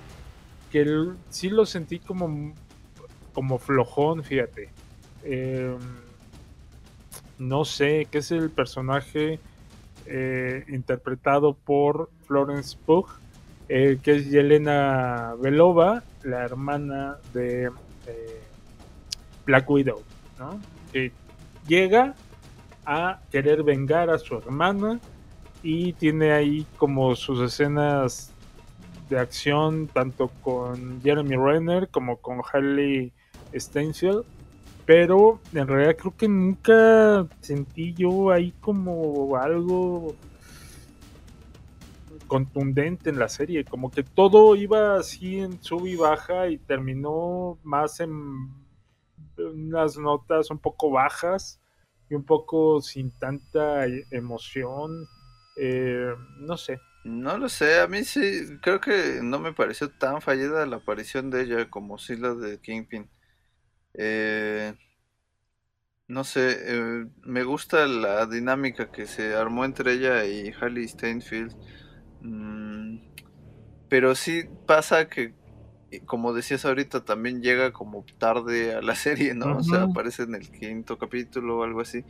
que 0.72 0.86
sí 1.30 1.50
lo 1.50 1.66
sentí 1.66 2.00
como, 2.00 2.54
como 3.34 3.58
flojón, 3.58 4.24
fíjate. 4.24 4.70
Eh, 5.24 5.76
no 7.42 7.66
sé, 7.66 8.08
que 8.12 8.20
es 8.20 8.32
el 8.32 8.52
personaje 8.52 9.40
eh, 10.06 10.64
interpretado 10.68 11.54
por 11.54 12.10
Florence 12.28 12.78
Pugh, 12.86 13.08
eh, 13.68 14.00
que 14.02 14.18
es 14.18 14.30
Yelena 14.30 15.36
Belova, 15.40 16.04
la 16.24 16.44
hermana 16.44 17.18
de 17.34 17.66
eh, 18.08 18.42
Black 19.46 19.70
Widow, 19.70 20.02
¿no? 20.38 20.60
Que 20.92 21.12
llega 21.68 22.16
a 22.86 23.22
querer 23.32 23.64
vengar 23.64 24.10
a 24.10 24.18
su 24.18 24.36
hermana 24.38 25.00
y 25.64 25.94
tiene 25.94 26.32
ahí 26.32 26.66
como 26.78 27.16
sus 27.16 27.40
escenas 27.42 28.34
de 29.10 29.20
acción 29.20 29.88
tanto 29.88 30.30
con 30.42 31.02
Jeremy 31.02 31.36
Renner 31.36 31.90
como 31.90 32.18
con 32.18 32.42
Harley 32.52 33.14
Steinfeld 33.54 34.26
pero 34.86 35.40
en 35.54 35.68
realidad 35.70 35.96
creo 35.98 36.18
que 36.18 36.28
nunca 36.28 37.26
sentí 37.40 37.94
yo 37.94 38.30
ahí 38.32 38.52
como 38.60 39.38
algo 39.38 40.16
contundente 42.28 43.10
en 43.10 43.18
la 43.18 43.30
serie, 43.30 43.64
como 43.64 43.90
que 43.90 44.04
todo 44.04 44.54
iba 44.58 44.96
así 44.96 45.40
en 45.40 45.64
sub 45.64 45.86
y 45.86 45.96
baja 45.96 46.50
y 46.50 46.58
terminó 46.58 47.58
más 47.64 48.02
en 48.02 48.50
unas 49.38 49.98
notas 49.98 50.52
un 50.52 50.58
poco 50.58 50.92
bajas 50.92 51.61
y 52.12 52.16
un 52.16 52.26
poco 52.26 52.82
sin 52.82 53.10
tanta 53.18 53.86
emoción, 54.12 55.08
eh, 55.56 56.14
no 56.40 56.58
sé. 56.58 56.78
No 57.06 57.38
lo 57.38 57.48
sé, 57.48 57.80
a 57.80 57.88
mí 57.88 58.04
sí, 58.04 58.58
creo 58.62 58.82
que 58.82 59.22
no 59.24 59.40
me 59.40 59.54
pareció 59.54 59.90
tan 59.90 60.22
fallida 60.22 60.66
la 60.66 60.76
aparición 60.78 61.32
de 61.32 61.44
ella 61.44 61.70
como 61.70 61.98
sí 61.98 62.18
la 62.18 62.36
de 62.36 62.60
Kingpin. 62.60 63.10
Eh, 63.94 64.76
no 66.10 66.26
sé, 66.26 66.58
eh, 66.68 67.06
me 67.24 67.44
gusta 67.44 67.88
la 67.88 68.26
dinámica 68.26 68.92
que 68.92 69.08
se 69.08 69.34
armó 69.34 69.64
entre 69.64 69.94
ella 69.94 70.26
y 70.26 70.52
Harley 70.52 70.90
Steinfeld. 70.90 71.56
Mm, 72.22 72.98
pero 73.88 74.16
sí 74.16 74.44
pasa 74.68 75.08
que, 75.08 75.34
como 76.00 76.34
decías 76.34 76.66
ahorita, 76.66 77.04
también 77.06 77.42
llega 77.42 77.72
como 77.72 78.06
tarde 78.18 78.76
a 78.76 78.82
la 78.82 78.96
serie, 78.96 79.34
¿no? 79.34 79.58
O 79.58 79.64
sea, 79.64 79.84
aparece 79.84 80.24
en 80.24 80.36
el 80.36 80.50
quinto 80.52 80.98
capítulo 80.98 81.60
o 81.60 81.64
algo 81.64 81.82
así. 81.82 82.06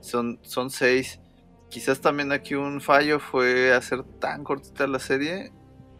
Son, 0.00 0.38
son 0.42 0.70
seis. 0.70 1.20
Quizás 1.68 2.00
también 2.00 2.32
aquí 2.32 2.54
un 2.54 2.80
fallo 2.80 3.18
fue 3.20 3.72
hacer 3.74 4.04
tan 4.20 4.44
cortita 4.44 4.86
la 4.86 4.98
serie 5.00 5.52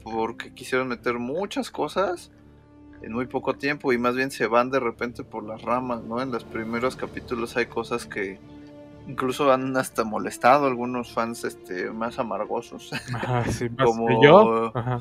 porque 0.04 0.54
quisieron 0.54 0.88
meter 0.88 1.18
muchas 1.18 1.70
cosas 1.70 2.30
en 3.02 3.12
muy 3.12 3.26
poco 3.26 3.54
tiempo 3.56 3.92
y 3.92 3.98
más 3.98 4.14
bien 4.16 4.30
se 4.30 4.46
van 4.46 4.70
de 4.70 4.80
repente 4.80 5.24
por 5.24 5.44
las 5.44 5.62
ramas, 5.62 6.02
¿no? 6.04 6.22
En 6.22 6.30
los 6.30 6.44
primeros 6.44 6.96
capítulos 6.96 7.56
hay 7.56 7.66
cosas 7.66 8.06
que 8.06 8.38
incluso 9.08 9.52
han 9.52 9.76
hasta 9.76 10.04
molestado 10.04 10.64
a 10.64 10.68
algunos 10.68 11.12
fans 11.12 11.44
este, 11.44 11.90
más 11.90 12.18
amargosos. 12.18 12.92
Ajá, 13.14 13.44
sí, 13.50 13.68
más 13.76 13.86
Como- 13.86 14.22
yo. 14.22 14.72
Ajá. 14.76 15.00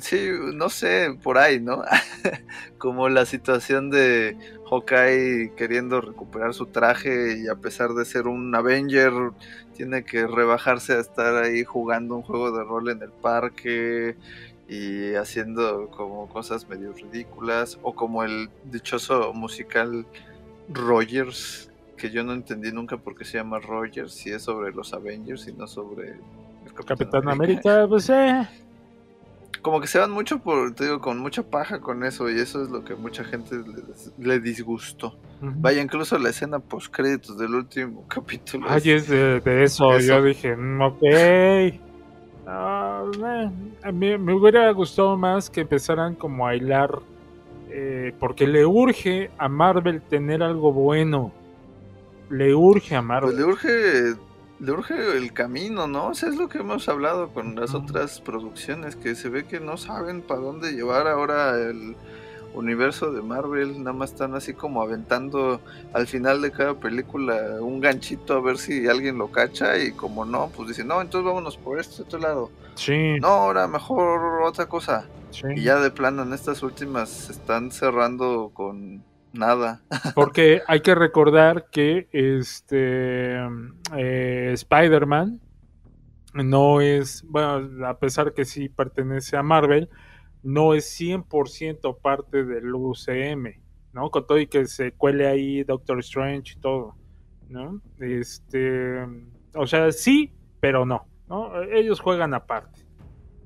Sí, 0.00 0.30
no 0.54 0.68
sé, 0.70 1.16
por 1.22 1.38
ahí, 1.38 1.60
¿no? 1.60 1.82
Como 2.78 3.08
la 3.08 3.26
situación 3.26 3.90
de 3.90 4.36
Hawkeye 4.70 5.52
queriendo 5.56 6.00
recuperar 6.00 6.54
su 6.54 6.66
traje 6.66 7.38
y 7.38 7.48
a 7.48 7.56
pesar 7.56 7.90
de 7.90 8.04
ser 8.04 8.26
un 8.26 8.54
Avenger, 8.54 9.12
tiene 9.76 10.04
que 10.04 10.26
rebajarse 10.26 10.94
a 10.94 11.00
estar 11.00 11.36
ahí 11.36 11.64
jugando 11.64 12.16
un 12.16 12.22
juego 12.22 12.56
de 12.56 12.64
rol 12.64 12.90
en 12.90 13.02
el 13.02 13.10
parque 13.10 14.16
y 14.68 15.14
haciendo 15.14 15.90
como 15.90 16.28
cosas 16.28 16.68
medio 16.68 16.92
ridículas, 16.92 17.78
o 17.82 17.94
como 17.94 18.24
el 18.24 18.48
dichoso 18.64 19.32
musical 19.34 20.06
Rogers, 20.70 21.70
que 21.98 22.10
yo 22.10 22.24
no 22.24 22.32
entendí 22.32 22.72
nunca 22.72 22.96
por 22.96 23.14
qué 23.14 23.24
se 23.26 23.36
llama 23.36 23.58
Rogers, 23.58 24.14
si 24.14 24.30
es 24.30 24.42
sobre 24.42 24.72
los 24.72 24.94
Avengers 24.94 25.46
y 25.46 25.52
no 25.52 25.66
sobre 25.66 26.12
el 26.64 26.84
Capitán 26.86 27.28
América, 27.28 27.86
pues 27.86 28.08
eh. 28.08 28.48
Como 29.64 29.80
que 29.80 29.88
se 29.88 29.98
van 29.98 30.12
mucho 30.12 30.38
por, 30.40 30.74
te 30.76 30.84
digo, 30.84 31.00
con 31.00 31.18
mucha 31.18 31.42
paja 31.42 31.80
con 31.80 32.04
eso 32.04 32.30
y 32.30 32.38
eso 32.40 32.62
es 32.62 32.70
lo 32.70 32.84
que 32.84 32.94
mucha 32.96 33.24
gente 33.24 33.56
le, 33.56 33.82
le 34.18 34.40
disgustó. 34.40 35.18
Vaya, 35.40 35.82
incluso 35.82 36.18
la 36.18 36.30
escena 36.30 36.60
post 36.60 36.94
créditos 36.94 37.36
del 37.38 37.54
último 37.56 38.06
capítulo. 38.08 38.70
Ay, 38.70 38.82
es 38.92 39.08
de, 39.08 39.40
de 39.40 39.64
eso. 39.64 39.98
Eso. 39.98 39.98
Yo 39.98 40.22
dije, 40.22 40.56
mm, 40.56 40.82
ok. 40.82 41.02
A 42.46 43.92
mí 43.92 44.18
me 44.18 44.34
hubiera 44.34 44.70
gustado 44.72 45.16
más 45.16 45.50
que 45.50 45.62
empezaran 45.62 46.14
como 46.16 46.46
a 46.46 46.54
hilar. 46.56 47.04
eh, 47.68 48.14
porque 48.20 48.46
le 48.46 48.66
urge 48.66 49.32
a 49.38 49.48
Marvel 49.48 50.02
tener 50.02 50.42
algo 50.42 50.72
bueno. 50.72 51.32
Le 52.28 52.54
urge 52.54 52.96
a 52.96 53.02
pues 53.02 53.06
Marvel. 53.06 53.36
le 53.36 53.44
urge, 53.44 54.14
le 54.64 54.72
urge 54.72 55.16
el 55.16 55.32
camino, 55.32 55.86
¿no? 55.86 56.08
O 56.08 56.14
sea, 56.14 56.28
es 56.28 56.36
lo 56.36 56.48
que 56.48 56.58
hemos 56.58 56.88
hablado 56.88 57.28
con 57.28 57.54
las 57.54 57.74
otras 57.74 58.20
producciones, 58.20 58.96
que 58.96 59.14
se 59.14 59.28
ve 59.28 59.44
que 59.46 59.60
no 59.60 59.76
saben 59.76 60.22
para 60.22 60.40
dónde 60.40 60.72
llevar 60.72 61.06
ahora 61.06 61.56
el 61.60 61.96
universo 62.54 63.12
de 63.12 63.20
Marvel, 63.20 63.80
nada 63.80 63.92
más 63.92 64.12
están 64.12 64.34
así 64.34 64.54
como 64.54 64.80
aventando 64.80 65.60
al 65.92 66.06
final 66.06 66.40
de 66.40 66.52
cada 66.52 66.74
película 66.74 67.56
un 67.60 67.80
ganchito 67.80 68.34
a 68.34 68.40
ver 68.40 68.58
si 68.58 68.86
alguien 68.86 69.18
lo 69.18 69.32
cacha 69.32 69.76
y 69.76 69.90
como 69.90 70.24
no, 70.24 70.50
pues 70.56 70.68
dicen, 70.68 70.86
no, 70.86 71.00
entonces 71.00 71.26
vámonos 71.26 71.56
por 71.56 71.80
este 71.80 72.02
otro 72.02 72.20
lado. 72.20 72.50
Sí, 72.76 73.18
No, 73.20 73.26
ahora 73.28 73.66
mejor 73.66 74.42
otra 74.44 74.66
cosa. 74.66 75.04
sí. 75.30 75.46
Y 75.56 75.62
ya 75.62 75.80
de 75.80 75.90
plano 75.90 76.22
en 76.22 76.32
estas 76.32 76.62
últimas 76.62 77.08
se 77.10 77.32
están 77.32 77.72
cerrando 77.72 78.50
con 78.54 79.02
nada. 79.34 79.82
Porque 80.14 80.62
hay 80.66 80.80
que 80.80 80.94
recordar 80.94 81.68
que 81.70 82.08
este 82.12 83.36
eh, 83.96 84.50
Spider-Man 84.52 85.40
no 86.34 86.80
es, 86.80 87.22
bueno, 87.28 87.86
a 87.86 87.98
pesar 87.98 88.34
que 88.34 88.44
sí 88.44 88.68
pertenece 88.68 89.36
a 89.36 89.42
Marvel, 89.42 89.88
no 90.42 90.74
es 90.74 91.00
100% 91.00 92.00
parte 92.00 92.44
del 92.44 92.74
UCM, 92.74 93.60
¿no? 93.92 94.10
Con 94.10 94.26
todo 94.26 94.38
y 94.38 94.46
que 94.46 94.66
se 94.66 94.92
cuele 94.92 95.26
ahí 95.26 95.62
Doctor 95.64 96.00
Strange 96.00 96.54
y 96.56 96.60
todo, 96.60 96.96
¿no? 97.48 97.80
Este, 97.98 98.98
o 99.54 99.66
sea, 99.66 99.92
sí, 99.92 100.32
pero 100.60 100.84
no, 100.84 101.06
¿no? 101.28 101.62
Ellos 101.62 102.00
juegan 102.00 102.34
aparte. 102.34 102.84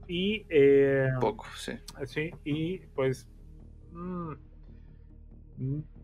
Y 0.08 0.46
eh, 0.48 1.08
Un 1.12 1.20
poco, 1.20 1.44
sí. 1.56 1.72
Sí, 2.06 2.30
y 2.44 2.78
pues. 2.94 3.28
mm, 3.92 4.32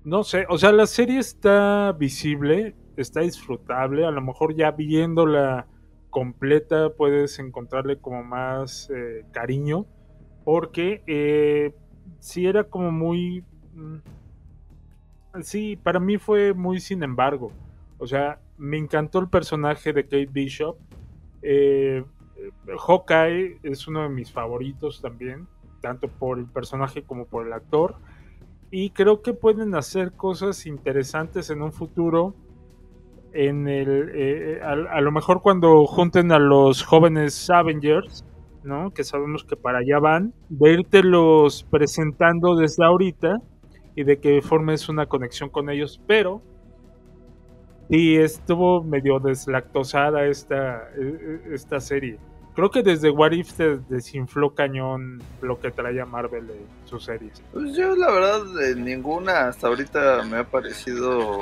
no 0.04 0.24
sé, 0.24 0.46
o 0.48 0.58
sea, 0.58 0.72
la 0.72 0.86
serie 0.86 1.18
está 1.18 1.92
visible, 1.92 2.74
está 2.96 3.20
disfrutable. 3.20 4.06
A 4.06 4.10
lo 4.10 4.20
mejor 4.20 4.54
ya 4.54 4.70
viéndola 4.70 5.66
completa 6.10 6.90
puedes 6.90 7.38
encontrarle 7.38 7.98
como 7.98 8.22
más 8.22 8.90
eh, 8.90 9.24
cariño. 9.32 9.86
Porque 10.44 11.02
eh, 11.06 11.74
sí 12.20 12.46
era 12.46 12.64
como 12.64 12.90
muy. 12.90 13.44
mm, 13.74 13.96
Sí, 15.42 15.76
para 15.76 15.98
mí 15.98 16.16
fue 16.18 16.54
muy 16.54 16.78
sin 16.78 17.02
embargo. 17.02 17.50
O 17.98 18.06
sea, 18.06 18.38
me 18.56 18.76
encantó 18.76 19.18
el 19.18 19.28
personaje 19.28 19.92
de 19.92 20.04
Kate 20.04 20.26
Bishop. 20.26 20.76
Eh, 21.42 22.04
Hawkeye 22.86 23.58
es 23.62 23.88
uno 23.88 24.02
de 24.02 24.08
mis 24.10 24.30
favoritos 24.30 25.00
también, 25.00 25.48
tanto 25.80 26.08
por 26.08 26.38
el 26.38 26.46
personaje 26.46 27.02
como 27.02 27.26
por 27.26 27.46
el 27.46 27.52
actor. 27.52 27.96
Y 28.76 28.90
creo 28.90 29.22
que 29.22 29.34
pueden 29.34 29.76
hacer 29.76 30.14
cosas 30.14 30.66
interesantes 30.66 31.48
en 31.48 31.62
un 31.62 31.72
futuro. 31.72 32.34
En 33.32 33.68
el, 33.68 34.10
eh, 34.12 34.60
a, 34.64 35.00
lo 35.00 35.12
mejor 35.12 35.42
cuando 35.42 35.86
junten 35.86 36.32
a 36.32 36.40
los 36.40 36.82
jóvenes 36.82 37.48
Avengers, 37.50 38.24
¿no? 38.64 38.90
Que 38.90 39.04
sabemos 39.04 39.44
que 39.44 39.54
para 39.54 39.78
allá 39.78 40.00
van, 40.00 40.34
de 40.48 40.72
irtelos 40.72 41.64
presentando 41.70 42.56
desde 42.56 42.84
ahorita 42.84 43.40
y 43.94 44.02
de 44.02 44.18
que 44.18 44.42
formes 44.42 44.88
una 44.88 45.06
conexión 45.06 45.50
con 45.50 45.70
ellos, 45.70 46.02
pero 46.08 46.42
sí 47.88 48.16
estuvo 48.16 48.82
medio 48.82 49.20
deslactosada 49.20 50.26
esta, 50.26 50.90
e- 50.98 51.42
e- 51.50 51.54
esta 51.54 51.78
serie. 51.78 52.18
Creo 52.54 52.70
que 52.70 52.82
desde 52.82 53.10
What 53.10 53.32
If 53.32 53.50
se 53.50 53.78
desinfló 53.88 54.54
cañón 54.54 55.20
lo 55.42 55.58
que 55.58 55.70
traía 55.72 56.04
Marvel 56.06 56.48
en 56.50 56.88
sus 56.88 57.04
series. 57.04 57.42
Pues 57.52 57.74
yo 57.76 57.96
la 57.96 58.10
verdad 58.12 58.44
de 58.54 58.76
ninguna 58.76 59.48
hasta 59.48 59.66
ahorita 59.66 60.22
me 60.30 60.36
ha 60.38 60.44
parecido 60.44 61.40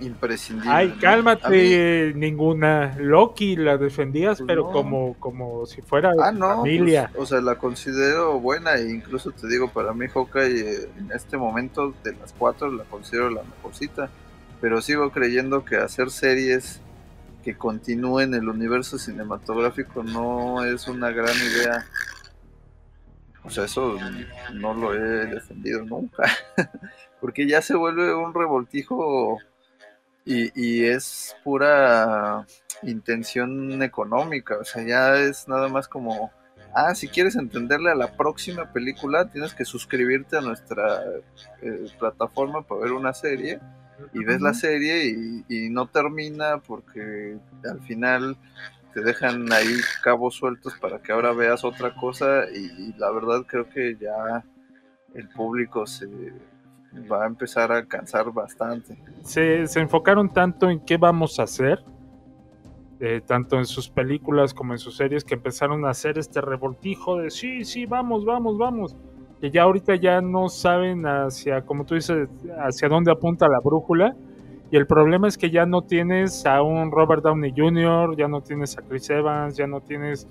imprescindible. 0.00 0.70
Ay, 0.70 0.86
¿no? 0.86 0.92
A 0.92 0.94
mí- 0.96 1.00
cálmate, 1.00 2.12
ninguna. 2.14 2.96
Loki 2.98 3.56
la 3.56 3.76
defendías, 3.76 4.38
Pues 4.38 4.46
pero 4.46 4.62
no. 4.66 4.70
como, 4.70 5.14
como 5.18 5.66
si 5.66 5.82
fuera 5.82 6.12
Ah, 6.22 6.30
no, 6.30 6.58
familia. 6.58 7.10
pues, 7.12 7.24
o 7.24 7.26
sea, 7.26 7.40
la 7.40 7.56
considero 7.56 8.38
buena 8.38 8.76
e 8.76 8.88
incluso 8.90 9.32
te 9.32 9.48
digo, 9.48 9.68
para 9.72 9.92
mí 9.94 10.06
Hawkeye 10.06 10.60
eh, 10.84 10.88
en 10.98 11.10
este 11.12 11.36
momento 11.36 11.92
de 12.04 12.12
las 12.14 12.32
cuatro 12.38 12.70
la 12.70 12.84
considero 12.84 13.30
la 13.30 13.42
mejorcita, 13.42 14.08
pero 14.60 14.80
sigo 14.80 15.10
creyendo 15.10 15.64
que 15.64 15.76
hacer 15.76 16.10
series 16.10 16.80
que 17.42 17.56
continúen 17.56 18.34
el 18.34 18.48
universo 18.48 18.98
cinematográfico 18.98 20.02
no 20.02 20.64
es 20.64 20.88
una 20.88 21.10
gran 21.10 21.36
idea. 21.36 21.86
O 23.44 23.50
sea, 23.50 23.64
eso 23.64 23.96
no 24.54 24.74
lo 24.74 24.94
he 24.94 25.26
defendido 25.26 25.82
nunca, 25.84 26.24
porque 27.20 27.46
ya 27.46 27.62
se 27.62 27.76
vuelve 27.76 28.14
un 28.14 28.34
revoltijo 28.34 29.38
y, 30.24 30.50
y 30.54 30.84
es 30.84 31.34
pura 31.42 32.46
intención 32.82 33.82
económica, 33.82 34.58
o 34.58 34.64
sea, 34.64 34.82
ya 34.84 35.16
es 35.16 35.48
nada 35.48 35.68
más 35.68 35.88
como, 35.88 36.30
ah, 36.74 36.94
si 36.94 37.08
quieres 37.08 37.36
entenderle 37.36 37.90
a 37.90 37.94
la 37.94 38.16
próxima 38.16 38.72
película, 38.72 39.30
tienes 39.30 39.54
que 39.54 39.64
suscribirte 39.64 40.36
a 40.36 40.40
nuestra 40.40 41.02
eh, 41.62 41.86
plataforma 41.98 42.62
para 42.62 42.82
ver 42.82 42.92
una 42.92 43.14
serie, 43.14 43.60
y 44.12 44.24
ves 44.24 44.40
la 44.40 44.54
serie 44.54 45.06
y, 45.06 45.44
y 45.48 45.70
no 45.70 45.86
termina 45.86 46.58
porque 46.58 47.38
al 47.64 47.80
final 47.80 48.36
te 48.94 49.02
dejan 49.02 49.52
ahí 49.52 49.76
cabos 50.02 50.34
sueltos 50.34 50.74
para 50.80 51.00
que 51.00 51.12
ahora 51.12 51.32
veas 51.32 51.64
otra 51.64 51.94
cosa, 51.94 52.44
y, 52.52 52.88
y 52.88 52.94
la 52.96 53.10
verdad 53.10 53.44
creo 53.46 53.68
que 53.68 53.96
ya 53.96 54.44
el 55.14 55.28
público 55.28 55.86
se 55.86 56.06
va 57.10 57.24
a 57.24 57.26
empezar 57.26 57.70
a 57.70 57.84
cansar 57.86 58.32
bastante. 58.32 58.96
se, 59.22 59.66
se 59.66 59.80
enfocaron 59.80 60.32
tanto 60.32 60.70
en 60.70 60.80
qué 60.80 60.96
vamos 60.96 61.38
a 61.38 61.42
hacer, 61.42 61.84
eh, 63.00 63.20
tanto 63.24 63.58
en 63.58 63.66
sus 63.66 63.88
películas 63.88 64.54
como 64.54 64.72
en 64.72 64.78
sus 64.78 64.96
series, 64.96 65.22
que 65.22 65.34
empezaron 65.34 65.84
a 65.84 65.90
hacer 65.90 66.18
este 66.18 66.40
revoltijo 66.40 67.18
de 67.18 67.30
sí, 67.30 67.64
sí, 67.64 67.86
vamos, 67.86 68.24
vamos, 68.24 68.58
vamos. 68.58 68.96
Que 69.40 69.50
ya 69.50 69.62
ahorita 69.62 69.94
ya 69.96 70.20
no 70.20 70.48
saben 70.48 71.06
hacia, 71.06 71.62
como 71.62 71.84
tú 71.84 71.94
dices, 71.94 72.28
hacia 72.58 72.88
dónde 72.88 73.12
apunta 73.12 73.48
la 73.48 73.60
brújula. 73.60 74.14
Y 74.70 74.76
el 74.76 74.86
problema 74.86 75.28
es 75.28 75.38
que 75.38 75.50
ya 75.50 75.64
no 75.64 75.82
tienes 75.82 76.44
a 76.44 76.62
un 76.62 76.90
Robert 76.90 77.22
Downey 77.22 77.54
Jr., 77.56 78.16
ya 78.16 78.28
no 78.28 78.42
tienes 78.42 78.76
a 78.76 78.82
Chris 78.82 79.08
Evans, 79.08 79.56
ya 79.56 79.66
no 79.66 79.80
tienes 79.80 80.26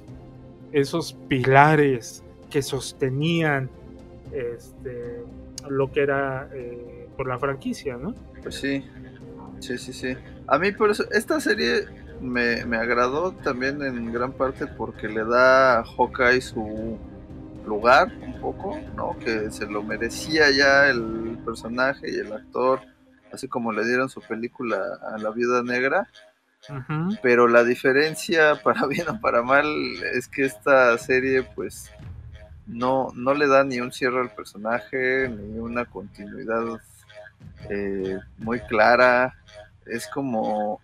esos 0.72 1.14
pilares 1.28 2.24
que 2.50 2.62
sostenían 2.62 3.70
este, 4.32 5.24
lo 5.70 5.92
que 5.92 6.02
era 6.02 6.50
eh, 6.54 7.08
por 7.16 7.28
la 7.28 7.40
franquicia, 7.40 7.98
¿no? 7.98 8.14
Pues 8.44 8.56
sí, 8.56 8.86
sí, 9.60 9.78
sí, 9.78 9.94
sí. 9.94 10.16
A 10.48 10.60
mí 10.60 10.72
por 10.72 10.92
eso, 10.92 11.04
esta 11.12 11.40
serie 11.40 11.86
me, 12.22 12.66
me 12.66 12.78
agradó 12.78 13.32
también 13.32 13.82
en 13.82 14.12
gran 14.12 14.34
parte 14.34 14.68
porque 14.68 15.08
le 15.08 15.26
da 15.26 15.80
a 15.80 15.84
Hawkeye 15.84 16.42
su 16.42 16.98
lugar 17.68 18.12
un 18.22 18.40
poco, 18.40 18.80
¿no? 18.96 19.18
Que 19.20 19.52
se 19.52 19.68
lo 19.68 19.84
merecía 19.84 20.50
ya 20.52 20.88
el 20.88 21.38
personaje 21.46 22.10
y 22.10 22.20
el 22.20 22.34
actor, 22.34 22.82
así 23.32 23.48
como 23.48 23.72
le 23.72 23.86
dieron 23.86 24.10
su 24.10 24.22
película 24.22 24.78
a 25.14 25.18
la 25.18 25.30
Viuda 25.32 25.64
Negra. 25.64 26.08
Pero 27.22 27.48
la 27.48 27.64
diferencia, 27.64 28.56
para 28.64 28.86
bien 28.88 29.08
o 29.10 29.22
para 29.22 29.42
mal, 29.42 29.66
es 30.14 30.28
que 30.28 30.46
esta 30.46 30.98
serie, 30.98 31.44
pues, 31.44 31.92
no, 32.66 33.10
no 33.16 33.34
le 33.34 33.48
da 33.48 33.64
ni 33.64 33.80
un 33.80 33.92
cierre 33.92 34.20
al 34.20 34.32
personaje, 34.32 35.30
ni 35.30 35.60
una 35.60 35.86
continuidad 35.86 36.82
eh, 37.70 38.20
muy 38.38 38.60
clara. 38.62 39.36
Es 39.86 40.08
como 40.08 40.82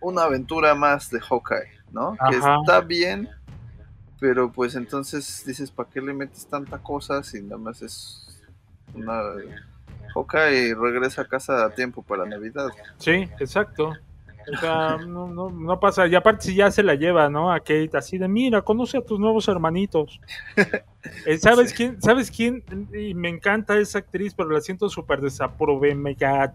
una 0.00 0.22
aventura 0.24 0.74
más 0.74 1.10
de 1.10 1.20
Hawkeye, 1.20 1.80
¿no? 1.90 2.16
Que 2.30 2.36
está 2.36 2.80
bien, 2.80 3.28
pero 4.24 4.50
pues 4.50 4.74
entonces 4.74 5.44
dices, 5.46 5.70
¿para 5.70 5.90
qué 5.90 6.00
le 6.00 6.14
metes 6.14 6.46
tanta 6.46 6.78
cosa 6.78 7.22
si 7.22 7.42
nada 7.42 7.58
más 7.58 7.82
es 7.82 8.42
una... 8.94 9.20
Hawkeye 10.14 10.74
regresa 10.74 11.20
a 11.20 11.24
casa 11.26 11.62
a 11.62 11.74
tiempo 11.74 12.02
para 12.02 12.24
Navidad. 12.24 12.70
Sí, 12.96 13.28
exacto. 13.38 13.92
O 14.50 14.56
sea, 14.58 14.96
no, 14.96 15.28
no, 15.28 15.50
no 15.50 15.78
pasa. 15.78 16.06
Y 16.06 16.14
aparte, 16.14 16.46
si 16.46 16.54
ya 16.54 16.70
se 16.70 16.82
la 16.82 16.94
lleva, 16.94 17.28
¿no? 17.28 17.52
A 17.52 17.58
Kate, 17.60 17.90
así 17.92 18.16
de, 18.16 18.26
mira, 18.26 18.62
conoce 18.62 18.96
a 18.96 19.02
tus 19.02 19.20
nuevos 19.20 19.46
hermanitos. 19.46 20.18
Eh, 21.26 21.36
¿Sabes 21.36 21.74
quién? 21.74 22.00
¿Sabes 22.00 22.30
quién? 22.30 22.64
Y 22.94 23.12
me 23.12 23.28
encanta 23.28 23.76
esa 23.76 23.98
actriz, 23.98 24.32
pero 24.32 24.48
la 24.48 24.62
siento 24.62 24.88
súper 24.88 25.20
desaprove, 25.20 25.94
mega, 25.94 26.50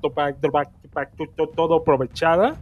todo 1.55 1.75
aprovechada. 1.75 2.57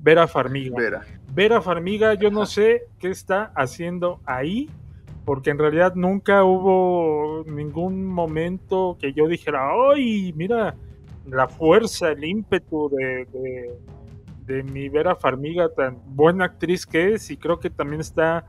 Vera 0.00 0.26
Farmiga. 0.26 0.74
Vera. 0.74 1.04
Vera 1.34 1.60
Farmiga, 1.60 2.14
yo 2.14 2.30
no 2.30 2.46
sé 2.46 2.84
qué 2.98 3.08
está 3.10 3.52
haciendo 3.56 4.20
ahí, 4.24 4.70
porque 5.24 5.50
en 5.50 5.58
realidad 5.58 5.94
nunca 5.94 6.44
hubo 6.44 7.44
ningún 7.46 8.04
momento 8.06 8.96
que 9.00 9.12
yo 9.12 9.26
dijera, 9.26 9.68
¡ay, 9.92 10.32
mira 10.36 10.74
la 11.26 11.48
fuerza, 11.48 12.12
el 12.12 12.24
ímpetu 12.24 12.90
de, 12.90 13.26
de- 13.32 13.78
de 14.46 14.62
mi 14.62 14.90
Vera 14.90 15.16
Farmiga, 15.16 15.70
tan 15.70 15.98
buena 16.14 16.44
actriz 16.44 16.84
que 16.86 17.14
es, 17.14 17.30
y 17.30 17.36
creo 17.38 17.58
que 17.58 17.70
también 17.70 18.02
está 18.02 18.44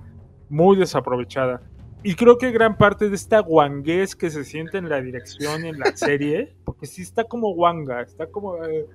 muy 0.50 0.76
desaprovechada. 0.76 1.62
Y 2.04 2.16
creo 2.16 2.38
que 2.38 2.52
gran 2.52 2.78
parte 2.78 3.10
de 3.10 3.16
esta 3.16 3.40
guanguez 3.40 4.14
que 4.16 4.30
se 4.30 4.44
siente 4.44 4.78
en 4.78 4.90
la 4.90 5.02
dirección 5.02 5.66
y 5.66 5.70
en 5.70 5.80
la 5.80 5.96
serie, 5.96 6.54
porque 6.66 6.86
sí 6.86 7.02
está 7.02 7.24
como 7.24 7.54
guanga, 7.56 8.02
está 8.02 8.28
como 8.28 8.58
eh, 8.66 8.86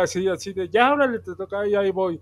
así, 0.00 0.28
así 0.28 0.52
de, 0.52 0.68
ya 0.68 0.86
ahora 0.88 1.08
le 1.08 1.18
te 1.18 1.34
toca, 1.34 1.66
ya 1.66 1.80
ahí 1.80 1.90
voy. 1.90 2.20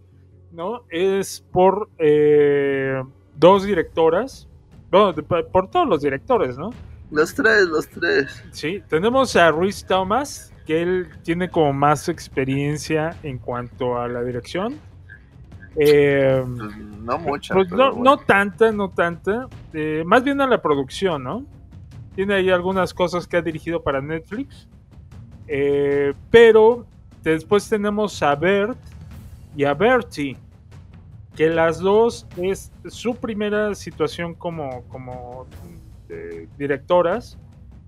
¿No? 0.53 0.83
Es 0.91 1.45
por 1.53 1.89
eh, 1.99 3.03
dos 3.37 3.65
directoras, 3.65 4.49
bueno, 4.91 5.13
de- 5.13 5.23
por 5.23 5.71
todos 5.71 5.87
los 5.89 6.03
directores, 6.03 6.57
¿no? 6.59 6.71
Los 7.11 7.35
tres, 7.35 7.67
los 7.69 7.89
tres. 7.89 8.45
Sí, 8.53 8.83
tenemos 8.89 9.35
a 9.37 9.51
Ruiz 9.51 9.85
Thomas, 9.87 10.53
que 10.67 10.83
él 10.83 11.09
tiene 11.23 11.49
como 11.49 11.73
más 11.73 12.09
experiencia 12.09 13.17
en 13.23 13.39
cuanto 13.39 13.99
a 13.99 14.09
la 14.09 14.23
dirección. 14.23 14.77
Eh, 15.77 16.45
no 17.03 17.19
mucha. 17.19 17.55
pues 17.55 17.71
no, 17.71 17.93
bueno. 17.95 18.03
no 18.03 18.17
tanta, 18.19 18.73
no 18.73 18.91
tanta. 18.91 19.47
eh, 19.73 20.03
más 20.05 20.23
bien 20.25 20.41
a 20.41 20.47
la 20.47 20.61
producción, 20.61 21.23
¿no? 21.23 21.45
Tiene 22.15 22.35
ahí 22.35 22.51
algunas 22.51 22.93
cosas 22.93 23.27
que 23.27 23.37
ha 23.37 23.43
dirigido 23.43 23.83
para 23.83 24.01
Netflix. 24.01 24.67
eh, 25.47 26.13
pero 26.31 26.85
después 27.23 27.69
tenemos 27.69 28.23
a 28.23 28.35
Bert 28.35 28.77
y 29.59 29.65
a 29.65 29.75
Bertie. 29.75 30.37
Que 31.35 31.49
las 31.49 31.81
dos 31.81 32.29
es 32.37 32.71
su 32.87 33.17
primera 33.17 33.75
situación 33.75 34.35
como, 34.35 34.85
como 34.85 35.47
eh, 36.09 36.49
directoras. 36.57 37.37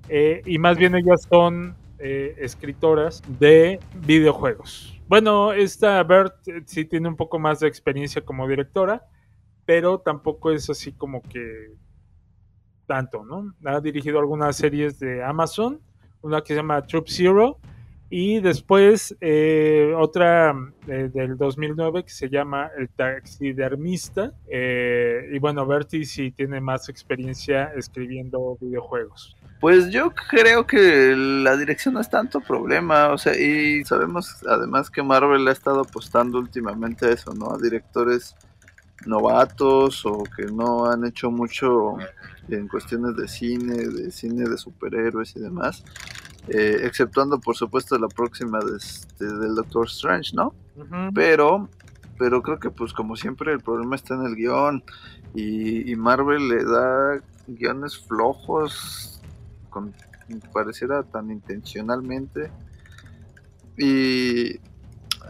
eh, 0.09 0.43
y 0.45 0.59
más 0.59 0.77
bien 0.77 0.97
ellas 0.97 1.29
son 1.31 1.77
eh, 2.01 2.35
escritoras 2.39 3.23
de 3.39 3.79
videojuegos. 4.05 5.01
Bueno, 5.07 5.53
esta 5.53 6.03
Bert 6.03 6.35
sí 6.66 6.85
tiene 6.85 7.09
un 7.09 7.16
poco 7.16 7.39
más 7.39 7.61
de 7.61 7.68
experiencia 7.68 8.21
como 8.21 8.49
directora, 8.49 9.07
pero 9.64 10.01
tampoco 10.01 10.51
es 10.51 10.68
así 10.71 10.93
como 10.93 11.23
que 11.23 11.75
tanto, 12.87 13.25
¿no? 13.25 13.55
Ha 13.64 13.81
dirigido 13.81 14.18
algunas 14.18 14.57
series 14.57 14.99
de 14.99 15.23
Amazon, 15.23 15.81
una 16.23 16.41
que 16.41 16.49
se 16.49 16.57
llama 16.57 16.85
Troop 16.85 17.07
Zero, 17.09 17.59
y 18.11 18.41
después 18.41 19.17
eh, 19.21 19.95
otra 19.97 20.53
eh, 20.89 21.11
del 21.15 21.37
2009 21.37 22.03
que 22.05 22.11
se 22.11 22.29
llama 22.29 22.69
El 22.77 22.89
Taxidermista. 22.89 24.33
eh, 24.49 25.31
y 25.33 25.39
bueno, 25.39 25.65
Bertie 25.65 26.05
sí 26.05 26.33
tiene 26.33 26.61
más 26.61 26.89
experiencia 26.89 27.73
escribiendo 27.77 28.59
videojuegos. 28.61 29.37
Pues 29.61 29.91
yo 29.91 30.13
creo 30.31 30.67
que 30.67 31.15
la 31.17 31.57
dirección 31.57 31.95
no 31.95 32.01
es 32.01 32.11
tanto 32.11 32.41
problema, 32.41 33.11
o 33.11 33.19
sea, 33.19 33.39
y 33.39 33.85
sabemos 33.85 34.43
además 34.49 34.91
que 34.91 35.03
Marvel 35.03 35.47
ha 35.47 35.53
estado 35.53 35.83
apostando 35.83 36.39
últimamente 36.39 37.07
a 37.07 37.11
eso, 37.11 37.33
¿no? 37.35 37.53
A 37.53 37.59
directores 37.59 38.35
novatos 39.07 40.05
o 40.05 40.25
que 40.25 40.47
no 40.47 40.87
han 40.87 41.05
hecho 41.07 41.31
mucho 41.31 41.97
en 42.49 42.69
cuestiones 42.69 43.17
de 43.17 43.29
cine, 43.29 43.77
de 43.77 44.11
cine 44.11 44.49
de 44.49 44.59
superhéroes 44.59 45.37
y 45.37 45.41
demás. 45.41 45.85
Eh, 46.53 46.80
exceptuando 46.84 47.38
por 47.38 47.55
supuesto 47.55 47.96
la 47.96 48.09
próxima 48.09 48.59
de 48.59 48.76
este- 48.76 49.24
del 49.24 49.55
Doctor 49.55 49.86
Strange, 49.86 50.34
¿no? 50.34 50.53
Pero, 51.14 51.68
pero 52.18 52.42
creo 52.42 52.59
que 52.59 52.70
pues 52.70 52.92
como 52.92 53.14
siempre 53.14 53.53
el 53.53 53.61
problema 53.61 53.94
está 53.94 54.14
en 54.14 54.22
el 54.22 54.34
guion 54.34 54.82
y, 55.32 55.88
y 55.88 55.94
Marvel 55.94 56.48
le 56.48 56.64
da 56.64 57.22
guiones 57.46 57.98
flojos, 57.98 59.22
con, 59.68 59.94
pareciera 60.53 61.05
tan 61.05 61.30
intencionalmente. 61.30 62.51
Y 63.76 64.59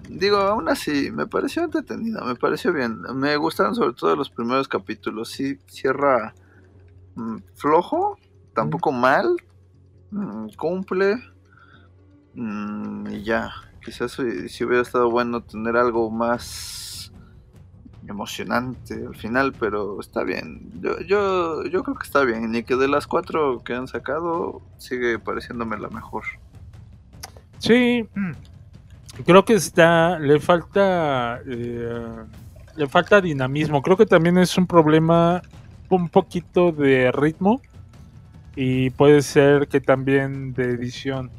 digo, 0.09 0.39
aún 0.39 0.71
así, 0.71 1.11
me 1.11 1.27
pareció 1.27 1.65
entretenida, 1.65 2.25
me 2.25 2.35
pareció 2.35 2.73
bien. 2.73 2.99
Me 3.15 3.37
gustaron 3.37 3.75
sobre 3.75 3.93
todo 3.93 4.17
los 4.17 4.31
primeros 4.31 4.69
capítulos. 4.69 5.29
Sí, 5.29 5.59
cierra 5.67 6.35
mm, 7.15 7.37
flojo, 7.57 8.19
tampoco 8.55 8.91
mal, 8.91 9.37
mm, 10.11 10.49
cumple. 10.57 11.17
mm, 12.35 13.07
y 13.09 13.25
ya, 13.25 13.53
quizás 13.85 14.13
si, 14.13 14.65
hubiera 14.65 14.83
estado 14.83 15.11
bueno 15.11 15.43
tener 15.43 15.77
algo 15.77 16.11
más 16.11 17.13
emocionante 18.09 18.95
al 19.07 19.15
final, 19.15 19.53
pero 19.59 20.01
está 20.01 20.25
bien. 20.25 20.71
Yo, 20.81 21.01
yo, 21.01 21.65
yo 21.65 21.83
creo 21.83 21.97
que 21.97 22.07
está 22.07 22.25
bien. 22.25 22.55
Y 22.55 22.63
que 22.65 22.77
de 22.77 22.89
las 22.89 23.07
cuatro 23.07 23.63
que 23.65 23.75
han 23.75 23.89
sacado, 23.89 24.63
sigue 24.79 25.19
pareciéndome 25.19 25.79
la 25.79 25.89
mejor. 25.89 26.25
Sí, 27.59 28.09
creo 29.25 29.45
que 29.45 29.55
está, 29.55 30.19
le 30.19 30.41
falta, 30.41 31.41
eh, 31.47 32.17
le 32.77 32.89
falta 32.89 33.21
dinamismo. 33.21 33.83
Creo 33.83 33.97
que 33.97 34.07
también 34.07 34.39
es 34.39 34.57
un 34.57 34.67
problema 34.67 35.43
un 35.89 36.09
poquito 36.09 36.73
de 36.73 37.13
ritmo 37.13 37.61
y 38.63 38.91
puede 38.91 39.23
ser 39.23 39.69
que 39.69 39.81
también 39.81 40.53
de 40.53 40.65
edición. 40.65 41.31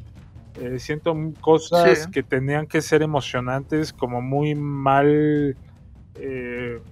Eh, 0.60 0.80
siento 0.80 1.14
cosas 1.40 2.00
Sí. 2.00 2.10
que 2.10 2.24
tenían 2.24 2.66
que 2.66 2.82
ser 2.82 3.00
emocionantes, 3.00 3.92
como 3.92 4.20
muy 4.20 4.56
mal, 4.56 5.56
eh, 6.16 6.82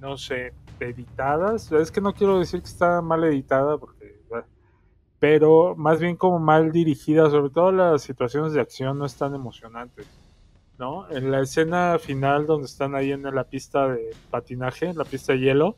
no 0.00 0.16
sé, 0.16 0.52
editadas. 0.78 1.72
Es 1.72 1.90
que 1.90 2.00
no 2.00 2.12
quiero 2.14 2.38
decir 2.38 2.60
que 2.60 2.68
está 2.68 3.02
mal 3.02 3.24
editada 3.24 3.76
porque 3.76 4.20
bueno, 4.28 4.46
pero 5.18 5.74
más 5.74 5.98
bien 5.98 6.14
como 6.14 6.38
mal 6.38 6.70
dirigida, 6.70 7.28
sobre 7.28 7.50
todo 7.50 7.72
las 7.72 8.02
situaciones 8.02 8.52
de 8.52 8.60
acción 8.60 8.96
no 9.00 9.04
están 9.04 9.34
emocionantes, 9.34 10.06
¿no? 10.78 11.10
En 11.10 11.32
la 11.32 11.40
escena 11.40 11.98
final 11.98 12.46
donde 12.46 12.66
están 12.66 12.94
ahí 12.94 13.10
en 13.10 13.24
la 13.24 13.42
pista 13.42 13.88
de 13.88 14.14
patinaje, 14.30 14.86
en 14.90 14.96
la 14.96 15.04
pista 15.04 15.32
de 15.32 15.40
hielo, 15.40 15.76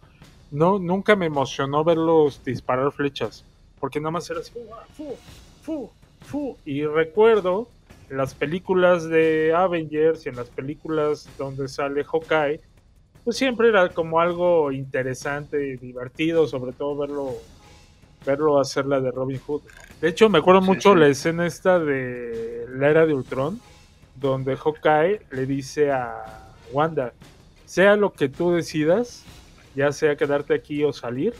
no, 0.51 0.79
nunca 0.79 1.17
me 1.17 1.27
emocionó 1.27 1.85
verlos 1.85 2.43
disparar 2.45 2.93
flechas, 2.93 3.47
porque 3.79 4.01
nada 4.01 4.13
más 4.13 4.29
era 4.31 4.41
así, 4.41 4.53
"Ah, 4.75 4.87
fu, 4.93 5.23
fu, 5.61 5.93
fu", 6.23 6.61
y 6.65 6.85
recuerdo 6.87 7.75
en 8.09 8.19
las 8.19 8.35
películas 8.35 9.09
de 9.09 9.53
Avengers 9.55 10.27
y 10.27 10.29
en 10.31 10.37
las 10.37 10.51
películas 10.51 11.33
donde 11.37 11.69
sale 11.69 12.05
Hawkeye, 12.05 12.61
pues 13.25 13.37
siempre 13.39 13.69
era 13.69 13.93
como 13.95 14.21
algo 14.21 14.73
interesante 14.73 15.67
y 15.69 15.77
divertido, 15.79 16.47
sobre 16.47 16.73
todo 16.75 16.97
verlo 16.99 17.33
verlo 18.25 18.59
hacer 18.61 18.87
la 18.87 19.01
de 19.01 19.11
Robin 19.13 19.39
Hood. 19.41 19.63
De 20.01 20.09
hecho, 20.09 20.29
me 20.29 20.39
acuerdo 20.39 20.61
Sí, 20.61 20.67
mucho 20.69 20.95
sí. 20.95 21.01
la 21.01 21.09
escena 21.09 21.47
esta 21.47 21.79
de 21.79 22.67
la 22.71 22.91
era 22.91 23.07
de 23.07 23.15
Ultron, 23.15 23.63
donde 24.15 24.57
Hawkeye 24.57 25.27
le 25.31 25.47
dice 25.47 25.93
a 25.93 26.15
Wanda, 26.73 27.15
sea 27.65 27.97
lo 27.97 28.13
que 28.13 28.29
tú 28.29 28.53
decidas, 28.53 29.29
ya 29.77 29.93
sea 29.93 30.17
quedarte 30.17 30.55
aquí 30.55 30.83
o 30.83 30.93
salir, 30.93 31.35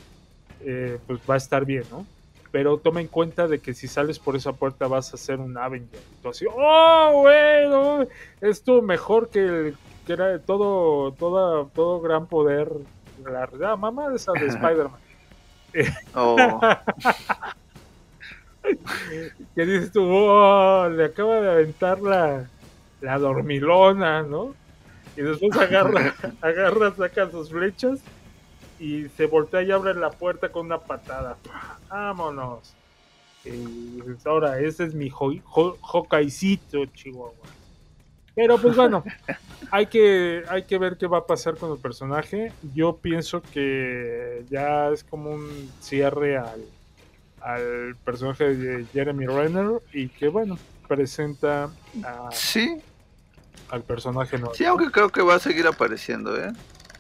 eh, 0.61 0.99
pues 1.07 1.19
va 1.29 1.35
a 1.35 1.39
estar 1.39 1.65
bien, 1.65 1.85
¿no? 1.91 2.07
Pero 2.53 2.79
toma 2.79 3.01
en 3.01 3.09
cuenta 3.09 3.49
de 3.49 3.59
que 3.59 3.75
si 3.75 3.89
sales 3.89 4.19
por 4.19 4.37
esa 4.37 4.53
puerta 4.53 4.87
vas 4.87 5.13
a 5.13 5.17
ser 5.17 5.41
un 5.41 5.59
Avenger. 5.59 6.01
Así, 6.25 6.45
oh, 6.49 7.11
bueno, 7.23 8.07
esto 8.41 8.83
mejor 8.83 9.29
que 9.31 9.41
el 9.41 9.77
que 10.07 10.13
era 10.13 10.29
de 10.29 10.39
todo, 10.39 11.13
toda, 11.13 11.69
todo 11.75 12.01
gran 12.01 12.27
poder. 12.27 12.71
La, 13.25 13.49
la 13.59 13.77
mamá 13.77 14.09
de 14.11 14.17
esa 14.17 14.33
de 14.33 14.47
Spider-Man. 14.47 15.01
Oh, 16.15 16.37
que 19.55 19.67
dices 19.67 19.93
tú, 19.93 20.03
"Oh, 20.05 20.89
le 20.89 21.07
acaba 21.07 21.41
de 21.41 21.51
aventar 21.51 22.01
la, 22.01 22.49
la 23.01 23.19
dormilona, 23.19 24.23
¿no? 24.23 24.55
Y 25.17 25.23
después 25.23 25.57
agarra, 25.57 26.15
agarra, 26.41 26.95
saca 26.95 27.31
sus 27.31 27.51
flechas 27.51 28.01
y 28.79 29.09
se 29.11 29.27
voltea 29.27 29.63
y 29.63 29.71
abre 29.73 29.95
la 29.95 30.11
puerta 30.11 30.51
con 30.51 30.67
una 30.67 30.79
patada. 30.79 31.37
Vámonos. 31.91 32.75
Y 33.45 34.01
dices, 34.03 34.27
ahora, 34.27 34.59
ese 34.61 34.85
es 34.85 34.95
mi 34.95 35.09
jo, 35.09 35.33
jo- 35.45 35.79
Hawkeye'cito, 35.83 36.85
Chihuahua. 36.87 37.35
Pero 38.35 38.59
pues 38.59 38.77
bueno, 38.77 39.05
hay 39.71 39.87
que, 39.87 40.43
hay 40.49 40.65
que 40.65 40.79
ver 40.79 40.97
qué 40.99 41.07
va 41.07 41.19
a 41.19 41.27
pasar 41.27 41.57
con 41.57 41.73
el 41.73 41.79
personaje. 41.79 42.53
Yo 42.75 42.97
pienso 42.99 43.43
que 43.51 44.45
ya 44.51 44.89
es 44.91 45.05
como 45.05 45.31
un 45.31 45.71
cierre 45.81 46.37
al, 46.37 46.65
al 47.41 47.97
personaje 48.05 48.55
de 48.55 48.85
Jeremy 48.93 49.27
Renner 49.27 49.81
y 49.93 50.09
que 50.09 50.29
bueno, 50.29 50.59
presenta 50.89 51.71
a- 52.05 52.29
sí, 52.33 52.81
al 53.69 53.83
personaje 53.85 54.39
nuevo. 54.39 54.55
sí, 54.55 54.65
aunque 54.65 54.91
creo 54.91 55.09
que 55.11 55.23
va 55.23 55.37
a 55.37 55.39
seguir 55.39 55.67
apareciendo, 55.67 56.37
¿eh? 56.37 56.53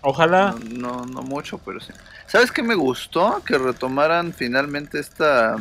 Ojalá. 0.09 0.55
No, 0.71 1.05
no, 1.05 1.05
no 1.05 1.23
mucho, 1.23 1.59
pero 1.59 1.81
sí. 1.81 1.93
¿Sabes 2.29 2.53
qué 2.53 2.63
me 2.63 2.77
gustó? 2.77 3.43
Que 3.45 3.59
retomaran 3.59 4.33
finalmente 4.33 5.01
esta 5.01 5.57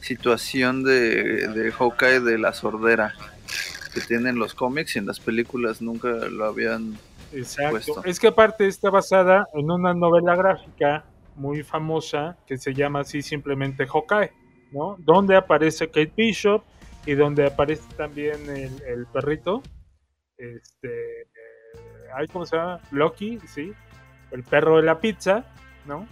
situación 0.00 0.82
de, 0.82 1.48
de 1.48 1.72
Hawkeye 1.72 2.20
de 2.20 2.38
la 2.38 2.54
sordera 2.54 3.12
que 3.92 4.00
tienen 4.00 4.38
los 4.38 4.54
cómics 4.54 4.96
y 4.96 4.98
en 4.98 5.06
las 5.06 5.20
películas 5.20 5.82
nunca 5.82 6.08
lo 6.08 6.46
habían 6.46 6.98
Exacto. 7.32 7.70
puesto. 7.70 8.04
Es 8.04 8.18
que 8.18 8.28
aparte 8.28 8.66
está 8.66 8.88
basada 8.88 9.46
en 9.52 9.70
una 9.70 9.92
novela 9.92 10.34
gráfica 10.34 11.04
muy 11.34 11.62
famosa 11.62 12.38
que 12.46 12.56
se 12.56 12.72
llama 12.72 13.00
así 13.00 13.20
simplemente 13.20 13.86
Hawkeye, 13.86 14.32
¿no? 14.72 14.96
Donde 15.00 15.36
aparece 15.36 15.88
Kate 15.88 16.14
Bishop 16.16 16.62
y 17.04 17.12
donde 17.12 17.44
aparece 17.46 17.84
también 17.94 18.48
el, 18.48 18.82
el 18.84 19.06
perrito, 19.12 19.62
este, 20.38 21.28
ay, 22.16 22.26
¿cómo 22.28 22.46
se 22.46 22.56
llama? 22.56 22.80
Loki, 22.90 23.38
sí, 23.46 23.72
el 24.30 24.42
perro 24.42 24.78
de 24.78 24.82
la 24.82 24.98
pizza, 24.98 25.44
¿no? 25.84 26.06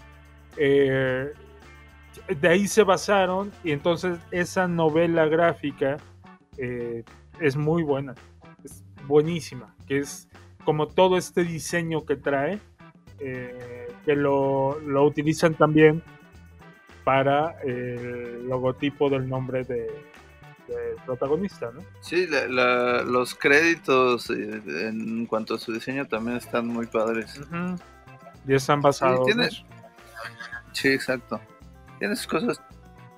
Eh, 0.56 1.32
de 2.28 2.48
ahí 2.48 2.68
se 2.68 2.84
basaron 2.84 3.50
y 3.64 3.72
entonces 3.72 4.18
esa 4.30 4.68
novela 4.68 5.26
gráfica 5.26 5.96
eh, 6.58 7.02
es 7.40 7.56
muy 7.56 7.82
buena, 7.82 8.14
es 8.62 8.84
buenísima, 9.06 9.74
que 9.88 9.98
es 9.98 10.28
como 10.64 10.86
todo 10.86 11.16
este 11.16 11.42
diseño 11.42 12.04
que 12.04 12.16
trae, 12.16 12.60
eh, 13.18 13.88
que 14.04 14.14
lo, 14.14 14.78
lo 14.80 15.04
utilizan 15.04 15.54
también 15.54 16.02
para 17.02 17.60
el 17.62 18.46
logotipo 18.46 19.08
del 19.08 19.28
nombre 19.28 19.64
de, 19.64 19.88
del 20.68 20.96
protagonista, 21.04 21.70
¿no? 21.72 21.82
Sí, 22.00 22.26
la- 22.26 22.46
la- 22.46 23.02
los 23.02 23.34
créditos 23.34 24.30
eh, 24.30 24.62
en 24.88 25.26
cuanto 25.26 25.54
a 25.54 25.58
su 25.58 25.72
diseño 25.72 26.06
también 26.06 26.36
están 26.38 26.66
muy 26.66 26.86
padres. 26.86 27.40
Y 28.46 28.54
están 28.54 28.80
basados. 28.80 29.28
en 29.28 29.40
eso. 29.40 29.64
Sí, 30.72 30.88
exacto. 30.88 31.40
Tienes 31.98 32.26
cosas 32.26 32.60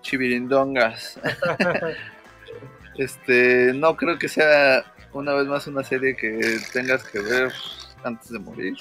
chivirindongas. 0.02 1.18
este, 2.98 3.72
no 3.74 3.96
creo 3.96 4.18
que 4.18 4.28
sea 4.28 4.84
una 5.12 5.32
vez 5.34 5.46
más 5.46 5.66
una 5.66 5.82
serie 5.82 6.16
que 6.16 6.58
tengas 6.72 7.04
que 7.04 7.20
ver 7.20 7.52
antes 8.04 8.30
de 8.30 8.38
morir. 8.38 8.76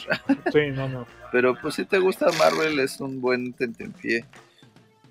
Sí, 0.51 0.71
no, 0.73 0.87
no. 0.87 1.07
Pero 1.31 1.55
pues 1.59 1.75
si 1.75 1.85
te 1.85 1.97
gusta 1.99 2.27
Marvel 2.37 2.79
es 2.79 2.99
un 2.99 3.21
buen 3.21 3.53
tentempié 3.53 4.25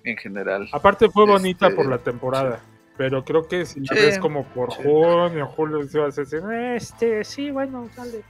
en 0.03 0.17
general. 0.17 0.67
Aparte 0.71 1.09
fue 1.09 1.25
bonita 1.25 1.67
Este, 1.67 1.75
por 1.75 1.87
la 1.89 1.97
temporada. 1.97 2.59
Pero 2.97 3.23
creo 3.25 3.47
que 3.47 3.65
si 3.65 3.81
Sí, 3.85 3.95
ves 3.95 4.17
como 4.19 4.45
por 4.45 4.69
junio, 4.71 5.47
julio, 5.47 5.83
se 5.87 5.99
vas 5.99 6.17
a 6.17 6.21
decir, 6.21 6.41
este, 6.75 7.23
sí, 7.23 7.51
bueno, 7.51 7.89
dale. 7.95 8.21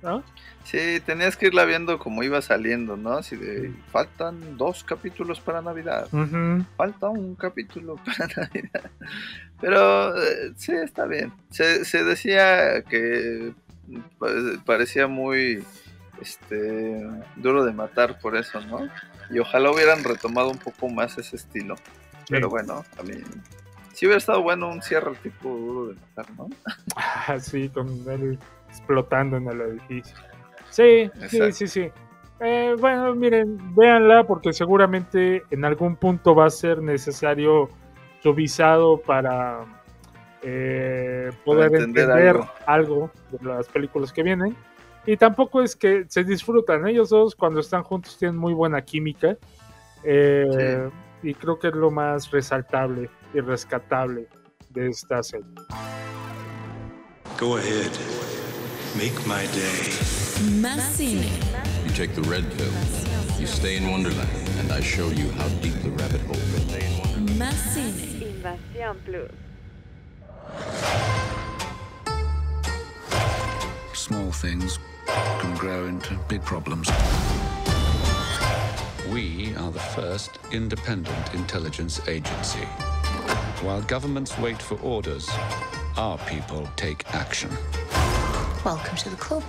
¿No? 0.00 0.22
Sí, 0.62 1.00
tenías 1.04 1.36
que 1.36 1.46
irla 1.48 1.64
viendo 1.64 1.98
como 1.98 2.22
iba 2.22 2.40
saliendo, 2.40 2.96
¿no? 2.96 3.14
Así 3.14 3.34
de, 3.36 3.72
faltan 3.90 4.56
dos 4.56 4.84
capítulos 4.84 5.40
para 5.40 5.60
Navidad. 5.60 6.06
Falta 6.76 7.08
un 7.08 7.34
capítulo 7.34 7.96
para 8.06 8.28
Navidad. 8.36 8.90
Pero 9.60 10.16
eh, 10.16 10.52
sí, 10.56 10.72
está 10.72 11.04
bien. 11.06 11.32
Se, 11.50 11.84
se 11.84 12.04
decía 12.04 12.82
que 12.82 13.52
pa- 14.20 14.62
parecía 14.64 15.08
muy 15.08 15.64
este 16.22 17.04
duro 17.36 17.64
de 17.64 17.72
matar 17.72 18.18
por 18.20 18.36
eso, 18.36 18.60
¿no? 18.60 18.88
Y 19.30 19.40
ojalá 19.40 19.70
hubieran 19.72 20.04
retomado 20.04 20.48
un 20.50 20.58
poco 20.58 20.88
más 20.88 21.18
ese 21.18 21.36
estilo. 21.36 21.74
Pero 22.28 22.48
bueno, 22.48 22.84
mí 23.02 23.14
sí 23.98 24.06
hubiera 24.06 24.18
estado 24.18 24.42
bueno 24.42 24.68
un 24.68 24.80
cierre 24.80 25.12
tipo 25.22 25.48
duro 25.48 25.86
de 25.88 25.94
matar, 25.94 26.26
¿no? 26.36 26.46
Así, 27.26 27.68
con 27.68 27.88
él 28.08 28.38
explotando 28.68 29.36
en 29.38 29.48
el 29.48 29.60
edificio. 29.60 30.16
Sí, 30.70 31.10
sí, 31.28 31.36
Exacto. 31.36 31.52
sí, 31.52 31.66
sí. 31.66 31.90
Eh, 32.40 32.76
bueno, 32.78 33.12
miren, 33.16 33.74
véanla 33.74 34.22
porque 34.22 34.52
seguramente 34.52 35.42
en 35.50 35.64
algún 35.64 35.96
punto 35.96 36.32
va 36.36 36.46
a 36.46 36.50
ser 36.50 36.80
necesario 36.80 37.68
su 38.22 38.32
visado 38.34 38.98
para 39.00 39.64
eh, 40.42 41.32
poder 41.44 41.70
Para 41.70 41.82
entender, 41.82 42.04
entender 42.04 42.28
algo. 42.28 42.50
algo. 42.66 43.10
de 43.32 43.44
las 43.48 43.66
películas 43.68 44.12
que 44.12 44.22
vienen. 44.22 44.54
Y 45.06 45.16
tampoco 45.16 45.60
es 45.62 45.74
que 45.74 46.04
se 46.06 46.22
disfrutan. 46.22 46.86
Ellos 46.86 47.08
dos 47.08 47.34
cuando 47.34 47.58
están 47.58 47.82
juntos 47.82 48.16
tienen 48.16 48.36
muy 48.36 48.52
buena 48.54 48.80
química. 48.82 49.36
Eh, 50.04 50.88
Y 51.24 51.34
creo 51.34 51.58
que 51.58 51.66
es 51.68 51.74
lo 51.74 51.90
más 51.90 52.30
resaltable 52.30 53.10
y 53.34 53.40
rescatable 53.40 54.26
de 54.70 54.88
esta 54.88 55.22
serie. 55.22 55.46
Go 57.36 57.56
ahead. 57.56 57.90
Make 58.96 59.14
my 59.26 59.46
day. 59.52 59.92
Más 60.60 60.80
cine. 60.96 61.28
You 61.84 61.92
take 61.92 62.14
the 62.14 62.22
red 62.22 62.44
pill, 62.56 62.72
you 63.38 63.46
stay 63.46 63.76
in 63.76 63.90
Wonderland, 63.90 64.30
and 64.58 64.72
I 64.72 64.80
show 64.80 65.08
you 65.10 65.30
how 65.32 65.48
deep 65.60 65.74
the 65.82 65.90
rabbit 65.90 66.20
hole 66.22 66.34
goes. 66.34 66.64
Más 67.38 67.54
cine. 67.74 67.92
Invasión 68.20 68.96
Plus. 69.04 69.30
Small 73.94 74.32
things 74.32 74.78
can 75.40 75.54
grow 75.56 75.86
into 75.86 76.14
big 76.28 76.42
problems. 76.44 76.88
We 79.12 79.54
are 79.56 79.70
the 79.70 79.80
first 79.94 80.38
independent 80.52 81.34
intelligence 81.34 82.00
agency. 82.08 82.66
While 83.62 83.82
governments 83.82 84.38
wait 84.38 84.60
for 84.60 84.78
orders, 84.80 85.28
our 85.96 86.18
people 86.18 86.68
take 86.76 87.04
action. 87.14 87.50
Welcome 88.64 88.96
to 88.96 89.10
the 89.10 89.16
club. 89.16 89.44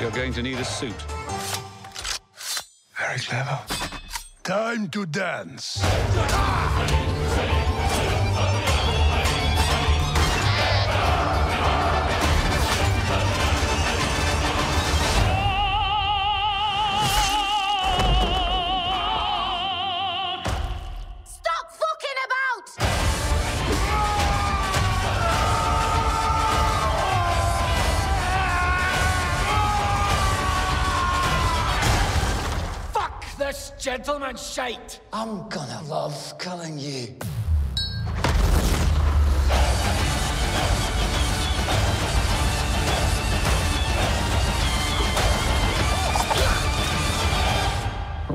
You're 0.00 0.10
going 0.10 0.32
to 0.34 0.42
need 0.42 0.58
a 0.58 0.64
suit. 0.64 0.94
Very 2.98 3.18
clever. 3.20 3.58
Time 4.42 4.88
to 4.88 5.06
dance. 5.06 5.80
Gentleman 34.10 34.36
shite! 34.36 35.00
I'm 35.12 35.48
gonna 35.48 35.82
love 35.84 36.34
killing 36.40 36.80
you. 36.80 37.14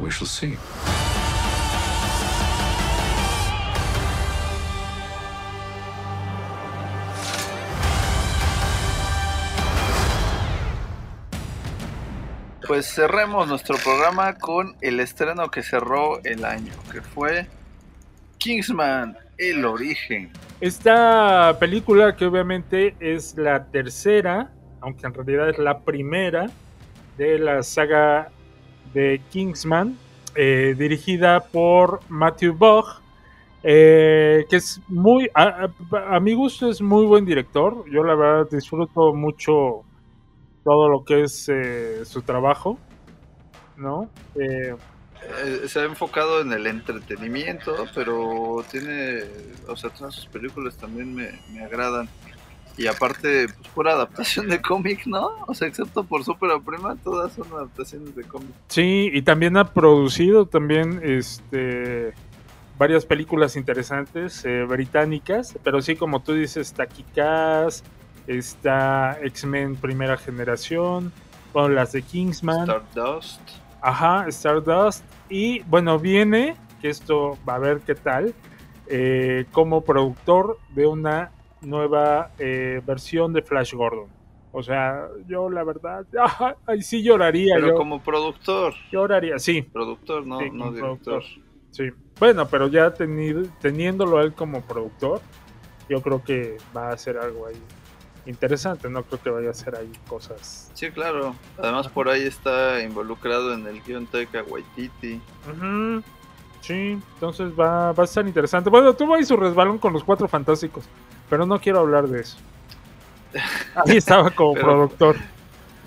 We 0.01 0.11
shall 0.11 0.27
see. 0.27 0.55
Pues 12.67 12.87
cerremos 12.87 13.47
nuestro 13.47 13.77
programa 13.77 14.33
con 14.35 14.75
el 14.81 14.99
estreno 14.99 15.49
que 15.49 15.61
cerró 15.61 16.23
el 16.23 16.43
año, 16.45 16.71
que 16.91 17.01
fue 17.01 17.47
Kingsman, 18.39 19.15
el 19.37 19.65
origen. 19.65 20.31
Esta 20.61 21.55
película 21.59 22.15
que 22.15 22.25
obviamente 22.25 22.95
es 22.99 23.35
la 23.37 23.65
tercera, 23.65 24.51
aunque 24.81 25.05
en 25.05 25.13
realidad 25.13 25.49
es 25.49 25.59
la 25.59 25.79
primera 25.79 26.49
de 27.17 27.37
la 27.37 27.61
saga 27.61 28.29
de 28.93 29.21
Kingsman, 29.31 29.97
eh, 30.35 30.73
dirigida 30.77 31.41
por 31.41 31.99
Matthew 32.09 32.53
Bogg, 32.55 32.85
eh, 33.63 34.45
que 34.49 34.55
es 34.57 34.81
muy, 34.87 35.29
a, 35.33 35.67
a- 35.91 36.15
a 36.15 36.19
mi 36.19 36.33
gusto 36.33 36.69
es 36.69 36.81
muy 36.81 37.05
buen 37.05 37.25
director. 37.25 37.83
Yo 37.91 38.03
la 38.03 38.15
verdad 38.15 38.47
disfruto 38.51 39.13
mucho 39.13 39.83
todo 40.65 40.89
lo 40.89 41.05
que 41.05 41.23
es 41.23 41.47
eh, 41.49 42.03
su 42.05 42.23
trabajo, 42.23 42.79
¿no? 43.77 44.11
Eh, 44.35 44.75
Eh, 45.43 45.67
se 45.67 45.79
ha 45.79 45.85
enfocado 45.85 46.41
en 46.41 46.53
el 46.53 46.67
entretenimiento, 46.67 47.89
pero 47.95 48.63
tiene, 48.69 49.23
o 49.67 49.75
sea, 49.75 49.89
todas 49.89 50.13
sus 50.13 50.27
películas 50.27 50.77
también 50.77 51.15
me, 51.15 51.41
me 51.47 51.63
agradan. 51.63 52.07
Y 52.77 52.87
aparte, 52.87 53.47
pues 53.47 53.69
pura 53.69 53.93
adaptación 53.93 54.49
de 54.49 54.61
cómic, 54.61 55.07
¿no? 55.07 55.29
O 55.47 55.53
sea, 55.55 55.67
excepto 55.67 56.03
por 56.03 56.23
Super 56.23 56.49
Prima, 56.63 56.95
todas 57.03 57.33
son 57.33 57.51
adaptaciones 57.53 58.15
de 58.15 58.23
cómic. 58.25 58.55
Sí, 58.67 59.09
y 59.13 59.21
también 59.23 59.57
ha 59.57 59.73
producido 59.73 60.47
también 60.47 60.99
este 61.03 62.13
varias 62.77 63.05
películas 63.05 63.55
interesantes 63.55 64.43
eh, 64.45 64.63
británicas, 64.65 65.57
pero 65.63 65.81
sí 65.81 65.95
como 65.95 66.21
tú 66.21 66.33
dices, 66.33 66.73
Kick-Ass, 66.75 67.83
está 68.27 69.17
X-Men 69.21 69.75
Primera 69.75 70.17
Generación, 70.17 71.11
bueno, 71.53 71.69
las 71.69 71.91
de 71.93 72.01
Kingsman, 72.01 72.69
Stardust. 72.69 73.41
ajá, 73.81 74.27
Stardust, 74.27 75.03
y 75.29 75.59
bueno, 75.63 75.99
viene, 75.99 76.55
que 76.81 76.89
esto 76.89 77.37
va 77.47 77.55
a 77.55 77.59
ver 77.59 77.79
qué 77.81 77.95
tal, 77.95 78.33
eh, 78.87 79.45
como 79.51 79.81
productor 79.81 80.57
de 80.69 80.85
una 80.85 81.31
nueva 81.61 82.31
eh, 82.37 82.81
versión 82.85 83.33
de 83.33 83.41
Flash 83.41 83.73
Gordon. 83.73 84.07
O 84.51 84.63
sea, 84.63 85.07
yo 85.27 85.49
la 85.49 85.63
verdad, 85.63 86.05
ahí 86.67 86.81
sí 86.81 87.01
lloraría. 87.03 87.55
Pero 87.55 87.67
yo. 87.69 87.75
como 87.75 88.01
productor. 88.01 88.73
Lloraría, 88.91 89.37
sí. 89.39 89.61
Productor, 89.63 90.25
no, 90.25 90.39
Sí, 90.39 90.49
no 90.51 90.71
director. 90.71 90.79
productor. 91.01 91.23
Sí. 91.71 91.89
Bueno, 92.19 92.47
pero 92.47 92.67
ya 92.67 92.93
tenido- 92.93 93.43
teniéndolo 93.59 94.21
él 94.21 94.33
como 94.33 94.61
productor, 94.61 95.19
yo 95.89 96.01
creo 96.01 96.23
que 96.23 96.57
va 96.75 96.89
a 96.91 96.97
ser 96.97 97.17
algo 97.17 97.47
ahí 97.47 97.57
interesante. 98.25 98.89
No 98.89 99.03
creo 99.03 99.21
que 99.21 99.29
vaya 99.29 99.49
a 99.49 99.53
ser 99.53 99.75
ahí 99.75 99.91
cosas. 100.07 100.69
Sí, 100.73 100.89
claro. 100.91 101.35
Además, 101.57 101.87
por 101.87 102.09
ahí 102.09 102.23
está 102.23 102.81
involucrado 102.81 103.53
en 103.53 103.65
el 103.67 103.81
guion 103.81 104.05
Taika 104.07 104.43
Waititi. 104.43 105.21
Ujú. 105.51 106.03
Sí, 106.61 106.99
entonces 107.13 107.51
va, 107.59 107.91
va 107.91 108.03
a 108.03 108.05
estar 108.05 108.25
interesante. 108.25 108.69
Bueno, 108.69 108.93
tuvo 108.95 109.15
ahí 109.15 109.23
su 109.23 109.37
resbalón 109.37 109.77
con 109.77 109.93
los 109.93 110.03
cuatro 110.03 110.27
fantásticos, 110.27 110.83
pero 111.29 111.45
no 111.45 111.59
quiero 111.59 111.79
hablar 111.79 112.07
de 112.07 112.21
eso. 112.21 112.37
Ahí 113.85 113.97
estaba 113.97 114.31
como 114.31 114.53
Pero- 114.53 114.65
productor. 114.67 115.15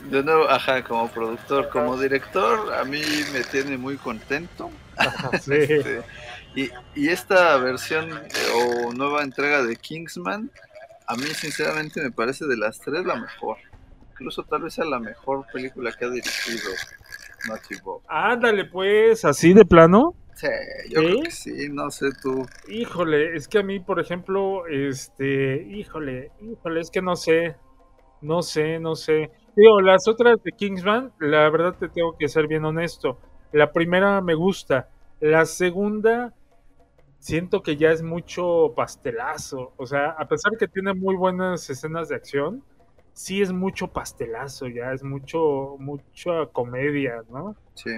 De 0.09 0.23
nuevo, 0.23 0.49
ajá, 0.49 0.83
como 0.85 1.09
productor, 1.11 1.69
como 1.69 1.99
director, 1.99 2.73
a 2.75 2.85
mí 2.85 3.03
me 3.33 3.43
tiene 3.43 3.77
muy 3.77 3.97
contento. 3.97 4.71
Sí. 5.41 5.53
Este, 5.55 6.03
y, 6.57 6.71
y 6.95 7.09
esta 7.09 7.57
versión 7.59 8.11
eh, 8.11 8.85
o 8.87 8.93
nueva 8.93 9.23
entrega 9.23 9.63
de 9.63 9.77
Kingsman, 9.77 10.51
a 11.09 11.17
mí 11.17 11.25
sinceramente 11.35 12.03
me 12.03 12.11
parece 12.11 12.47
de 12.47 12.57
las 12.57 12.81
tres 12.81 13.05
la 13.05 13.17
mejor. 13.17 13.57
Incluso 14.13 14.43
tal 14.43 14.63
vez 14.63 14.75
sea 14.75 14.85
la 14.85 15.01
mejor 15.01 15.47
película 15.51 15.91
que 15.93 16.05
ha 16.05 16.11
dirigido 16.11 16.71
Matthew 17.49 17.79
Bob. 17.83 18.03
Ándale, 18.07 18.67
pues, 18.67 19.25
así 19.25 19.55
de 19.55 19.65
plano. 19.65 20.15
Sí, 20.35 20.49
yo 20.91 21.01
¿Sí? 21.01 21.07
creo 21.07 21.23
que 21.23 21.31
sí, 21.31 21.69
no 21.71 21.91
sé 21.91 22.11
tú. 22.23 22.47
Híjole, 22.69 23.35
es 23.35 23.49
que 23.49 23.59
a 23.59 23.63
mí, 23.63 23.81
por 23.81 24.01
ejemplo, 24.01 24.67
este, 24.67 25.63
híjole, 25.63 26.31
híjole, 26.43 26.81
es 26.81 26.91
que 26.91 27.01
no 27.01 27.17
sé, 27.17 27.57
no 28.21 28.43
sé, 28.43 28.79
no 28.79 28.95
sé. 28.95 29.31
Digo, 29.57 29.81
las 29.81 30.07
otras 30.09 30.43
de 30.43 30.53
Kingsman, 30.53 31.13
la 31.21 31.49
verdad 31.49 31.75
te 31.75 31.89
tengo 31.89 32.17
que 32.19 32.29
ser 32.29 32.49
bien 32.49 32.67
honesto. 32.67 33.19
La 33.53 33.73
primera 33.73 34.21
me 34.21 34.35
gusta, 34.35 34.91
la 35.21 35.47
segunda 35.47 36.35
siento 37.19 37.63
que 37.63 37.77
ya 37.77 37.91
es 37.91 38.03
mucho 38.03 38.73
pastelazo. 38.77 39.73
O 39.77 39.87
sea, 39.87 40.11
a 40.11 40.27
pesar 40.29 40.57
que 40.57 40.69
tiene 40.69 40.95
muy 40.95 41.17
buenas 41.17 41.69
escenas 41.71 42.09
de 42.09 42.17
acción, 42.17 42.63
sí 43.13 43.43
es 43.43 43.53
mucho 43.53 43.89
pastelazo, 43.89 44.69
ya 44.69 44.93
es 44.93 45.03
mucho, 45.03 45.77
mucha 45.79 46.47
comedia, 46.53 47.23
¿no? 47.31 47.57
Sí. 47.75 47.91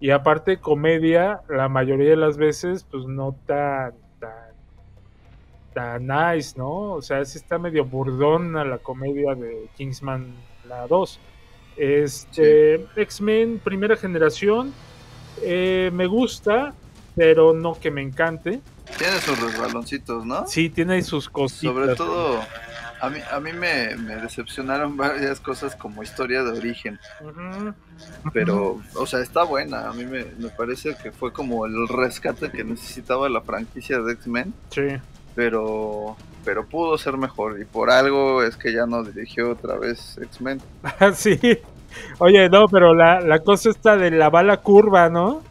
Y 0.00 0.10
aparte 0.10 0.58
comedia, 0.58 1.42
la 1.48 1.68
mayoría 1.68 2.10
de 2.10 2.16
las 2.16 2.36
veces, 2.36 2.84
pues 2.84 3.04
no 3.06 3.36
tan, 3.46 3.92
tan, 4.18 4.54
tan 5.74 6.06
nice, 6.06 6.54
¿no? 6.56 6.94
O 6.94 7.02
sea, 7.02 7.24
sí 7.24 7.38
está 7.38 7.58
medio 7.58 7.84
burdona 7.84 8.64
la 8.64 8.78
comedia 8.78 9.34
de 9.34 9.68
Kingsman 9.76 10.34
la 10.66 10.86
2. 10.86 11.20
Este, 11.76 12.86
X-Men, 12.96 13.60
primera 13.62 13.96
generación, 13.96 14.72
eh, 15.42 15.90
me 15.92 16.06
gusta, 16.06 16.74
pero 17.16 17.52
no 17.52 17.78
que 17.78 17.90
me 17.90 18.02
encante. 18.02 18.60
Tiene 18.98 19.18
sus 19.20 19.40
resbaloncitos, 19.40 20.26
¿no? 20.26 20.46
Sí, 20.46 20.70
tiene 20.70 21.02
sus 21.02 21.28
cositas. 21.28 21.74
Sobre 21.74 21.94
todo, 21.94 22.40
A 23.00 23.10
mí, 23.10 23.18
a 23.30 23.40
mí 23.40 23.52
me, 23.52 23.96
me 23.96 24.16
decepcionaron 24.16 24.96
varias 24.96 25.40
cosas 25.40 25.74
como 25.74 26.02
historia 26.02 26.42
de 26.44 26.56
origen. 26.56 27.00
Pero, 28.32 28.80
o 28.94 29.06
sea, 29.06 29.20
está 29.20 29.42
buena. 29.42 29.88
A 29.88 29.92
mí 29.92 30.04
me, 30.04 30.24
me 30.38 30.48
parece 30.50 30.94
que 31.02 31.10
fue 31.10 31.32
como 31.32 31.66
el 31.66 31.88
rescate 31.88 32.50
que 32.50 32.64
necesitaba 32.64 33.28
la 33.28 33.40
franquicia 33.40 34.00
de 34.00 34.12
X-Men. 34.12 34.54
Sí. 34.70 34.88
Pero, 35.34 36.16
pero 36.44 36.66
pudo 36.66 36.96
ser 36.98 37.16
mejor. 37.16 37.60
Y 37.60 37.64
por 37.64 37.90
algo 37.90 38.42
es 38.42 38.56
que 38.56 38.72
ya 38.72 38.86
no 38.86 39.02
dirigió 39.02 39.50
otra 39.50 39.76
vez 39.76 40.18
X-Men. 40.22 40.60
sí. 41.14 41.40
Oye, 42.18 42.48
no, 42.48 42.68
pero 42.68 42.94
la, 42.94 43.20
la 43.20 43.40
cosa 43.40 43.70
está 43.70 43.96
de 43.96 44.10
la 44.10 44.30
bala 44.30 44.58
curva, 44.58 45.08
¿no? 45.08 45.42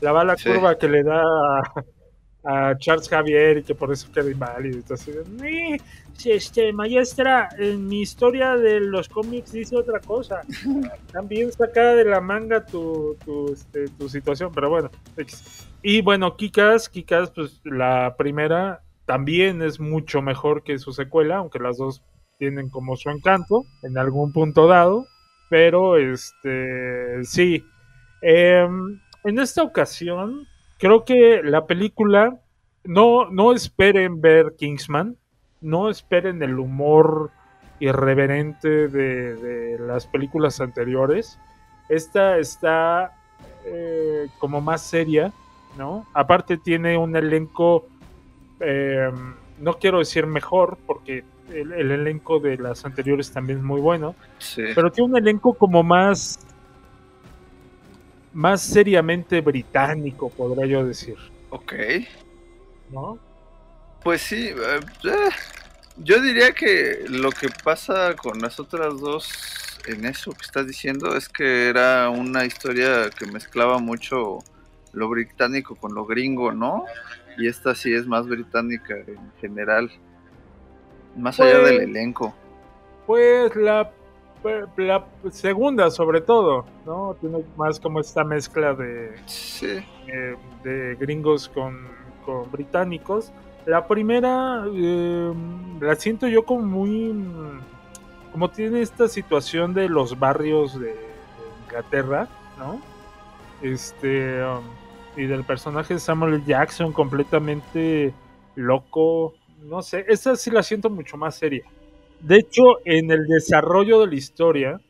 La 0.00 0.12
bala 0.12 0.36
Sí. 0.36 0.48
curva 0.50 0.76
que 0.78 0.88
le 0.88 1.02
da 1.02 1.22
a, 2.44 2.70
a 2.70 2.78
Charles 2.78 3.08
Javier 3.08 3.58
y 3.58 3.62
que 3.62 3.74
por 3.74 3.92
eso 3.92 4.10
queda 4.12 4.30
inválido. 4.30 4.78
y 4.78 4.82
todo 4.82 4.94
así 4.94 5.12
de, 5.12 5.24
"Ni, 5.28 5.76
si 6.14 6.32
este, 6.32 6.72
maestra, 6.72 7.48
en 7.58 7.86
mi 7.86 8.00
historia 8.02 8.56
de 8.56 8.80
los 8.80 9.08
cómics 9.08 9.52
dice 9.52 9.76
otra 9.76 10.00
cosa. 10.00 10.42
También 11.12 11.52
saca 11.52 11.94
de 11.94 12.04
la 12.04 12.20
manga 12.20 12.64
tu, 12.64 13.16
tu, 13.24 13.52
este, 13.52 13.88
tu 13.98 14.08
situación, 14.08 14.50
pero 14.54 14.70
bueno. 14.70 14.90
Y 15.82 16.02
bueno, 16.02 16.36
Kikas, 16.36 16.88
Kikas, 16.88 17.30
pues 17.30 17.60
la 17.64 18.14
primera 18.18 18.82
también 19.06 19.60
es 19.62 19.80
mucho 19.80 20.22
mejor 20.22 20.62
que 20.62 20.78
su 20.78 20.92
secuela, 20.92 21.36
aunque 21.38 21.58
las 21.58 21.78
dos 21.78 22.02
tienen 22.38 22.68
como 22.70 22.96
su 22.96 23.10
encanto 23.10 23.64
en 23.82 23.98
algún 23.98 24.32
punto 24.32 24.66
dado. 24.66 25.06
Pero 25.50 25.96
este 25.96 27.24
sí. 27.24 27.64
Em, 28.22 29.00
en 29.24 29.38
esta 29.38 29.62
ocasión, 29.62 30.46
creo 30.78 31.04
que 31.04 31.42
la 31.44 31.66
película. 31.66 32.38
No, 32.82 33.28
no 33.30 33.52
esperen 33.52 34.20
ver 34.22 34.54
Kingsman. 34.58 35.16
No 35.60 35.90
esperen 35.90 36.42
el 36.42 36.58
humor 36.58 37.30
irreverente 37.78 38.88
de, 38.88 39.34
de 39.36 39.78
las 39.78 40.06
películas 40.06 40.60
anteriores. 40.60 41.38
Esta 41.90 42.38
está 42.38 43.12
eh, 43.66 44.28
como 44.38 44.60
más 44.62 44.82
seria, 44.82 45.32
¿no? 45.76 46.06
Aparte 46.14 46.56
tiene 46.56 46.96
un 46.96 47.14
elenco, 47.16 47.86
eh, 48.60 49.10
no 49.58 49.74
quiero 49.74 49.98
decir 49.98 50.26
mejor, 50.26 50.78
porque 50.86 51.24
el, 51.52 51.72
el 51.72 51.90
elenco 51.90 52.38
de 52.40 52.56
las 52.56 52.84
anteriores 52.86 53.30
también 53.32 53.58
es 53.58 53.64
muy 53.64 53.80
bueno, 53.80 54.14
Sí. 54.38 54.62
pero 54.74 54.90
tiene 54.90 55.10
un 55.10 55.16
elenco 55.18 55.52
como 55.54 55.82
más, 55.82 56.38
más 58.32 58.62
seriamente 58.62 59.40
británico, 59.40 60.30
podría 60.30 60.66
yo 60.66 60.84
decir, 60.84 61.16
Ok. 61.50 61.72
¿no? 62.90 63.18
Pues 64.04 64.22
sí, 64.22 64.48
eh, 64.48 64.80
eh, 65.04 65.28
yo 65.98 66.20
diría 66.20 66.52
que 66.52 67.04
lo 67.08 67.30
que 67.30 67.48
pasa 67.64 68.14
con 68.16 68.40
las 68.40 68.58
otras 68.60 68.98
dos 69.00 69.28
en 69.86 70.04
eso 70.04 70.32
que 70.32 70.42
estás 70.42 70.66
diciendo 70.66 71.16
es 71.16 71.28
que 71.28 71.68
era 71.68 72.08
una 72.10 72.44
historia 72.44 73.10
que 73.10 73.26
mezclaba 73.26 73.78
mucho 73.78 74.38
lo 74.92 75.08
británico 75.08 75.74
con 75.76 75.94
lo 75.94 76.04
gringo, 76.06 76.52
¿no? 76.52 76.84
Y 77.38 77.46
esta 77.48 77.74
sí 77.74 77.92
es 77.94 78.06
más 78.06 78.26
británica 78.26 78.94
en 78.96 79.32
general, 79.40 79.90
más 81.16 81.38
allá 81.40 81.60
Pues- 81.60 81.70
del 81.70 81.80
elenco. 81.90 82.34
Pues 83.06 83.54
la, 83.56 83.90
la 84.76 85.04
segunda 85.30 85.90
sobre 85.90 86.20
todo, 86.20 86.64
¿no? 86.86 87.16
Tiene 87.20 87.44
más 87.56 87.78
como 87.80 88.00
esta 88.00 88.24
mezcla 88.24 88.74
de, 88.74 89.12
Sí. 89.26 89.84
eh, 90.06 90.36
de 90.64 90.96
gringos 90.98 91.48
con, 91.48 91.86
con 92.24 92.50
británicos. 92.50 93.32
La 93.66 93.86
primera 93.86 94.64
eh, 94.72 95.32
la 95.80 95.94
siento 95.96 96.26
yo 96.28 96.44
como 96.44 96.62
muy... 96.62 97.14
Como 98.32 98.48
tiene 98.48 98.80
esta 98.80 99.08
situación 99.08 99.74
de 99.74 99.88
los 99.88 100.18
barrios 100.18 100.78
de, 100.78 100.86
de 100.86 100.94
Inglaterra, 101.66 102.28
¿no? 102.58 102.80
Este... 103.62 104.42
um, 104.44 104.62
y 105.16 105.26
del 105.26 105.42
personaje 105.44 105.94
de 105.94 106.00
Samuel. 106.00 106.44
Jackson 106.46 106.92
completamente 106.92 108.14
loco. 108.54 109.34
No 109.64 109.82
sé, 109.82 110.06
esta 110.08 110.36
sí 110.36 110.50
la 110.50 110.62
siento 110.62 110.88
mucho 110.88 111.16
más 111.16 111.34
seria. 111.34 111.64
De 112.22 112.36
hecho, 112.36 112.62
en 112.84 113.10
el 113.10 113.26
desarrollo 113.26 114.00
de 114.00 114.06
la 114.08 114.14
historia, 114.14 114.80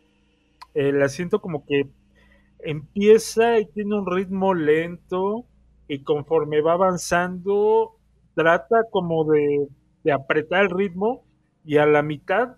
eh, 0.75 0.93
la 0.93 1.09
siento 1.09 1.41
como 1.41 1.65
que 1.65 1.89
empieza 2.61 3.59
y 3.59 3.67
tiene 3.67 3.99
un 3.99 4.07
ritmo 4.11 4.55
lento 4.55 5.47
y 5.89 6.03
conforme 6.03 6.61
va 6.61 6.75
avanzando 6.75 7.97
trata 8.35 8.85
como 8.91 9.25
de, 9.25 9.69
de 10.05 10.13
apretar 10.13 10.65
el 10.65 10.71
ritmo 10.71 11.25
y 11.65 11.79
a 11.79 11.87
la 11.87 12.03
mitad 12.03 12.57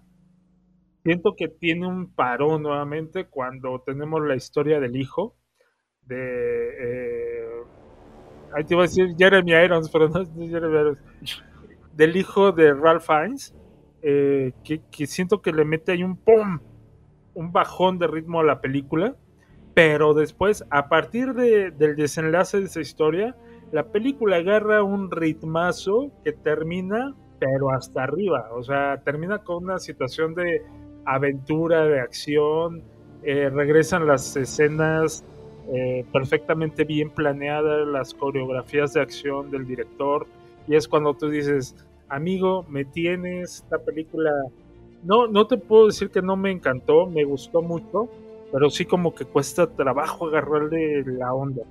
siento 1.03 1.35
que 1.37 1.49
tiene 1.49 1.87
un 1.87 2.13
parón 2.13 2.63
nuevamente 2.63 3.27
cuando 3.27 3.81
tenemos 3.85 4.23
la 4.23 4.37
historia 4.37 4.81
del 4.81 4.97
hijo 4.97 5.35
de 6.03 6.17
eh, 6.19 7.49
ahí 8.55 8.65
te 8.65 8.75
iba 8.75 8.85
a 8.85 8.87
decir 8.87 9.15
Jeremy 9.17 9.53
Irons 9.53 9.91
pero 9.91 10.09
no 10.09 10.23
es 10.23 10.29
Jeremy 10.35 10.81
Irons. 10.81 10.99
Del 11.95 12.17
hijo 12.17 12.53
de 12.53 12.73
Ralph 12.75 13.05
Fiennes 13.05 13.55
eh, 14.03 14.53
que, 14.65 14.83
que 14.91 15.07
siento 15.07 15.43
que 15.43 15.53
le 15.53 15.65
mete 15.65 15.93
ahí 15.93 16.03
un 16.05 16.17
pum 16.17 16.61
un 17.35 17.53
bajón 17.53 17.99
de 17.99 18.07
ritmo 18.07 18.41
a 18.41 18.45
la 18.45 18.61
película 18.61 19.17
pero 19.75 20.15
después, 20.15 20.65
a 20.71 20.89
partir 20.89 21.35
de- 21.35 21.71
del 21.71 21.97
desenlace 21.97 22.59
de 22.59 22.65
esa 22.67 22.81
historia, 22.81 23.37
la 23.73 23.85
película 23.91 24.37
agarra 24.37 24.83
un 24.83 25.11
ritmazo 25.11 26.13
que 26.25 26.33
termina, 26.33 27.15
pero 27.39 27.71
hasta 27.71 28.03
arriba. 28.05 28.51
O 28.53 28.63
sea, 28.63 29.01
termina 29.05 29.39
con 29.39 29.65
una 29.65 29.79
situación 29.79 30.35
de 30.35 30.63
aventura, 31.05 31.85
de 31.87 32.01
acción. 32.01 32.83
eh, 33.25 33.51
regresan 33.51 34.07
las 34.07 34.37
escenas 34.37 35.25
eh, 35.73 36.05
perfectamente 36.13 36.85
bien 36.85 37.11
planeadas, 37.11 37.87
las 37.87 38.15
coreografías 38.15 38.93
de 38.95 39.01
acción 39.01 39.51
del 39.51 39.65
director. 39.67 40.27
Y 40.67 40.75
es 40.75 40.89
cuando 40.89 41.15
tú 41.15 41.31
dices, 41.31 41.77
amigo, 42.13 42.65
me 42.69 42.85
tienes 42.85 43.57
esta 43.57 43.79
película. 43.79 44.31
No, 45.03 45.27
no 45.27 45.47
te 45.47 45.57
puedo 45.57 45.87
decir 45.87 46.11
que 46.11 46.23
no 46.23 46.37
me 46.37 46.53
encantó, 46.53 47.07
me 47.07 47.25
gustó 47.25 47.63
mucho, 47.63 48.09
pero 48.53 48.71
sí 48.71 48.85
como 48.85 49.15
que 49.15 49.25
cuesta 49.25 49.67
trabajo 49.67 50.29
agarrarle 50.29 51.03
la 51.05 51.33
onda. 51.33 51.63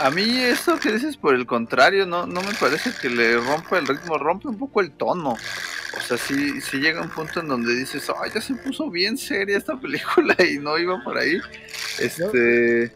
A 0.00 0.10
mí 0.10 0.38
esto 0.38 0.78
que 0.78 0.92
dices 0.92 1.16
por 1.16 1.34
el 1.34 1.46
contrario, 1.46 2.04
no, 2.06 2.26
no 2.26 2.42
me 2.42 2.52
parece 2.58 2.90
que 3.00 3.08
le 3.08 3.36
rompa 3.36 3.78
el 3.78 3.86
ritmo, 3.86 4.18
rompe 4.18 4.48
un 4.48 4.58
poco 4.58 4.80
el 4.80 4.90
tono. 4.92 5.36
O 5.96 6.00
sea, 6.00 6.16
sí, 6.16 6.60
sí 6.60 6.78
llega 6.78 7.02
un 7.02 7.10
punto 7.10 7.40
en 7.40 7.48
donde 7.48 7.74
dices, 7.74 8.10
ay, 8.22 8.30
ya 8.34 8.40
se 8.40 8.54
puso 8.54 8.90
bien 8.90 9.16
seria 9.16 9.56
esta 9.56 9.78
película 9.80 10.36
y 10.38 10.58
no 10.58 10.78
iba 10.78 11.02
por 11.02 11.16
ahí. 11.16 11.38
Este, 11.98 12.92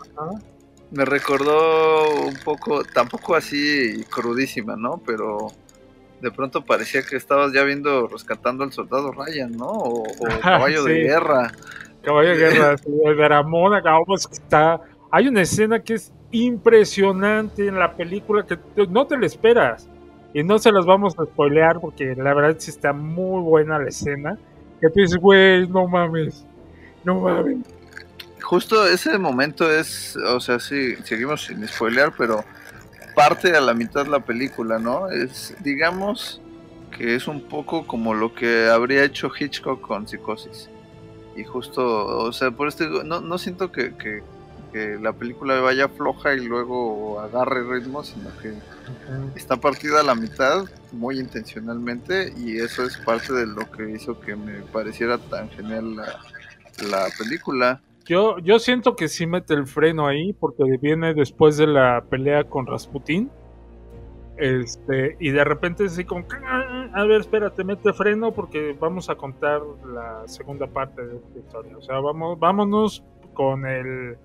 me 0.91 1.05
recordó 1.05 2.27
un 2.27 2.37
poco, 2.45 2.83
tampoco 2.85 3.35
así 3.35 4.05
crudísima, 4.11 4.77
¿no? 4.77 5.03
Pero 5.05 5.53
de 6.25 6.31
pronto 6.33 6.65
parecía 6.65 7.03
que 7.03 7.17
estabas 7.17 7.53
ya 7.53 7.63
viendo 7.63 8.09
Rescatando 8.09 8.65
al 8.65 8.73
Soldado 8.73 9.13
Ryan, 9.13 9.53
¿no? 9.53 9.67
O, 9.69 10.03
o 10.03 10.25
Caballo 10.43 10.83
de. 10.85 10.95
Guerra. 11.05 11.53
Caballo 12.03 12.31
de 12.31 12.37
guerra, 12.37 12.77
sí, 12.85 12.91
el 13.05 13.17
Dramón 13.17 13.75
acabamos 13.75 14.27
que 14.27 14.35
está. 14.35 14.81
Hay 15.11 15.29
una 15.29 15.43
escena 15.43 15.81
que 15.81 15.95
es 15.95 16.13
impresionante 16.33 17.67
en 17.69 17.79
la 17.79 17.95
película 17.95 18.45
que 18.45 18.57
te- 18.57 18.87
no 18.89 19.07
te 19.07 19.17
la 19.17 19.27
esperas. 19.27 19.89
Y 20.33 20.43
no 20.43 20.59
se 20.59 20.73
las 20.73 20.85
vamos 20.85 21.15
a 21.19 21.25
spoilear 21.25 21.79
porque 21.81 22.15
la 22.17 22.35
verdad 22.35 22.57
sí 22.59 22.71
está 22.71 22.93
muy 22.93 23.41
buena 23.43 23.79
la 23.79 23.89
escena. 23.89 24.37
Que 24.81 24.89
tú 24.89 25.01
dices, 25.01 25.17
güey, 25.19 25.69
no 25.69 25.87
mames. 25.87 26.45
No 27.05 27.21
mames. 27.21 27.59
Justo 28.43 28.85
ese 28.87 29.17
momento 29.19 29.71
es, 29.71 30.17
o 30.17 30.41
sea, 30.41 30.59
sí, 30.59 30.97
seguimos 31.05 31.45
sin 31.45 31.67
spoilear, 31.69 32.13
pero 32.19 32.45
parte 33.15 33.57
a 33.57 33.61
la 33.61 33.75
mitad 33.75 34.05
de 34.05 34.11
la 34.11 34.21
película, 34.21 34.79
¿no? 34.79 35.09
Es, 35.09 35.55
digamos 35.61 36.41
que 36.97 37.15
es 37.15 37.27
un 37.27 37.43
poco 37.43 37.87
como 37.87 38.15
lo 38.15 38.35
que 38.35 38.69
habría 38.69 39.05
hecho 39.05 39.31
Hitchcock 39.37 39.81
con 39.81 40.07
Psicosis. 40.07 40.69
Y 41.37 41.45
justo, 41.45 42.07
o 42.07 42.33
sea, 42.33 42.51
por 42.53 42.69
este, 42.69 42.87
no, 42.87 43.21
no 43.21 43.39
siento 43.39 43.73
que, 43.73 43.97
que, 43.97 44.23
que 44.73 44.99
la 45.01 45.13
película 45.13 45.61
vaya 45.61 45.89
floja 45.89 46.35
y 46.35 46.45
luego 46.45 47.21
agarre 47.21 47.63
ritmo, 47.65 48.05
sino 48.05 48.31
que 48.41 48.55
está 49.35 49.57
partida 49.57 50.01
a 50.01 50.03
la 50.05 50.15
mitad 50.15 50.65
muy 50.93 51.19
intencionalmente 51.19 52.33
y 52.37 52.59
eso 52.59 52.85
es 52.85 52.97
parte 52.99 53.33
de 53.33 53.47
lo 53.47 53.71
que 53.71 53.91
hizo 53.91 54.21
que 54.21 54.37
me 54.37 54.61
pareciera 54.63 55.19
tan 55.19 55.51
genial 55.51 55.97
la, 55.97 56.21
la 56.89 57.07
película. 57.19 57.81
Yo, 58.05 58.39
yo 58.39 58.59
siento 58.59 58.97
que 58.97 59.09
sí 59.09 59.27
mete 59.27 59.55
el 59.55 59.67
freno 59.67 60.07
ahí 60.07 60.33
porque 60.35 60.65
viene 60.81 61.15
después 61.15 61.57
de 61.57 61.67
la 61.67 62.05
pelea 62.09 62.45
con 62.45 62.67
Rasputín. 62.67 63.31
Este, 64.37 65.17
y 65.21 65.31
de 65.31 65.45
repente 65.45 65.85
así 65.85 66.05
como, 66.05 66.27
"Ah, 66.45 66.89
a 66.93 67.05
ver, 67.05 67.21
espérate, 67.21 67.63
mete 67.63 67.93
freno 67.93 68.33
porque 68.33 68.77
vamos 68.79 69.09
a 69.09 69.15
contar 69.15 69.63
la 69.87 70.27
segunda 70.27 70.67
parte 70.67 71.07
de 71.07 71.17
esta 71.19 71.39
historia. 71.39 71.77
O 71.79 71.83
sea, 71.83 72.01
vamos, 72.01 72.39
vámonos 72.39 73.05
con 73.33 73.65
el, 73.65 74.17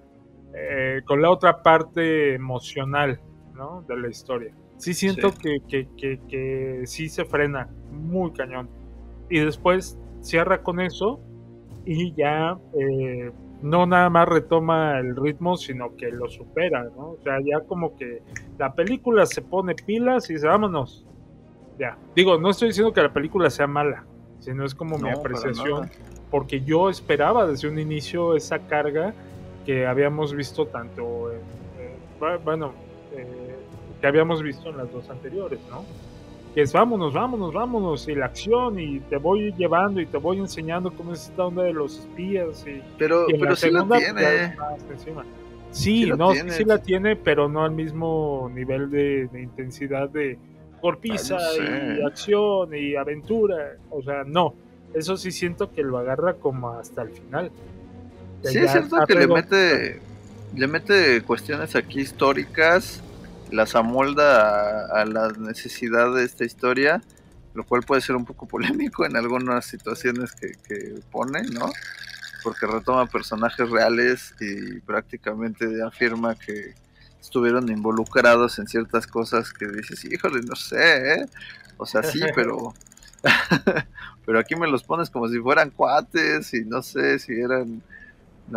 eh, 0.56 1.02
con 1.06 1.22
la 1.22 1.30
otra 1.30 1.62
parte 1.62 2.34
emocional, 2.34 3.20
¿no? 3.54 3.84
De 3.88 3.98
la 3.98 4.08
historia. 4.10 4.52
Sí 4.78 4.94
siento 4.96 5.30
Sí. 5.32 5.38
Que, 5.40 5.60
que, 5.68 5.88
que, 5.96 6.20
que 6.28 6.82
sí 6.86 7.08
se 7.10 7.24
frena 7.26 7.70
muy 7.92 8.32
cañón. 8.34 8.68
y 9.30 9.40
después 9.40 10.00
cierra 10.22 10.64
con 10.64 10.80
eso 10.80 11.20
y 11.86 12.14
ya 12.16 12.58
eh, 12.80 13.32
no 13.62 13.86
nada 13.86 14.10
más 14.10 14.28
retoma 14.28 15.00
el 15.00 15.16
ritmo, 15.16 15.58
sino 15.58 15.96
que 15.98 16.12
lo 16.12 16.28
supera, 16.30 16.84
¿no? 16.96 17.12
O 17.12 17.18
sea, 17.24 17.38
ya 17.44 17.60
como 17.68 17.96
que 17.96 18.22
la 18.58 18.74
película 18.74 19.26
se 19.26 19.42
pone 19.42 19.76
pilas 19.76 20.30
y 20.30 20.34
dice, 20.34 20.48
vámonos. 20.48 21.06
Ya. 21.78 21.98
Digo, 22.16 22.38
no 22.38 22.50
estoy 22.50 22.70
diciendo 22.70 22.92
que 22.94 23.02
la 23.02 23.14
película 23.14 23.50
sea 23.50 23.68
mala, 23.68 24.06
sino 24.40 24.66
es 24.66 24.76
como 24.76 24.98
mi 24.98 25.10
No, 25.10 25.18
apreciación, 25.20 25.90
porque 26.30 26.62
yo 26.62 26.90
esperaba 26.90 27.48
desde 27.48 27.68
un 27.70 27.80
inicio 27.80 28.36
esa 28.36 28.60
carga 28.60 29.14
que 29.66 29.86
habíamos 29.86 30.34
visto 30.34 30.66
tanto 30.68 31.32
en, 31.32 31.40
eh, 31.80 31.96
bu- 32.20 32.40
bueno, 32.44 32.74
eh, 33.14 33.56
que 34.02 34.08
habíamos 34.08 34.42
visto 34.42 34.70
en 34.70 34.78
las 34.78 34.92
dos 34.92 35.10
anteriores, 35.10 35.60
¿no? 35.70 35.86
Que 36.56 36.62
es 36.64 36.74
vámonos, 36.74 37.14
vámonos, 37.14 37.54
vámonos, 37.54 38.08
y 38.08 38.16
la 38.16 38.26
acción, 38.26 38.80
y 38.80 39.00
te 39.02 39.18
voy 39.18 39.54
llevando 39.58 40.02
y 40.02 40.06
te 40.08 40.18
voy 40.18 40.40
enseñando 40.40 40.92
cómo 40.92 41.14
es 41.14 41.30
esta 41.30 41.46
onda 41.46 41.64
de 41.64 41.74
los 41.74 42.00
espías. 42.00 42.66
Y, 42.68 42.82
Pero, 42.98 43.30
y 43.30 43.34
pero 43.38 43.52
la 43.52 43.56
sí 43.56 43.70
la 43.70 43.86
tiene. 43.88 44.56
encima. 44.92 45.24
Sí, 45.72 46.06
Sí 46.06 46.10
no, 46.18 46.30
sí, 46.32 46.36
tiene. 46.38 46.52
sí 46.52 46.64
la 46.66 46.78
tiene, 46.80 47.16
pero 47.16 47.48
no 47.48 47.64
al 47.64 47.72
mismo 47.72 48.50
nivel 48.54 48.90
de, 48.90 49.28
de 49.32 49.42
intensidad 49.44 50.10
de 50.10 50.40
golpiza 50.82 51.38
Ah, 51.38 51.42
no 51.60 51.66
sé. 51.96 52.00
y 52.02 52.06
acción 52.06 52.70
y 52.76 52.96
aventura. 52.96 53.76
O 53.92 54.02
sea, 54.02 54.24
no. 54.26 54.56
Eso 54.96 55.16
sí 55.18 55.32
siento 55.32 55.72
que 55.72 55.84
lo 55.84 56.00
agarra 56.00 56.34
como 56.34 56.72
hasta 56.72 57.04
el 57.04 57.10
final. 57.10 57.52
Sí, 58.42 58.58
es 58.58 58.72
cierto 58.72 59.06
que 59.06 59.14
le 59.14 59.28
mete, 59.28 60.00
le 60.56 60.68
mete 60.68 61.22
cuestiones 61.22 61.76
aquí 61.76 62.00
históricas, 62.00 63.04
las 63.52 63.76
amolda 63.76 64.88
a, 64.88 65.02
a 65.02 65.06
la 65.06 65.30
necesidad 65.30 66.14
de 66.14 66.24
esta 66.24 66.46
historia, 66.46 67.02
lo 67.54 67.64
cual 67.64 67.84
puede 67.84 68.02
ser 68.02 68.16
un 68.16 68.26
poco 68.26 68.48
polémico 68.48 69.06
en 69.06 69.16
algunas 69.16 69.66
situaciones 69.66 70.34
que, 70.34 70.52
que 70.68 71.00
pone, 71.12 71.44
¿no? 71.44 71.70
Porque 72.44 72.68
retoma 72.68 73.06
personajes 73.06 73.70
reales 73.70 74.34
y 74.40 74.80
prácticamente 74.80 75.82
afirma 75.84 76.36
que 76.36 76.74
estuvieron 77.20 77.70
involucrados 77.70 78.60
en 78.60 78.68
ciertas 78.68 79.08
cosas 79.08 79.52
que 79.52 79.68
dices, 79.68 80.06
híjole, 80.06 80.42
no 80.42 80.56
sé, 80.56 81.14
¿eh? 81.14 81.26
O 81.78 81.86
sea, 81.86 82.04
sí, 82.04 82.20
pero... 82.36 82.74
pero 84.26 84.40
aquí 84.40 84.56
me 84.56 84.68
los 84.68 84.84
pones 84.84 85.10
como 85.10 85.28
si 85.28 85.40
fueran 85.40 85.72
cuates 85.72 86.54
y 86.54 86.64
no 86.64 86.82
sé 86.82 87.20
si 87.20 87.34
eran 87.34 87.82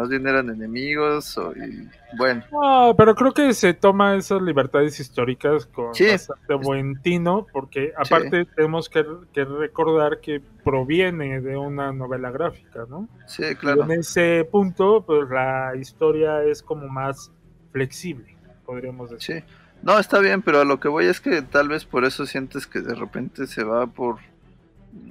bien 0.08 0.26
eran 0.26 0.48
enemigos 0.50 1.36
o, 1.38 1.52
y 1.56 1.88
bueno 2.16 2.42
No, 2.50 2.94
pero 2.96 3.14
creo 3.14 3.32
que 3.32 3.52
se 3.54 3.74
toma 3.74 4.14
esas 4.16 4.42
libertades 4.42 4.98
históricas 5.00 5.66
con 5.66 5.94
Sí. 5.94 6.08
bastante 6.10 6.54
buen 6.54 7.00
tino, 7.02 7.46
porque 7.52 7.92
aparte 7.96 8.46
tenemos 8.56 8.88
que, 8.88 9.04
que 9.32 9.44
recordar 9.44 10.20
que 10.20 10.40
proviene 10.64 11.40
de 11.40 11.56
una 11.56 11.92
novela 11.92 12.30
gráfica, 12.30 12.84
¿no? 12.88 13.08
sí 13.26 13.44
Y 13.50 13.54
claro 13.54 13.84
en 13.84 13.92
ese 13.92 14.48
punto, 14.50 15.04
pues 15.06 15.28
la 15.30 15.72
historia 15.76 16.42
es 16.44 16.62
como 16.62 16.88
más 16.88 17.30
flexible, 17.72 18.36
podríamos 18.66 19.10
decir. 19.10 19.38
sí 19.38 19.44
no 19.82 19.98
está 19.98 20.20
bien 20.20 20.42
pero 20.42 20.60
a 20.60 20.64
lo 20.64 20.78
que 20.78 20.88
voy 20.88 21.06
es 21.06 21.20
que 21.20 21.42
tal 21.42 21.68
vez 21.68 21.84
por 21.84 22.04
eso 22.04 22.24
sientes 22.26 22.66
que 22.66 22.80
de 22.80 22.94
repente 22.94 23.46
se 23.46 23.64
va 23.64 23.86
por 23.88 24.18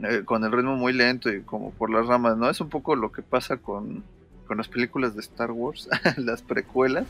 eh, 0.03 0.21
con 0.23 0.43
el 0.45 0.51
ritmo 0.51 0.75
muy 0.77 0.93
lento 0.93 1.29
y 1.29 1.41
como 1.41 1.71
por 1.71 1.89
las 1.89 2.05
ramas 2.07 2.38
no 2.38 2.49
es 2.49 2.61
un 2.61 2.69
poco 2.69 2.95
lo 2.95 3.11
que 3.11 3.21
pasa 3.21 3.57
con 3.57 4.03
con 4.52 4.58
las 4.58 4.68
películas 4.68 5.16
de 5.16 5.22
Star 5.22 5.49
Wars, 5.52 5.88
las 6.18 6.41
precuelas, 6.41 7.06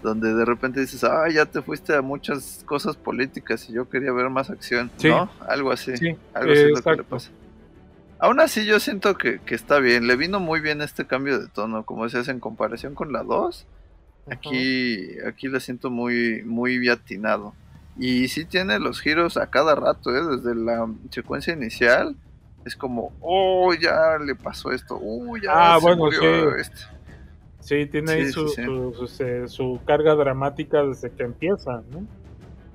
donde 0.00 0.32
de 0.32 0.44
repente 0.44 0.78
dices, 0.78 1.02
ah, 1.02 1.28
ya 1.28 1.44
te 1.44 1.60
fuiste 1.60 1.92
a 1.92 2.02
muchas 2.02 2.62
cosas 2.66 2.94
políticas 2.94 3.68
y 3.68 3.72
yo 3.72 3.88
quería 3.88 4.12
ver 4.12 4.30
más 4.30 4.48
acción, 4.48 4.92
Sí. 4.98 5.08
¿no? 5.08 5.28
Algo 5.48 5.72
así. 5.72 5.96
Sí, 5.96 6.14
Algo 6.32 6.52
así 6.52 6.62
es 6.62 6.70
lo 6.70 6.82
que 6.82 6.96
le 6.98 7.02
pasa. 7.02 7.30
Aún 8.20 8.38
así 8.38 8.64
yo 8.64 8.78
siento 8.78 9.18
que, 9.18 9.40
que 9.40 9.56
está 9.56 9.80
bien, 9.80 10.06
le 10.06 10.14
vino 10.14 10.38
muy 10.38 10.60
bien 10.60 10.82
este 10.82 11.04
cambio 11.04 11.40
de 11.40 11.48
tono, 11.48 11.84
como 11.84 12.04
decías, 12.04 12.28
en 12.28 12.38
comparación 12.38 12.94
con 12.94 13.12
la 13.12 13.24
2, 13.24 13.66
aquí, 14.30 15.18
aquí 15.26 15.48
le 15.48 15.58
siento 15.58 15.90
muy, 15.90 16.44
muy 16.44 16.88
atinado. 16.88 17.54
Y 17.98 18.28
sí 18.28 18.44
tiene 18.44 18.78
los 18.78 19.00
giros 19.00 19.36
a 19.36 19.48
cada 19.50 19.74
rato, 19.74 20.14
¿eh? 20.14 20.36
desde 20.36 20.54
la 20.54 20.88
secuencia 21.10 21.54
inicial, 21.54 22.14
es 22.64 22.76
como, 22.76 23.12
oh, 23.20 23.72
ya 23.74 24.18
le 24.24 24.34
pasó 24.34 24.70
esto, 24.72 24.98
uh, 25.00 25.36
ya 25.36 25.50
Ah, 25.74 25.76
se 25.78 25.82
bueno, 25.86 26.04
murió 26.04 26.20
sí. 26.20 26.60
este. 26.60 26.76
Sí, 27.60 27.86
tiene 27.86 28.12
ahí 28.12 28.26
su, 28.26 28.48
sí, 28.48 28.62
su- 28.62 28.92
su- 28.94 29.06
se- 29.06 29.48
su 29.48 29.80
carga 29.86 30.14
dramática 30.14 30.82
desde 30.82 31.10
que 31.10 31.22
empieza, 31.22 31.82
¿no? 31.90 32.06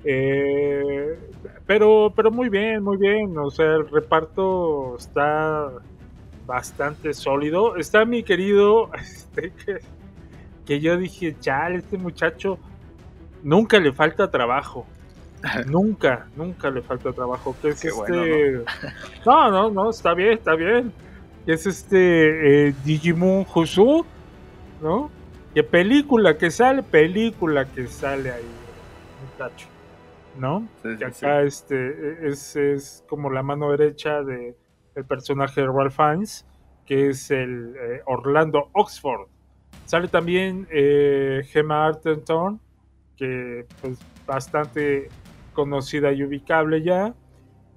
Eh, 0.03 1.19
pero, 1.67 2.11
pero 2.15 2.31
muy 2.31 2.49
bien, 2.49 2.81
muy 2.83 2.97
bien. 2.97 3.37
O 3.37 3.51
sea, 3.51 3.75
el 3.75 3.87
reparto 3.89 4.95
está 4.97 5.69
bastante 6.47 7.13
sólido. 7.13 7.75
Está 7.75 8.05
mi 8.05 8.23
querido, 8.23 8.89
este, 8.99 9.51
que, 9.51 9.77
que 10.65 10.79
yo 10.79 10.97
dije, 10.97 11.35
chale, 11.39 11.77
este 11.79 11.97
muchacho 11.97 12.57
nunca 13.43 13.79
le 13.79 13.91
falta 13.93 14.31
trabajo. 14.31 14.85
nunca, 15.67 16.27
nunca 16.35 16.69
le 16.69 16.81
falta 16.81 17.11
trabajo. 17.11 17.55
Que 17.61 17.69
es 17.69 17.81
Qué 17.81 17.87
este. 17.89 17.97
bueno, 17.97 18.63
¿no? 19.25 19.51
no, 19.51 19.71
no, 19.71 19.89
está 19.89 20.13
bien, 20.13 20.33
está 20.33 20.55
bien. 20.55 20.91
Es 21.45 21.65
este 21.65 22.67
eh, 22.67 22.75
Digimon 22.83 23.45
Husu, 23.53 24.05
¿no? 24.81 25.09
Que 25.53 25.63
película 25.63 26.37
que 26.37 26.51
sale, 26.51 26.83
película 26.83 27.65
que 27.65 27.87
sale 27.87 28.31
ahí, 28.31 28.45
muchacho, 29.31 29.67
¿no? 30.37 30.67
Sí, 30.83 30.89
que 30.97 31.11
sí, 31.11 31.25
acá 31.25 31.41
este 31.41 32.27
es, 32.29 32.55
es 32.55 33.03
como 33.09 33.31
la 33.31 33.41
mano 33.41 33.71
derecha 33.71 34.21
de 34.21 34.55
el 34.95 35.05
personaje 35.05 35.61
de 35.61 35.67
Ralph 35.67 35.95
Fiennes, 35.95 36.45
que 36.85 37.09
es 37.09 37.31
el 37.31 37.75
eh, 37.75 38.01
Orlando 38.05 38.69
Oxford. 38.73 39.27
Sale 39.85 40.07
también 40.07 40.67
eh, 40.71 41.41
Gemma 41.47 41.87
Arterton, 41.87 42.59
que 43.17 43.65
pues 43.81 43.97
bastante 44.27 45.09
conocida 45.59 46.13
y 46.13 46.23
ubicable 46.23 46.81
ya. 46.81 47.13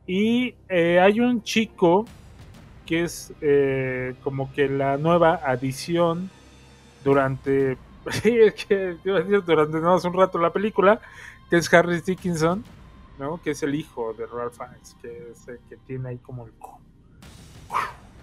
Y 0.06 0.54
eh, 0.68 1.00
hay 1.00 1.18
un 1.18 1.42
chico 1.42 2.04
que 2.86 3.02
es 3.02 3.32
eh, 3.40 4.14
como 4.22 4.52
que 4.52 4.68
la 4.68 4.96
nueva 4.98 5.40
adición 5.44 6.30
durante, 7.02 7.76
durante 9.46 9.80
no 9.80 9.94
hace 9.94 10.06
un 10.06 10.14
rato 10.14 10.38
la 10.38 10.52
película, 10.52 11.00
que 11.50 11.56
es 11.56 11.74
Harry 11.74 12.00
Dickinson, 12.00 12.62
¿no? 13.18 13.42
Que 13.42 13.50
es 13.50 13.64
el 13.64 13.74
hijo 13.74 14.14
de 14.14 14.26
Ralph 14.26 14.54
Fiennes, 14.56 14.96
que 15.02 15.30
es 15.32 15.48
el 15.48 15.58
que 15.68 15.76
tiene 15.78 16.10
ahí 16.10 16.18
como 16.18 16.46
el, 16.46 16.52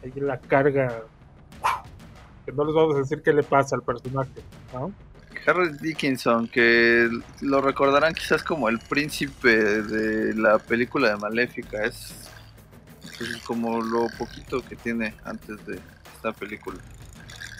ahí 0.01 0.21
la 0.21 0.39
carga, 0.39 1.03
que 2.45 2.53
no 2.53 2.63
les 2.63 2.73
vamos 2.73 2.95
a 2.95 2.99
decir 2.99 3.21
qué 3.21 3.33
le 3.33 3.43
pasa 3.43 3.75
al 3.75 3.83
personaje, 3.83 4.41
¿no? 4.73 4.93
Harry 5.45 5.77
Dickinson, 5.79 6.47
que 6.47 7.09
lo 7.41 7.61
recordarán 7.61 8.13
quizás 8.13 8.43
como 8.43 8.69
el 8.69 8.79
príncipe 8.79 9.81
de 9.83 10.33
la 10.35 10.59
película 10.59 11.09
de 11.09 11.17
Maléfica, 11.17 11.83
es, 11.85 12.29
como 13.45 13.81
lo 13.81 14.07
poquito 14.17 14.61
que 14.61 14.75
tiene 14.75 15.13
antes 15.23 15.65
de 15.65 15.79
esta 16.15 16.31
película. 16.31 16.77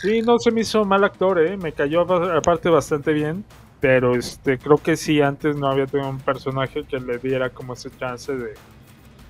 Sí, 0.01 0.21
no 0.21 0.39
se 0.39 0.51
me 0.51 0.61
hizo 0.61 0.86
mal 0.86 1.03
actor, 1.03 1.39
¿eh? 1.39 1.57
me 1.57 1.73
cayó 1.73 2.01
aparte 2.01 2.69
bastante 2.69 3.11
bien, 3.11 3.43
pero 3.82 4.15
este 4.15 4.57
creo 4.57 4.77
que 4.77 4.95
sí, 4.95 5.21
antes 5.21 5.55
no 5.55 5.67
había 5.67 5.88
tenido 5.88 6.09
un 6.09 6.19
personaje 6.19 6.86
que 6.86 6.99
le 6.99 7.17
diera 7.17 7.49
como 7.49 7.73
ese 7.73 7.89
chance 7.97 8.34
de, 8.34 8.53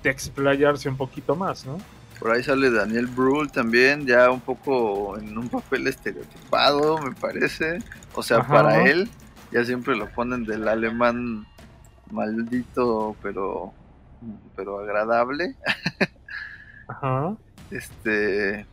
de 0.02 0.10
explayarse 0.10 0.88
un 0.88 0.96
poquito 0.96 1.34
más, 1.34 1.66
¿no? 1.66 1.78
Por 2.20 2.30
ahí 2.30 2.42
sale 2.42 2.70
Daniel 2.70 3.06
Brühl 3.06 3.50
también, 3.50 4.06
ya 4.06 4.30
un 4.30 4.40
poco 4.40 5.18
en 5.18 5.36
un 5.36 5.48
papel 5.48 5.86
estereotipado, 5.86 6.98
me 6.98 7.12
parece. 7.12 7.78
O 8.14 8.22
sea, 8.22 8.38
Ajá. 8.38 8.52
para 8.52 8.84
él, 8.84 9.08
ya 9.50 9.64
siempre 9.64 9.96
lo 9.96 10.06
ponen 10.10 10.44
del 10.44 10.68
alemán 10.68 11.46
maldito, 12.10 13.16
pero, 13.22 13.72
pero 14.54 14.80
agradable. 14.80 15.56
Ajá. 16.88 17.36
Este, 17.70 18.66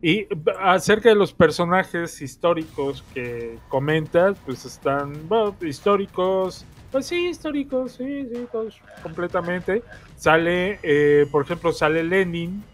Y 0.00 0.26
acerca 0.60 1.08
de 1.10 1.14
los 1.14 1.32
personajes 1.32 2.20
históricos 2.22 3.04
que 3.14 3.58
comentas, 3.68 4.36
pues 4.44 4.64
están 4.64 5.28
bueno, 5.28 5.54
históricos, 5.60 6.64
pues 6.90 7.06
sí, 7.06 7.28
históricos, 7.28 7.92
sí, 7.92 8.26
sí, 8.32 8.48
todos 8.50 8.80
completamente. 9.02 9.82
Sale, 10.16 10.80
eh, 10.82 11.26
por 11.30 11.44
ejemplo, 11.44 11.72
sale 11.72 12.02
Lenin, 12.04 12.64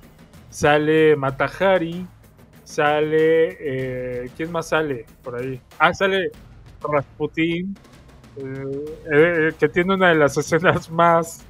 sale 0.50 1.16
Matahari, 1.16 2.06
sale, 2.64 3.56
eh, 3.60 4.30
¿quién 4.36 4.52
más 4.52 4.68
sale 4.68 5.06
por 5.22 5.36
ahí? 5.36 5.60
Ah, 5.78 5.92
sale 5.94 6.30
Rasputin, 6.82 7.76
eh, 8.36 8.84
eh, 9.12 9.52
que 9.58 9.68
tiene 9.68 9.94
una 9.94 10.10
de 10.10 10.16
las 10.16 10.36
escenas 10.36 10.90
más, 10.90 11.46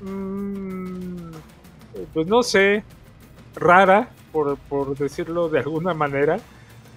mm, 0.00 1.30
pues 2.14 2.26
no 2.26 2.42
sé, 2.42 2.84
rara, 3.56 4.10
por, 4.32 4.58
por 4.58 4.96
decirlo 4.96 5.48
de 5.48 5.60
alguna 5.60 5.94
manera, 5.94 6.38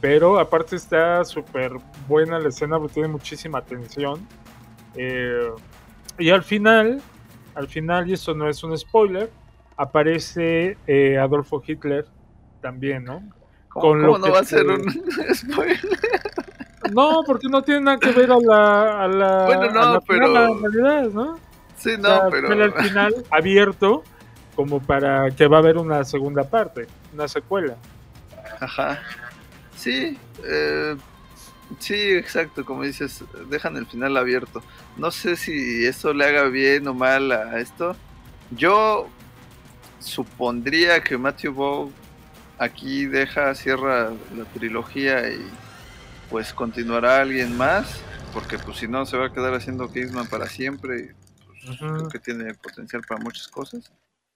pero 0.02 0.40
aparte 0.40 0.76
está 0.76 1.24
súper 1.26 1.74
buena 2.08 2.40
la 2.40 2.50
escena, 2.50 2.80
porque 2.80 2.96
tiene 2.96 3.10
muchísima 3.10 3.62
tensión. 3.64 4.28
Eh, 4.96 5.50
y 6.18 6.30
al 6.30 6.44
final, 6.44 7.02
al 7.56 7.68
final, 7.68 8.10
y 8.10 8.14
esto 8.14 8.34
no 8.34 8.50
es 8.50 8.64
un 8.64 8.78
spoiler, 8.78 9.30
aparece 9.78 10.78
eh, 10.88 11.18
Adolfo 11.18 11.62
Hitler 11.66 12.06
también, 12.62 13.04
¿no? 13.06 13.24
¿Cómo, 13.70 13.82
Con 13.88 14.02
lo 14.02 14.08
cómo 14.14 14.18
no 14.20 14.26
que 14.26 14.32
va 14.32 14.40
a 14.40 14.44
ser 14.44 14.66
te- 14.66 14.74
un 14.74 15.36
spoiler? 15.36 15.80
No, 16.94 17.24
porque 17.26 17.48
no 17.48 17.62
tiene 17.62 17.82
nada 17.82 17.98
que 17.98 18.12
ver 18.12 18.32
a 18.32 18.38
la, 18.40 19.04
a 19.04 19.08
la, 19.08 19.46
Bueno, 19.46 19.72
no, 19.72 19.82
a 19.82 19.94
la 19.94 20.00
pero- 20.02 20.60
realidad, 20.60 21.10
¿no? 21.12 21.40
Sí, 21.78 21.92
O 21.94 21.98
no, 21.98 22.08
sea, 22.10 22.28
pero... 22.30 22.64
al 22.64 22.74
final 22.74 23.16
abierto 23.32 24.04
como 24.56 24.80
para 24.82 25.32
que 25.32 25.48
va 25.48 25.58
a 25.58 25.60
haber 25.62 25.78
una 25.78 26.04
segunda 26.04 26.44
parte, 26.44 26.86
una 27.14 27.28
secuela. 27.28 27.76
Ajá. 28.60 29.00
Sí, 29.76 30.20
eh, 30.46 30.96
sí, 31.80 31.96
exacto, 31.96 32.66
como 32.66 32.84
dices, 32.84 33.24
dejan 33.50 33.78
el 33.78 33.86
final 33.86 34.18
abierto. 34.18 34.64
No 34.98 35.12
sé 35.12 35.36
si 35.36 35.86
eso 35.86 36.14
le 36.14 36.26
haga 36.26 36.44
bien 36.46 36.88
o 36.88 36.94
mal 36.94 37.32
a 37.32 37.60
esto. 37.60 37.96
Yo 38.52 39.10
supondría 40.00 41.02
que 41.02 41.18
Matthew 41.18 41.54
Bow 41.54 41.92
aquí 42.58 43.06
deja, 43.06 43.56
cierra 43.56 44.12
la 44.36 44.46
trilogía 44.54 45.30
y 45.30 45.42
pues 46.30 46.54
continuará 46.54 47.22
alguien 47.22 47.58
más, 47.58 48.02
porque 48.34 48.58
pues 48.58 48.78
si 48.78 48.88
no 48.88 49.06
se 49.06 49.18
va 49.18 49.28
a 49.28 49.34
quedar 49.34 49.54
haciendo 49.54 49.92
Kingsman 49.92 50.28
para 50.28 50.48
siempre 50.48 51.00
y 51.00 51.66
pues, 51.66 51.78
creo 51.78 52.08
que 52.08 52.20
tiene 52.20 52.54
potencial 52.54 53.02
para 53.08 53.22
muchas 53.22 53.48
cosas. 53.48 53.92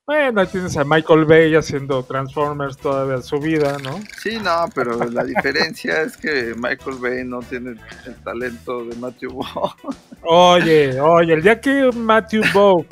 Bueno, 0.08 0.42
ahí 0.42 0.48
tienes 0.48 0.78
a 0.78 0.84
Michael 0.84 1.26
Bay 1.26 1.56
haciendo 1.56 2.04
Transformers 2.04 2.78
todavía 2.78 3.24
su 3.24 3.40
vida, 3.40 3.78
¿no? 3.84 4.00
Sí, 4.22 4.38
no, 4.38 4.66
pero 4.76 5.04
la 5.10 5.24
diferencia 5.24 6.04
es 6.04 6.16
que 6.16 6.54
Michael 6.56 6.98
Bay 7.00 7.24
no 7.24 7.40
tiene 7.40 7.72
el 8.06 8.16
talento 8.24 8.86
de 8.86 8.96
Matthew 8.98 9.34
Vaughn. 9.34 9.74
Oye, 10.22 11.00
oye, 11.00 11.34
el 11.34 11.42
día 11.42 11.60
que 11.60 11.90
Matthew 11.92 12.44
Bow 12.54 12.86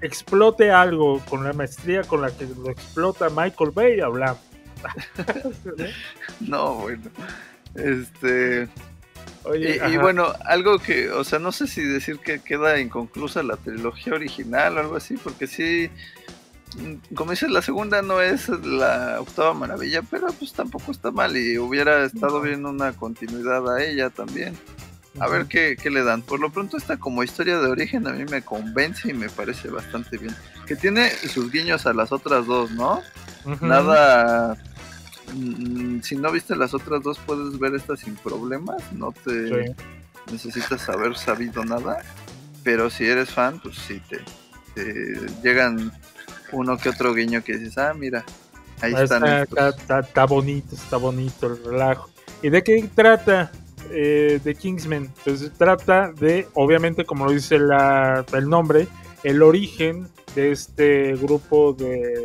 explote 0.00 0.72
algo 0.72 1.20
con 1.30 1.44
la 1.44 1.52
maestría 1.52 2.02
con 2.02 2.22
la 2.22 2.30
que 2.32 2.44
lo 2.46 2.70
explota 2.70 3.30
Michael 3.30 3.70
Bay, 3.70 4.00
hablamos. 4.00 4.40
No, 6.40 6.74
bueno. 6.74 7.08
Este. 7.76 8.68
Oye, 9.44 9.80
y, 9.88 9.94
y 9.94 9.96
bueno, 9.96 10.32
algo 10.44 10.78
que, 10.78 11.10
o 11.10 11.22
sea, 11.22 11.38
no 11.38 11.52
sé 11.52 11.68
si 11.68 11.82
decir 11.82 12.18
que 12.18 12.40
queda 12.40 12.80
inconclusa 12.80 13.42
la 13.44 13.56
trilogía 13.56 14.14
original 14.14 14.76
o 14.76 14.80
algo 14.80 14.96
así, 14.96 15.16
porque 15.16 15.46
sí, 15.46 15.90
como 17.14 17.30
dices, 17.32 17.50
la 17.50 17.62
segunda 17.62 18.02
no 18.02 18.20
es 18.20 18.48
la 18.48 19.20
octava 19.20 19.54
maravilla, 19.54 20.02
pero 20.02 20.28
pues 20.32 20.52
tampoco 20.52 20.92
está 20.92 21.10
mal 21.10 21.36
y 21.36 21.58
hubiera 21.58 22.04
estado 22.04 22.40
bien 22.40 22.64
una 22.66 22.92
continuidad 22.92 23.68
a 23.74 23.82
ella 23.84 24.10
también. 24.10 24.56
A 25.20 25.28
ver 25.28 25.44
qué, 25.46 25.76
qué 25.80 25.90
le 25.90 26.02
dan. 26.02 26.22
Por 26.22 26.40
lo 26.40 26.50
pronto 26.50 26.76
esta 26.78 26.96
como 26.96 27.22
historia 27.22 27.58
de 27.58 27.68
origen 27.68 28.06
a 28.06 28.12
mí 28.12 28.24
me 28.24 28.40
convence 28.42 29.10
y 29.10 29.12
me 29.12 29.28
parece 29.28 29.68
bastante 29.68 30.16
bien. 30.16 30.34
Que 30.66 30.74
tiene 30.74 31.10
sus 31.10 31.52
guiños 31.52 31.84
a 31.86 31.92
las 31.92 32.12
otras 32.12 32.46
dos, 32.46 32.70
¿no? 32.70 33.02
Nada... 33.60 34.56
mm, 35.34 36.00
Si 36.00 36.16
no 36.16 36.32
viste 36.32 36.56
las 36.56 36.72
otras 36.74 37.02
dos 37.02 37.18
puedes 37.26 37.58
ver 37.58 37.74
esta 37.74 37.94
sin 37.96 38.14
problemas. 38.16 38.82
No 38.92 39.12
te 39.12 39.66
Sí. 39.66 39.74
necesitas 40.32 40.88
haber 40.88 41.14
sabido 41.16 41.62
nada. 41.64 41.98
Pero 42.64 42.88
si 42.90 43.04
eres 43.04 43.28
fan, 43.30 43.60
pues 43.60 43.76
sí 43.76 44.00
te, 44.08 44.20
te 44.74 45.14
llegan 45.42 45.92
uno 46.52 46.76
que 46.76 46.88
otro 46.90 47.14
guiño 47.14 47.42
que 47.42 47.56
dices, 47.58 47.78
ah, 47.78 47.92
mira, 47.94 48.24
ahí 48.80 48.92
Ah, 48.96 49.02
están. 49.02 49.24
está, 49.24 49.42
estos". 49.42 49.58
está- 49.58 49.68
está- 49.68 50.00
está 50.00 50.24
bonito, 50.26 50.74
está 50.74 50.96
bonito 50.96 51.46
el 51.46 51.64
relajo. 51.64 52.10
¿Y 52.42 52.50
de 52.50 52.62
qué 52.62 52.88
trata 52.94 53.50
eh, 53.90 54.40
de 54.42 54.54
Kingsman? 54.54 55.12
Pues 55.24 55.50
trata 55.58 56.12
de, 56.12 56.48
obviamente, 56.54 57.04
como 57.04 57.26
lo 57.26 57.32
dice 57.32 57.58
la- 57.58 58.24
el 58.32 58.48
nombre, 58.48 58.86
el 59.22 59.42
origen 59.42 60.08
de 60.34 60.52
este 60.52 61.14
grupo 61.16 61.72
de 61.74 62.24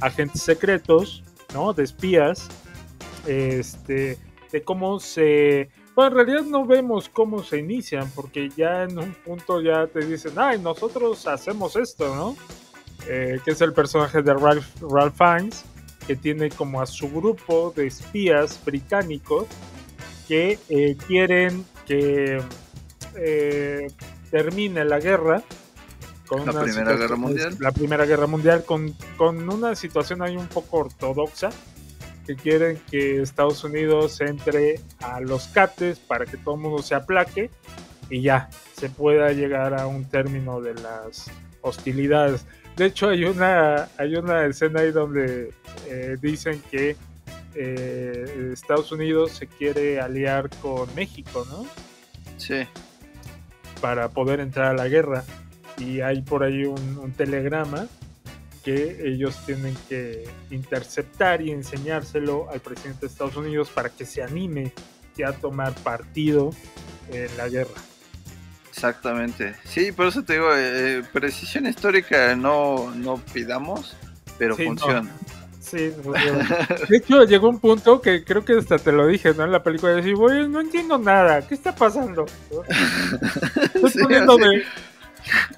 agentes 0.00 0.42
secretos, 0.42 1.22
¿no? 1.52 1.72
De 1.72 1.84
espías, 1.84 2.48
este, 3.26 4.18
de 4.52 4.62
cómo 4.62 4.98
se... 5.00 5.70
Bueno, 5.94 6.10
en 6.20 6.26
realidad 6.26 6.46
no 6.46 6.66
vemos 6.66 7.08
cómo 7.08 7.42
se 7.44 7.58
inician, 7.58 8.10
porque 8.14 8.50
ya 8.56 8.82
en 8.82 8.98
un 8.98 9.14
punto 9.14 9.60
ya 9.60 9.86
te 9.86 10.00
dicen, 10.04 10.32
ay, 10.36 10.58
nosotros 10.58 11.26
hacemos 11.28 11.76
esto, 11.76 12.12
¿no? 12.14 12.36
Eh, 13.08 13.38
que 13.44 13.50
es 13.50 13.60
el 13.60 13.72
personaje 13.72 14.22
de 14.22 14.32
Ralph, 14.32 14.66
Ralph 14.80 15.16
Fiennes, 15.16 15.64
que 16.06 16.16
tiene 16.16 16.50
como 16.50 16.80
a 16.80 16.86
su 16.86 17.10
grupo 17.10 17.72
de 17.76 17.86
espías 17.86 18.58
británicos 18.64 19.46
que 20.26 20.58
eh, 20.68 20.96
quieren 21.06 21.64
que 21.86 22.42
eh, 23.16 23.86
termine 24.30 24.84
la 24.84 25.00
guerra. 25.00 25.42
Con 26.26 26.46
La 26.46 26.52
una 26.52 26.62
Primera 26.62 26.96
Guerra 26.96 27.16
Mundial. 27.16 27.56
La 27.60 27.72
Primera 27.72 28.06
Guerra 28.06 28.26
Mundial 28.26 28.64
con, 28.64 28.94
con 29.18 29.46
una 29.46 29.74
situación 29.74 30.22
ahí 30.22 30.38
un 30.38 30.46
poco 30.46 30.78
ortodoxa 30.78 31.50
que 32.26 32.34
quieren 32.36 32.80
que 32.90 33.20
Estados 33.20 33.62
Unidos 33.64 34.22
entre 34.22 34.80
a 35.00 35.20
los 35.20 35.48
cates 35.48 35.98
para 35.98 36.24
que 36.24 36.38
todo 36.38 36.54
el 36.54 36.62
mundo 36.62 36.82
se 36.82 36.94
aplaque 36.94 37.50
y 38.08 38.22
ya 38.22 38.48
se 38.74 38.88
pueda 38.88 39.32
llegar 39.32 39.78
a 39.78 39.86
un 39.86 40.06
término 40.06 40.62
de 40.62 40.74
las 40.74 41.30
hostilidades. 41.64 42.46
De 42.76 42.86
hecho, 42.86 43.08
hay 43.08 43.24
una, 43.24 43.88
hay 43.98 44.16
una 44.16 44.46
escena 44.46 44.80
ahí 44.80 44.92
donde 44.92 45.52
eh, 45.88 46.16
dicen 46.20 46.62
que 46.70 46.96
eh, 47.54 48.50
Estados 48.52 48.92
Unidos 48.92 49.32
se 49.32 49.46
quiere 49.46 50.00
aliar 50.00 50.50
con 50.60 50.92
México, 50.94 51.46
¿no? 51.50 51.66
Sí. 52.36 52.66
Para 53.80 54.08
poder 54.08 54.40
entrar 54.40 54.66
a 54.66 54.74
la 54.74 54.88
guerra. 54.88 55.24
Y 55.78 56.00
hay 56.00 56.22
por 56.22 56.42
ahí 56.42 56.64
un, 56.64 56.98
un 56.98 57.12
telegrama 57.12 57.86
que 58.64 59.06
ellos 59.06 59.36
tienen 59.44 59.76
que 59.88 60.24
interceptar 60.50 61.42
y 61.42 61.50
enseñárselo 61.50 62.50
al 62.50 62.60
presidente 62.60 63.02
de 63.02 63.06
Estados 63.08 63.36
Unidos 63.36 63.70
para 63.70 63.90
que 63.90 64.04
se 64.04 64.22
anime 64.22 64.72
ya 65.16 65.28
a 65.28 65.32
tomar 65.32 65.74
partido 65.74 66.50
en 67.12 67.36
la 67.36 67.48
guerra. 67.48 67.80
Exactamente. 68.74 69.54
Sí, 69.64 69.92
por 69.92 70.06
eso 70.08 70.24
te 70.24 70.32
digo, 70.32 70.48
eh, 70.52 71.04
precisión 71.12 71.64
histórica 71.66 72.34
no, 72.34 72.90
no 72.96 73.18
pidamos, 73.32 73.96
pero 74.36 74.56
Sí, 74.56 74.62
no. 74.64 74.68
funciona. 74.70 75.10
Sí, 75.60 75.92
de 76.88 76.96
hecho 76.96 77.24
llegó 77.24 77.48
un 77.48 77.58
punto 77.60 78.00
que 78.02 78.22
creo 78.24 78.44
que 78.44 78.58
hasta 78.58 78.78
te 78.78 78.90
lo 78.92 79.06
dije, 79.06 79.32
¿no? 79.32 79.44
En 79.44 79.52
la 79.52 79.62
película 79.62 79.92
de 79.92 79.96
decir, 79.98 80.16
güey, 80.16 80.46
no 80.48 80.60
entiendo 80.60 80.98
nada, 80.98 81.46
¿qué 81.46 81.54
está 81.54 81.74
pasando? 81.74 82.26
Estoy 83.74 83.90
Sí, 83.90 83.98
de- 84.08 84.62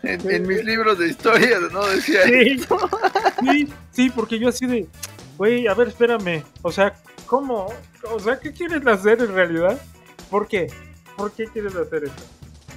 En, 0.02 0.30
en 0.30 0.46
mis 0.46 0.64
libros 0.64 0.98
de 0.98 1.08
historia, 1.08 1.58
¿no? 1.72 1.84
Decía 1.86 2.22
Sí, 2.24 2.32
esto. 2.60 2.78
sí, 3.40 3.68
sí, 3.92 4.10
porque 4.10 4.38
yo 4.38 4.48
así 4.50 4.66
de, 4.66 4.86
güey, 5.38 5.66
a 5.66 5.74
ver, 5.74 5.88
espérame, 5.88 6.44
o 6.62 6.70
sea, 6.70 6.94
¿cómo? 7.26 7.72
O 8.12 8.20
sea, 8.20 8.38
¿qué 8.38 8.52
quieren 8.52 8.86
hacer 8.88 9.20
en 9.20 9.34
realidad? 9.34 9.80
¿Por 10.30 10.46
qué? 10.46 10.68
¿Por 11.16 11.32
qué 11.32 11.46
quieren 11.46 11.72
hacer 11.76 12.04
eso? 12.04 12.14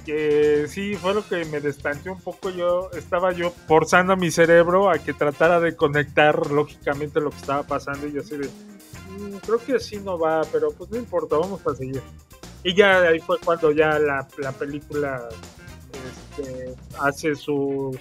Que 0.04 0.66
sí, 0.68 0.94
fue 0.94 1.14
lo 1.14 1.26
que 1.26 1.44
me 1.46 1.60
destanteó 1.60 2.12
un 2.12 2.20
poco. 2.20 2.50
Yo 2.50 2.90
estaba 2.96 3.32
yo 3.32 3.50
forzando 3.68 4.12
a 4.12 4.16
mi 4.16 4.30
cerebro 4.30 4.90
a 4.90 4.98
que 4.98 5.12
tratara 5.12 5.60
de 5.60 5.76
conectar 5.76 6.50
lógicamente 6.50 7.20
lo 7.20 7.30
que 7.30 7.36
estaba 7.36 7.62
pasando 7.62 8.06
y 8.06 8.12
yo 8.12 8.20
así 8.22 8.36
de, 8.36 8.46
"Mm, 8.48 9.36
creo 9.44 9.58
que 9.58 9.74
así 9.74 9.98
no 9.98 10.18
va, 10.18 10.42
pero 10.50 10.70
pues 10.72 10.90
no 10.90 10.96
importa, 10.96 11.36
vamos 11.36 11.60
a 11.66 11.74
seguir. 11.74 12.02
Y 12.64 12.74
ya 12.74 13.00
ahí 13.02 13.20
fue 13.20 13.38
cuando 13.44 13.70
ya 13.72 13.98
la, 13.98 14.26
la 14.38 14.52
película 14.52 15.28
este, 16.38 16.74
hace 16.98 17.34
sus... 17.34 17.96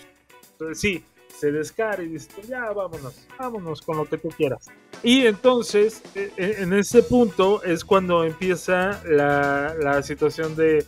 Sí, 0.74 1.04
se 1.40 1.52
descarga 1.52 2.04
y 2.04 2.10
dice, 2.10 2.30
ya 2.48 2.72
vámonos, 2.74 3.16
vámonos 3.38 3.82
con 3.82 3.96
lo 3.98 4.06
que 4.06 4.18
tú 4.18 4.28
quieras. 4.30 4.68
Y 5.04 5.26
entonces, 5.26 6.02
e- 6.14 6.34
e- 6.36 6.62
en 6.62 6.74
ese 6.74 7.02
punto 7.04 7.64
es 7.64 7.86
cuando 7.86 8.26
empieza 8.26 9.02
la, 9.06 9.74
la 9.80 10.04
situación 10.04 10.58
de, 10.58 10.86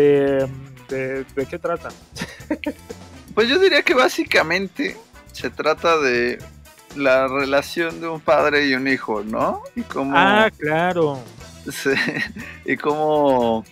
de, 0.00 0.46
de, 0.88 1.24
de 1.24 1.46
qué 1.46 1.58
trata. 1.58 1.88
Pues 3.34 3.50
yo 3.50 3.58
diría 3.58 3.82
que 3.82 3.92
básicamente 3.92 4.96
se 5.32 5.50
trata 5.50 5.98
de 5.98 6.38
la 6.96 7.28
relación 7.28 8.00
de 8.00 8.08
un 8.08 8.18
padre 8.18 8.66
y 8.66 8.72
un 8.74 8.88
hijo, 8.88 9.22
¿no? 9.22 9.60
Y 9.74 9.82
cómo, 9.82 10.12
Ah, 10.16 10.50
claro. 10.56 11.20
y 12.64 12.76
cómo 12.78 13.62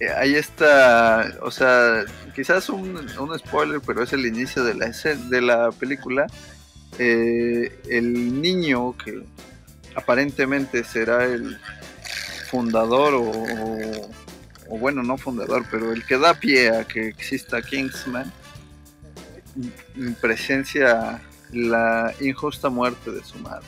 eh, 0.00 0.08
ahí 0.16 0.36
está, 0.36 1.34
o 1.42 1.50
sea, 1.50 2.04
quizás 2.34 2.70
un, 2.70 2.96
un 3.18 3.38
spoiler, 3.38 3.82
pero 3.84 4.02
es 4.04 4.14
el 4.14 4.24
inicio 4.24 4.64
de 4.64 4.72
la, 4.74 4.86
de 4.86 5.40
la 5.42 5.70
película. 5.72 6.26
Eh, 6.98 7.78
el 7.90 8.40
niño 8.40 8.96
que 8.96 9.22
aparentemente 9.96 10.82
será 10.82 11.24
el 11.24 11.58
fundador 12.50 13.12
o, 13.14 13.22
o- 13.30 14.10
o 14.68 14.78
bueno, 14.78 15.02
no 15.02 15.16
fundador, 15.16 15.64
pero 15.70 15.92
el 15.92 16.04
que 16.04 16.18
da 16.18 16.34
pie 16.34 16.70
a 16.70 16.84
que 16.84 17.08
exista 17.08 17.62
Kingsman, 17.62 18.32
presencia 20.20 21.20
la 21.52 22.12
injusta 22.20 22.68
muerte 22.68 23.10
de 23.10 23.22
su 23.24 23.38
madre. 23.38 23.66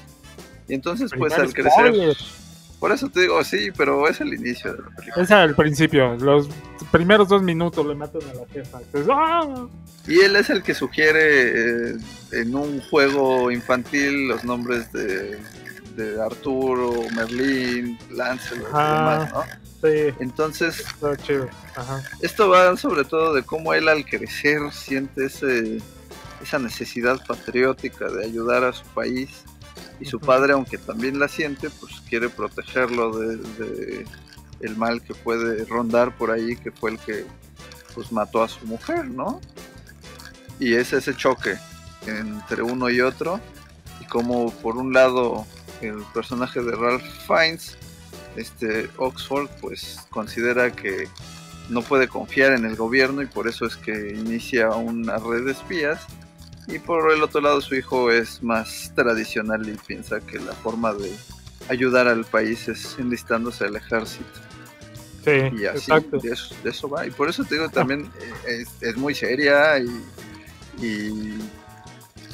Y 0.69 0.75
entonces, 0.75 1.13
pues 1.17 1.33
al 1.35 1.53
crecer, 1.53 1.73
spoiler. 1.73 2.17
por 2.81 2.93
eso 2.93 3.09
te 3.09 3.21
digo, 3.21 3.43
sí, 3.45 3.69
pero 3.77 4.09
es 4.09 4.21
el 4.21 4.35
inicio 4.35 4.73
de 4.73 4.83
la 4.83 4.91
película. 4.97 5.25
Es 5.25 5.31
al 5.31 5.55
principio. 5.55 6.17
Los 6.17 6.49
primeros 6.91 7.29
dos 7.29 7.43
minutos 7.43 7.87
le 7.87 7.95
matan 7.95 8.23
a 8.23 8.35
la 8.35 8.47
jefa. 8.53 8.81
Entonces, 8.81 9.09
¡ah! 9.13 9.67
Y 10.09 10.21
él 10.21 10.37
es 10.37 10.51
el 10.51 10.63
que 10.63 10.75
sugiere 10.75 11.91
eh, 11.91 11.97
en 12.33 12.55
un 12.55 12.81
juego 12.81 13.51
infantil 13.51 14.29
los 14.29 14.45
nombres 14.45 14.93
de, 14.93 15.39
de 15.97 16.23
Arturo, 16.23 16.93
Merlín, 17.15 17.99
Lancelot 18.11 18.69
y 18.69 18.73
demás, 18.73 19.33
¿no? 19.33 19.66
Sí, 19.83 20.14
Entonces, 20.20 20.81
está 20.81 21.16
chido. 21.16 21.49
Ajá. 21.74 22.03
esto 22.22 22.49
va 22.49 22.77
sobre 22.77 23.05
todo 23.05 23.35
de 23.35 23.43
cómo 23.43 23.74
él 23.74 23.89
al 23.89 24.05
crecer 24.05 24.72
siente 24.72 25.27
ese, 25.27 25.81
esa 26.43 26.59
necesidad 26.59 27.24
patriótica 27.27 28.09
de 28.09 28.24
ayudar 28.24 28.64
a 28.64 28.72
su 28.72 28.85
país 28.87 29.31
y 30.01 30.07
su 30.07 30.18
padre, 30.18 30.55
aunque 30.55 30.79
también 30.79 31.18
la 31.18 31.29
siente, 31.29 31.70
pues 31.70 32.01
quiere 32.09 32.29
protegerlo 32.29 33.18
de, 33.18 33.37
de 33.37 34.07
el 34.61 34.77
mal 34.77 35.03
que 35.03 35.14
puede 35.14 35.64
rondar 35.64 36.16
por 36.16 36.31
ahí, 36.31 36.57
que 36.57 36.70
fue 36.70 36.93
el 36.93 36.99
que 36.99 37.27
pues 37.95 38.12
mató 38.12 38.43
a 38.43 38.49
su 38.49 38.64
mujer, 38.66 39.07
¿no? 39.07 39.41
Y 40.59 40.74
es 40.74 40.93
ese 40.93 41.14
choque 41.14 41.57
entre 42.07 42.62
uno 42.62 42.89
y 42.91 43.01
otro 43.01 43.41
y 44.01 44.05
como 44.05 44.53
por 44.53 44.77
un 44.77 44.93
lado 44.93 45.47
el 45.81 46.03
personaje 46.14 46.62
de 46.62 46.72
Ralph 46.72 47.05
Fiennes, 47.27 47.77
este 48.37 48.89
Oxford, 48.97 49.49
pues 49.61 49.99
considera 50.11 50.70
que 50.72 51.09
no 51.68 51.82
puede 51.82 52.09
confiar 52.09 52.53
en 52.53 52.64
el 52.64 52.76
gobierno 52.76 53.22
y 53.22 53.26
por 53.26 53.49
eso 53.49 53.66
es 53.66 53.76
que 53.76 54.14
inicia 54.14 54.70
una 54.70 55.16
red 55.18 55.45
de 55.47 55.53
espías. 55.53 56.07
Y 56.68 56.78
por 56.78 57.12
el 57.12 57.22
otro 57.22 57.41
lado 57.41 57.61
su 57.61 57.74
hijo 57.76 58.11
es 58.11 58.43
más 58.43 58.93
tradicional 58.95 59.68
y 59.68 59.76
piensa 59.87 60.20
que 60.20 60.39
la 60.39 60.53
forma 60.53 60.93
de 60.95 61.12
ayudar 61.68 62.09
al 62.09 62.24
país 62.24 62.68
es 62.68 62.97
enlistándose 62.99 63.64
al 63.64 63.76
ejército. 63.76 64.24
Sí, 65.24 65.30
Y 65.61 65.66
así, 65.66 65.91
exacto. 65.91 66.18
de 66.18 66.30
eso, 66.30 66.55
de 66.62 66.70
eso 66.70 66.89
va. 66.89 67.07
Y 67.07 67.11
por 67.11 67.28
eso 67.28 67.45
te 67.45 67.57
digo, 67.57 67.68
también 67.68 68.11
eh, 68.47 68.62
es, 68.62 68.68
es 68.80 68.97
muy 68.97 69.14
seria 69.14 69.78
y, 69.78 69.89
y, 70.80 71.39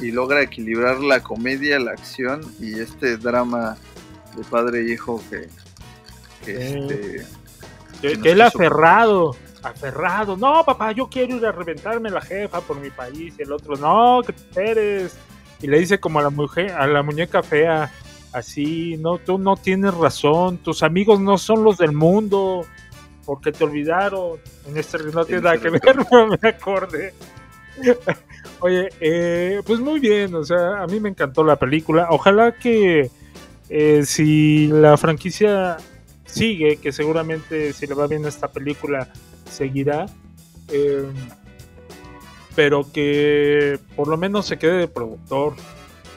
y 0.01 0.11
logra 0.11 0.43
equilibrar 0.43 1.01
la 1.01 1.23
comedia, 1.23 1.79
la 1.79 1.93
acción 1.93 2.43
y 2.61 2.81
este 2.81 3.17
drama 3.17 3.77
de 4.37 4.45
padre 4.45 4.81
e 4.81 4.93
hijo 4.93 5.23
que. 5.31 5.49
Este, 6.47 7.25
Que, 8.01 8.21
que 8.21 8.31
él 8.33 8.41
aferrado, 8.41 9.37
aferrado. 9.63 10.37
No, 10.37 10.65
papá, 10.65 10.93
yo 10.93 11.09
quiero 11.09 11.37
ir 11.37 11.47
a 11.47 11.53
reventarme 11.53 12.11
la 12.11 12.21
jefa 12.21 12.61
por 12.61 12.81
mi 12.81 12.91
país. 12.91 13.35
Y 13.39 13.43
el 13.43 13.53
otro, 13.53 13.77
no, 13.77 14.23
que 14.23 14.33
esperes. 14.33 15.17
Y 15.61 15.67
le 15.69 15.79
dice 15.79 16.01
como 16.01 16.19
a 16.19 16.23
la 16.23 16.31
mujer, 16.31 16.73
a 16.73 16.87
la 16.87 17.03
muñeca 17.03 17.43
fea, 17.43 17.91
así, 18.33 18.97
no, 18.99 19.19
tú 19.19 19.39
no 19.39 19.57
tienes 19.57 19.95
razón. 19.95 20.59
Tus 20.59 20.83
amigos 20.83 21.21
no 21.21 21.39
son 21.39 21.63
los 21.63 21.79
del 21.79 21.93
mundo. 21.93 22.67
Porque 23.25 23.53
te 23.53 23.63
olvidaron. 23.63 24.41
En 24.67 24.77
este 24.77 24.99
no 24.99 25.25
tiene 25.25 25.43
nada 25.43 25.59
que 25.59 25.71
ver, 25.71 25.81
pero 25.81 26.27
me 26.27 26.49
acordé. 26.49 27.15
Oye, 28.61 28.89
eh, 29.01 29.61
pues 29.67 29.81
muy 29.81 29.99
bien, 29.99 30.35
o 30.35 30.45
sea, 30.45 30.83
a 30.83 30.87
mí 30.87 31.01
me 31.01 31.09
encantó 31.09 31.43
la 31.45 31.57
película. 31.57 32.09
Ojalá 32.11 32.53
que 32.53 33.11
eh, 33.69 34.03
si 34.05 34.69
la 34.69 34.97
franquicia 34.97 35.77
sigue, 36.33 36.77
que 36.77 36.93
seguramente 36.93 37.73
si 37.73 37.87
le 37.87 37.95
va 37.95 38.07
bien 38.07 38.25
esta 38.25 38.51
película 38.51 39.09
seguirá, 39.51 40.07
eh, 40.69 41.05
pero 42.55 42.91
que 42.91 43.79
por 43.95 44.09
lo 44.09 44.17
menos 44.17 44.47
se 44.47 44.59
quede 44.59 44.79
de 44.79 44.89
productor, 44.89 45.55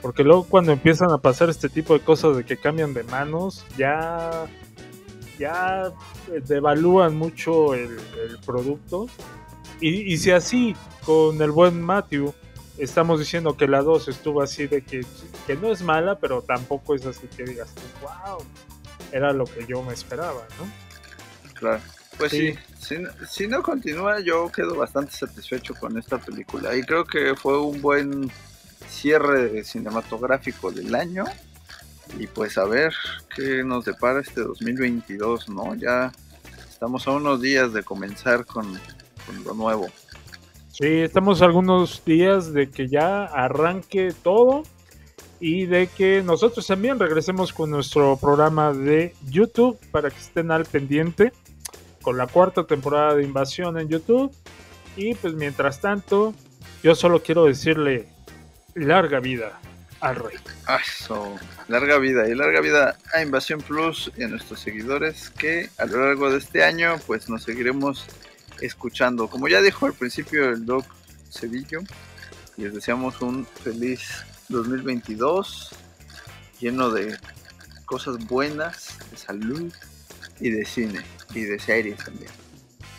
porque 0.01 0.23
luego 0.23 0.43
cuando 0.43 0.71
empiezan 0.71 1.11
a 1.11 1.17
pasar 1.17 1.49
este 1.49 1.69
tipo 1.69 1.93
de 1.93 1.99
cosas 1.99 2.37
de 2.37 2.45
que 2.45 2.57
cambian 2.57 2.93
de 2.93 3.03
manos, 3.03 3.65
ya 3.77 4.47
ya 5.37 5.91
devalúan 6.47 7.15
mucho 7.15 7.73
el, 7.73 7.97
el 8.27 8.39
producto. 8.45 9.07
Y, 9.81 10.13
y 10.13 10.17
si 10.17 10.31
así, 10.31 10.75
con 11.05 11.41
el 11.41 11.51
buen 11.51 11.81
Matthew, 11.81 12.33
estamos 12.77 13.19
diciendo 13.19 13.55
que 13.55 13.67
la 13.67 13.81
2 13.81 14.07
estuvo 14.07 14.41
así 14.41 14.67
de 14.67 14.81
que, 14.83 15.05
que 15.47 15.55
no 15.55 15.71
es 15.71 15.81
mala, 15.81 16.19
pero 16.19 16.41
tampoco 16.41 16.95
es 16.95 17.05
así 17.05 17.27
que 17.35 17.43
digas, 17.43 17.73
wow, 18.01 18.39
era 19.15 19.31
lo 19.31 19.45
que 19.45 19.65
yo 19.65 19.81
me 19.81 19.93
esperaba, 19.93 20.45
¿no? 20.59 21.51
Claro. 21.53 21.81
Pues 22.17 22.31
Sí. 22.31 22.53
sí, 22.53 22.59
si, 22.79 22.97
no- 22.99 23.09
si 23.29 23.47
no 23.47 23.63
continúa, 23.63 24.19
yo 24.19 24.49
quedo 24.51 24.75
bastante 24.75 25.11
satisfecho 25.13 25.73
con 25.75 25.97
esta 25.97 26.17
película. 26.17 26.75
Y 26.75 26.83
creo 26.83 27.05
que 27.05 27.33
fue 27.35 27.59
un 27.61 27.81
buen 27.81 28.29
cierre 28.89 29.63
cinematográfico 29.63 30.71
del 30.71 30.93
año. 30.95 31.23
Y 32.19 32.27
pues 32.27 32.57
a 32.57 32.65
ver 32.65 32.93
qué 33.35 33.63
nos 33.63 33.85
depara 33.85 34.19
este 34.21 34.41
2022, 34.41 35.49
¿no? 35.49 35.75
Ya 35.75 36.11
estamos 36.69 37.07
a 37.07 37.11
unos 37.11 37.41
días 37.41 37.73
de 37.73 37.83
comenzar 37.83 38.45
con, 38.45 38.65
con 39.25 39.43
lo 39.43 39.53
nuevo. 39.53 39.87
Sí, 40.71 40.87
estamos 40.87 41.41
a 41.41 41.45
algunos 41.45 42.03
días 42.05 42.51
de 42.53 42.69
que 42.69 42.87
ya 42.89 43.23
arranque 43.25 44.13
todo 44.23 44.63
y 45.39 45.65
de 45.65 45.87
que 45.87 46.21
nosotros 46.23 46.65
también 46.65 46.99
regresemos 46.99 47.53
con 47.53 47.69
nuestro 47.69 48.17
programa 48.17 48.73
de 48.73 49.13
YouTube 49.27 49.77
para 49.91 50.09
que 50.09 50.17
estén 50.17 50.51
al 50.51 50.65
pendiente 50.65 51.33
con 52.01 52.17
la 52.17 52.27
cuarta 52.27 52.65
temporada 52.65 53.15
de 53.15 53.23
Invasión 53.23 53.79
en 53.79 53.89
YouTube. 53.89 54.31
Y 54.95 55.15
pues 55.15 55.33
mientras 55.33 55.81
tanto, 55.81 56.33
yo 56.83 56.95
solo 56.95 57.21
quiero 57.21 57.45
decirle 57.45 58.07
larga 58.75 59.19
vida 59.19 59.59
al 60.01 60.15
rey. 60.17 60.37
Eso, 60.81 61.35
larga 61.67 61.97
vida 61.97 62.29
y 62.29 62.35
larga 62.35 62.61
vida 62.61 62.97
a 63.13 63.21
Invasión 63.21 63.59
Plus 63.61 64.11
y 64.15 64.23
a 64.23 64.27
nuestros 64.27 64.59
seguidores 64.59 65.31
que 65.31 65.69
a 65.77 65.85
lo 65.85 66.05
largo 66.05 66.31
de 66.31 66.37
este 66.37 66.63
año 66.63 66.95
pues 67.07 67.27
nos 67.27 67.43
seguiremos 67.43 68.05
escuchando. 68.61 69.27
Como 69.27 69.47
ya 69.47 69.61
dijo 69.61 69.87
al 69.87 69.93
principio 69.93 70.49
el 70.49 70.65
Doc 70.65 70.85
Cedillo, 71.31 71.79
les 72.57 72.73
deseamos 72.73 73.21
un 73.21 73.45
feliz 73.45 74.25
2022 74.49 75.71
lleno 76.59 76.89
de 76.89 77.17
cosas 77.85 78.25
buenas, 78.27 78.97
de 79.11 79.17
salud 79.17 79.73
y 80.39 80.49
de 80.49 80.65
cine 80.65 81.01
y 81.33 81.41
de 81.41 81.59
series 81.59 82.03
también. 82.03 82.31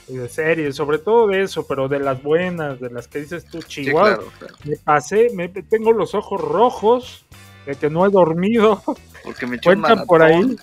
Y 0.08 0.16
de 0.16 0.28
series, 0.28 0.76
sobre 0.76 0.98
todo 0.98 1.26
de 1.26 1.42
eso, 1.42 1.66
pero 1.66 1.88
de 1.88 1.98
las 1.98 2.22
buenas, 2.22 2.78
de 2.80 2.90
las 2.90 3.08
que 3.08 3.20
dices 3.20 3.44
tú, 3.44 3.60
Sí, 3.62 3.84
Chihuahua. 3.84 4.16
claro, 4.16 4.32
claro. 4.38 4.54
Me 4.64 4.76
pasé, 4.76 5.30
me, 5.34 5.48
tengo 5.48 5.92
los 5.92 6.14
ojos 6.14 6.40
rojos 6.40 7.26
de 7.66 7.74
que 7.74 7.90
no 7.90 8.06
he 8.06 8.10
dormido. 8.10 8.82
Porque 9.24 9.46
me 9.46 9.60
Cuentan 9.60 10.06
por 10.06 10.22
ahí, 10.22 10.56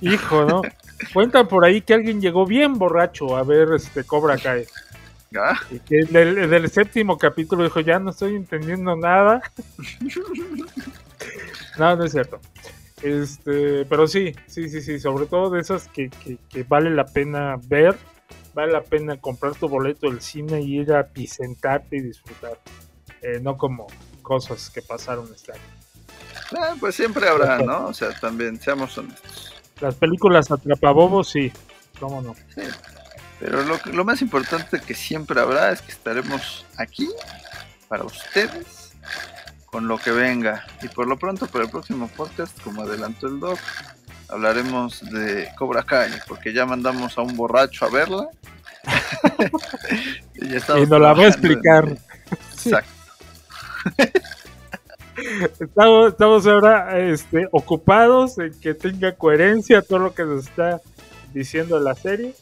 hijo, 0.00 0.44
¿no? 0.44 0.62
Cuentan 1.12 1.46
por 1.48 1.64
ahí 1.64 1.82
que 1.82 1.94
alguien 1.94 2.20
llegó 2.20 2.46
bien 2.46 2.78
borracho 2.78 3.36
a 3.36 3.42
ver 3.42 3.68
este 3.74 4.04
Cobra 4.04 4.38
Kai. 4.38 4.66
Ah, 5.38 5.58
que 5.86 6.04
del, 6.04 6.50
del 6.50 6.70
séptimo 6.70 7.16
capítulo 7.16 7.62
dijo, 7.62 7.80
ya 7.80 7.98
no 7.98 8.10
estoy 8.10 8.34
entendiendo 8.34 8.96
nada. 8.96 9.40
no, 11.78 11.96
no 11.96 12.04
es 12.04 12.12
cierto. 12.12 12.40
Este, 13.02 13.84
pero 13.86 14.06
sí, 14.06 14.34
sí, 14.46 14.68
sí, 14.68 14.82
sí, 14.82 14.98
sobre 14.98 15.26
todo 15.26 15.50
de 15.50 15.60
esas 15.60 15.88
que, 15.88 16.10
que, 16.10 16.36
que 16.48 16.62
vale 16.64 16.90
la 16.90 17.06
pena 17.06 17.58
ver, 17.64 17.96
vale 18.54 18.72
la 18.72 18.82
pena 18.82 19.18
comprar 19.18 19.54
tu 19.54 19.68
boleto 19.68 20.10
del 20.10 20.20
cine 20.20 20.60
y 20.60 20.80
ir 20.80 20.92
a 20.92 21.06
pisentarte 21.06 21.96
y 21.96 22.00
disfrutar. 22.00 22.58
Eh, 23.22 23.40
no 23.40 23.56
como 23.56 23.86
cosas 24.22 24.70
que 24.70 24.82
pasaron 24.82 25.30
este 25.34 25.52
año. 25.52 25.62
ah, 26.58 26.74
pues 26.78 26.94
siempre 26.94 27.28
habrá, 27.28 27.58
¿no? 27.58 27.86
O 27.86 27.94
sea, 27.94 28.10
también 28.18 28.60
seamos 28.60 28.96
honestos. 28.98 29.54
Las 29.80 29.94
películas 29.94 30.50
atrapabobos, 30.50 31.30
sí, 31.30 31.50
cómo 31.98 32.20
no. 32.20 32.34
Sí. 32.54 32.62
Pero 33.40 33.64
lo, 33.64 33.80
lo 33.92 34.04
más 34.04 34.22
importante 34.22 34.80
que 34.80 34.94
siempre 34.94 35.40
habrá 35.40 35.72
es 35.72 35.80
que 35.82 35.92
estaremos 35.92 36.66
aquí 36.76 37.08
para 37.88 38.04
ustedes 38.04 38.92
con 39.66 39.88
lo 39.88 39.98
que 39.98 40.10
venga. 40.10 40.64
Y 40.82 40.88
por 40.88 41.06
lo 41.06 41.18
pronto, 41.18 41.46
para 41.46 41.64
el 41.64 41.70
próximo 41.70 42.08
podcast, 42.08 42.60
como 42.62 42.82
adelantó 42.82 43.28
el 43.28 43.40
doc, 43.40 43.58
hablaremos 44.28 45.00
de 45.10 45.48
Cobra 45.56 45.82
Kai, 45.82 46.10
porque 46.28 46.52
ya 46.52 46.66
mandamos 46.66 47.16
a 47.18 47.22
un 47.22 47.36
borracho 47.36 47.86
a 47.86 47.90
verla. 47.90 48.28
y, 50.34 50.48
ya 50.48 50.78
Y 50.78 50.86
nos 50.86 51.00
la 51.00 51.12
va 51.12 51.22
a 51.22 51.28
explicar. 51.28 51.96
Exacto. 52.52 52.90
Estamos, 55.60 56.12
estamos 56.12 56.46
ahora 56.46 56.98
este, 56.98 57.46
ocupados 57.52 58.38
en 58.38 58.58
que 58.58 58.72
tenga 58.72 59.14
coherencia 59.14 59.82
todo 59.82 59.98
lo 59.98 60.14
que 60.14 60.24
nos 60.24 60.46
está 60.46 60.80
diciendo 61.34 61.78
la 61.78 61.94
serie. 61.94 62.34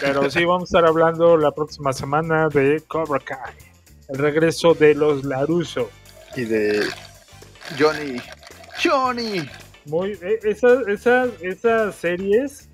Pero 0.00 0.30
sí, 0.30 0.44
vamos 0.44 0.62
a 0.62 0.78
estar 0.78 0.86
hablando 0.86 1.36
la 1.36 1.52
próxima 1.52 1.92
semana 1.92 2.48
de 2.48 2.82
Cobra 2.88 3.20
Kai. 3.20 3.54
El 4.08 4.18
regreso 4.18 4.74
de 4.74 4.94
los 4.94 5.24
Laruso. 5.24 5.90
Y 6.36 6.44
de 6.44 6.84
Johnny. 7.78 8.20
Johnny. 8.82 9.48
Muy, 9.86 10.18
esas, 10.42 10.86
esas, 10.88 11.30
esas 11.40 11.94
series 11.94 12.68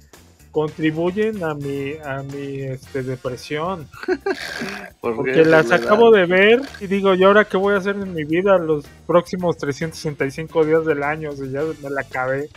contribuyen 0.57 1.45
a 1.45 1.55
mi, 1.55 1.93
a 2.03 2.23
mi 2.23 2.63
este, 2.63 3.03
depresión. 3.03 3.89
Porque 5.03 5.45
las 5.45 5.71
acabo 5.71 6.11
de 6.11 6.25
ver 6.25 6.63
y 6.81 6.87
digo, 6.87 7.15
¿y 7.15 7.25
ahora 7.25 7.45
qué 7.45 7.59
voy 7.59 7.75
a 7.75 7.77
hacer 7.77 7.97
en 7.97 8.15
mi 8.15 8.25
vida 8.25 8.57
los 8.57 8.87
próximos 9.07 9.59
365 9.59 10.65
días 10.65 10.87
del 10.87 11.03
año? 11.03 11.33
Si 11.33 11.51
ya 11.51 11.61
me 11.83 11.91
la 11.91 12.01
acabé. 12.01 12.49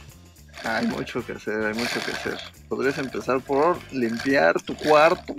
Hay 0.64 0.88
mucho 0.88 1.26
que 1.26 1.34
hacer, 1.34 1.66
hay 1.66 1.74
mucho 1.74 2.00
que 2.06 2.12
hacer. 2.12 2.38
Podrías 2.68 2.98
empezar 2.98 3.40
por 3.42 3.78
limpiar 3.92 4.62
tu 4.62 4.76
cuarto. 4.76 5.36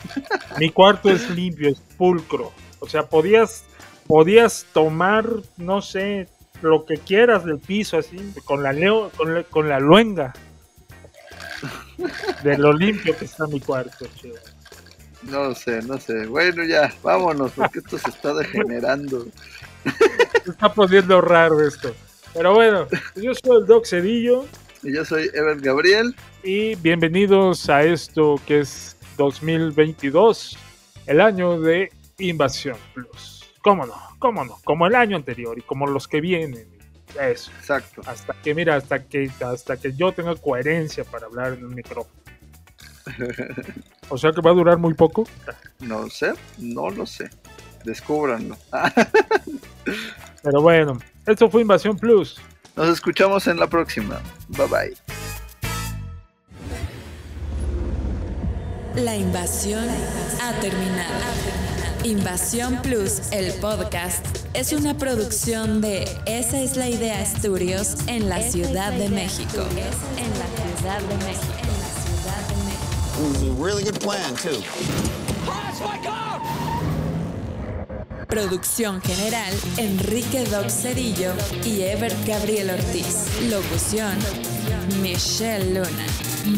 Mi 0.58 0.70
cuarto 0.70 1.10
es 1.10 1.30
limpio, 1.30 1.70
es 1.70 1.78
pulcro. 1.96 2.52
O 2.80 2.88
sea, 2.88 3.06
podías, 3.06 3.64
podías 4.06 4.66
tomar, 4.72 5.26
no 5.56 5.80
sé, 5.80 6.28
lo 6.62 6.84
que 6.84 6.96
quieras 6.96 7.44
del 7.44 7.58
piso, 7.58 7.98
así, 7.98 8.18
con 8.44 8.62
la, 8.62 8.72
leo, 8.72 9.10
con 9.16 9.34
la, 9.34 9.42
con 9.44 9.68
la 9.68 9.78
luenga. 9.78 10.34
De 12.42 12.58
lo 12.58 12.72
limpio 12.72 13.16
que 13.16 13.24
está 13.24 13.46
mi 13.46 13.60
cuarto, 13.60 14.06
chido. 14.16 14.36
No 15.22 15.54
sé, 15.54 15.82
no 15.82 15.98
sé. 15.98 16.26
Bueno, 16.26 16.64
ya, 16.64 16.92
vámonos, 17.02 17.52
porque 17.52 17.78
esto 17.78 17.98
se 17.98 18.10
está 18.10 18.34
degenerando. 18.34 19.26
Se 20.44 20.50
está 20.50 20.72
poniendo 20.72 21.20
raro 21.20 21.60
esto. 21.66 21.94
Pero 22.36 22.52
bueno, 22.52 22.86
yo 23.14 23.32
soy 23.34 23.60
el 23.60 23.66
Doc 23.66 23.86
Cedillo. 23.86 24.44
Y 24.82 24.94
yo 24.94 25.06
soy 25.06 25.30
Ever 25.32 25.58
Gabriel. 25.58 26.14
Y 26.42 26.74
bienvenidos 26.74 27.70
a 27.70 27.82
esto 27.82 28.38
que 28.46 28.60
es 28.60 28.98
2022, 29.16 30.58
el 31.06 31.22
año 31.22 31.58
de 31.58 31.90
Invasión 32.18 32.76
Plus. 32.92 33.42
¿Cómo 33.62 33.86
no? 33.86 33.94
¿Cómo 34.18 34.44
no? 34.44 34.58
Como 34.64 34.86
el 34.86 34.94
año 34.96 35.16
anterior 35.16 35.58
y 35.58 35.62
como 35.62 35.86
los 35.86 36.06
que 36.06 36.20
vienen. 36.20 36.68
Eso. 37.18 37.50
Exacto. 37.58 38.02
Hasta 38.04 38.34
que, 38.42 38.54
mira, 38.54 38.76
hasta 38.76 39.02
que, 39.02 39.30
hasta 39.40 39.78
que 39.78 39.94
yo 39.94 40.12
tenga 40.12 40.34
coherencia 40.34 41.04
para 41.04 41.24
hablar 41.24 41.54
en 41.54 41.64
un 41.64 41.74
micrófono. 41.74 42.20
O 44.08 44.16
sea 44.16 44.30
que 44.30 44.40
va 44.40 44.52
a 44.52 44.54
durar 44.54 44.78
muy 44.78 44.94
poco. 44.94 45.26
No 45.80 46.08
sé, 46.10 46.32
no 46.58 46.90
lo 46.90 47.06
sé. 47.06 47.28
Descúbranlo. 47.82 48.56
Pero 50.44 50.62
bueno, 50.62 50.96
esto 51.26 51.50
fue 51.50 51.62
Invasión 51.62 51.96
Plus. 51.96 52.38
Nos 52.76 52.88
escuchamos 52.88 53.46
en 53.46 53.58
la 53.58 53.66
próxima. 53.66 54.20
Bye 54.48 54.66
bye. 54.66 54.96
La 59.02 59.16
invasión 59.16 59.86
ha 60.42 60.52
terminado. 60.60 61.12
Invasión 62.04 62.80
Plus, 62.82 63.32
el 63.32 63.52
podcast, 63.60 64.24
es 64.54 64.72
una 64.72 64.96
producción 64.96 65.80
de 65.80 66.08
Esa 66.24 66.60
es 66.60 66.76
la 66.76 66.88
idea 66.88 67.20
Estudios 67.20 67.96
en 68.06 68.28
la 68.28 68.40
Ciudad 68.40 68.92
de 68.92 69.08
México. 69.08 69.66
En 70.16 70.30
la 70.38 70.76
Ciudad 70.78 71.00
de 71.00 71.16
México. 71.26 71.52
It 73.18 73.22
was 73.22 73.42
a 73.42 73.52
really 73.52 73.82
good 73.82 73.98
plan, 74.00 74.34
too. 74.36 74.62
Producción 78.28 79.00
general, 79.02 79.54
Enrique 79.76 80.44
Doc 80.46 80.68
Cedillo 80.68 81.32
y 81.64 81.82
Ever 81.82 82.12
Gabriel 82.26 82.70
Ortiz. 82.70 83.28
Locución, 83.48 84.16
Michelle 85.00 85.74
Luna. 85.74 86.06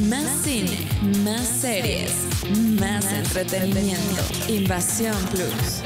Más 0.09 0.43
cine, 0.43 0.89
más 1.25 1.47
series, 1.47 2.11
más 2.81 3.05
entretenimiento. 3.13 4.23
Invasión 4.49 5.17
Plus. 5.31 5.83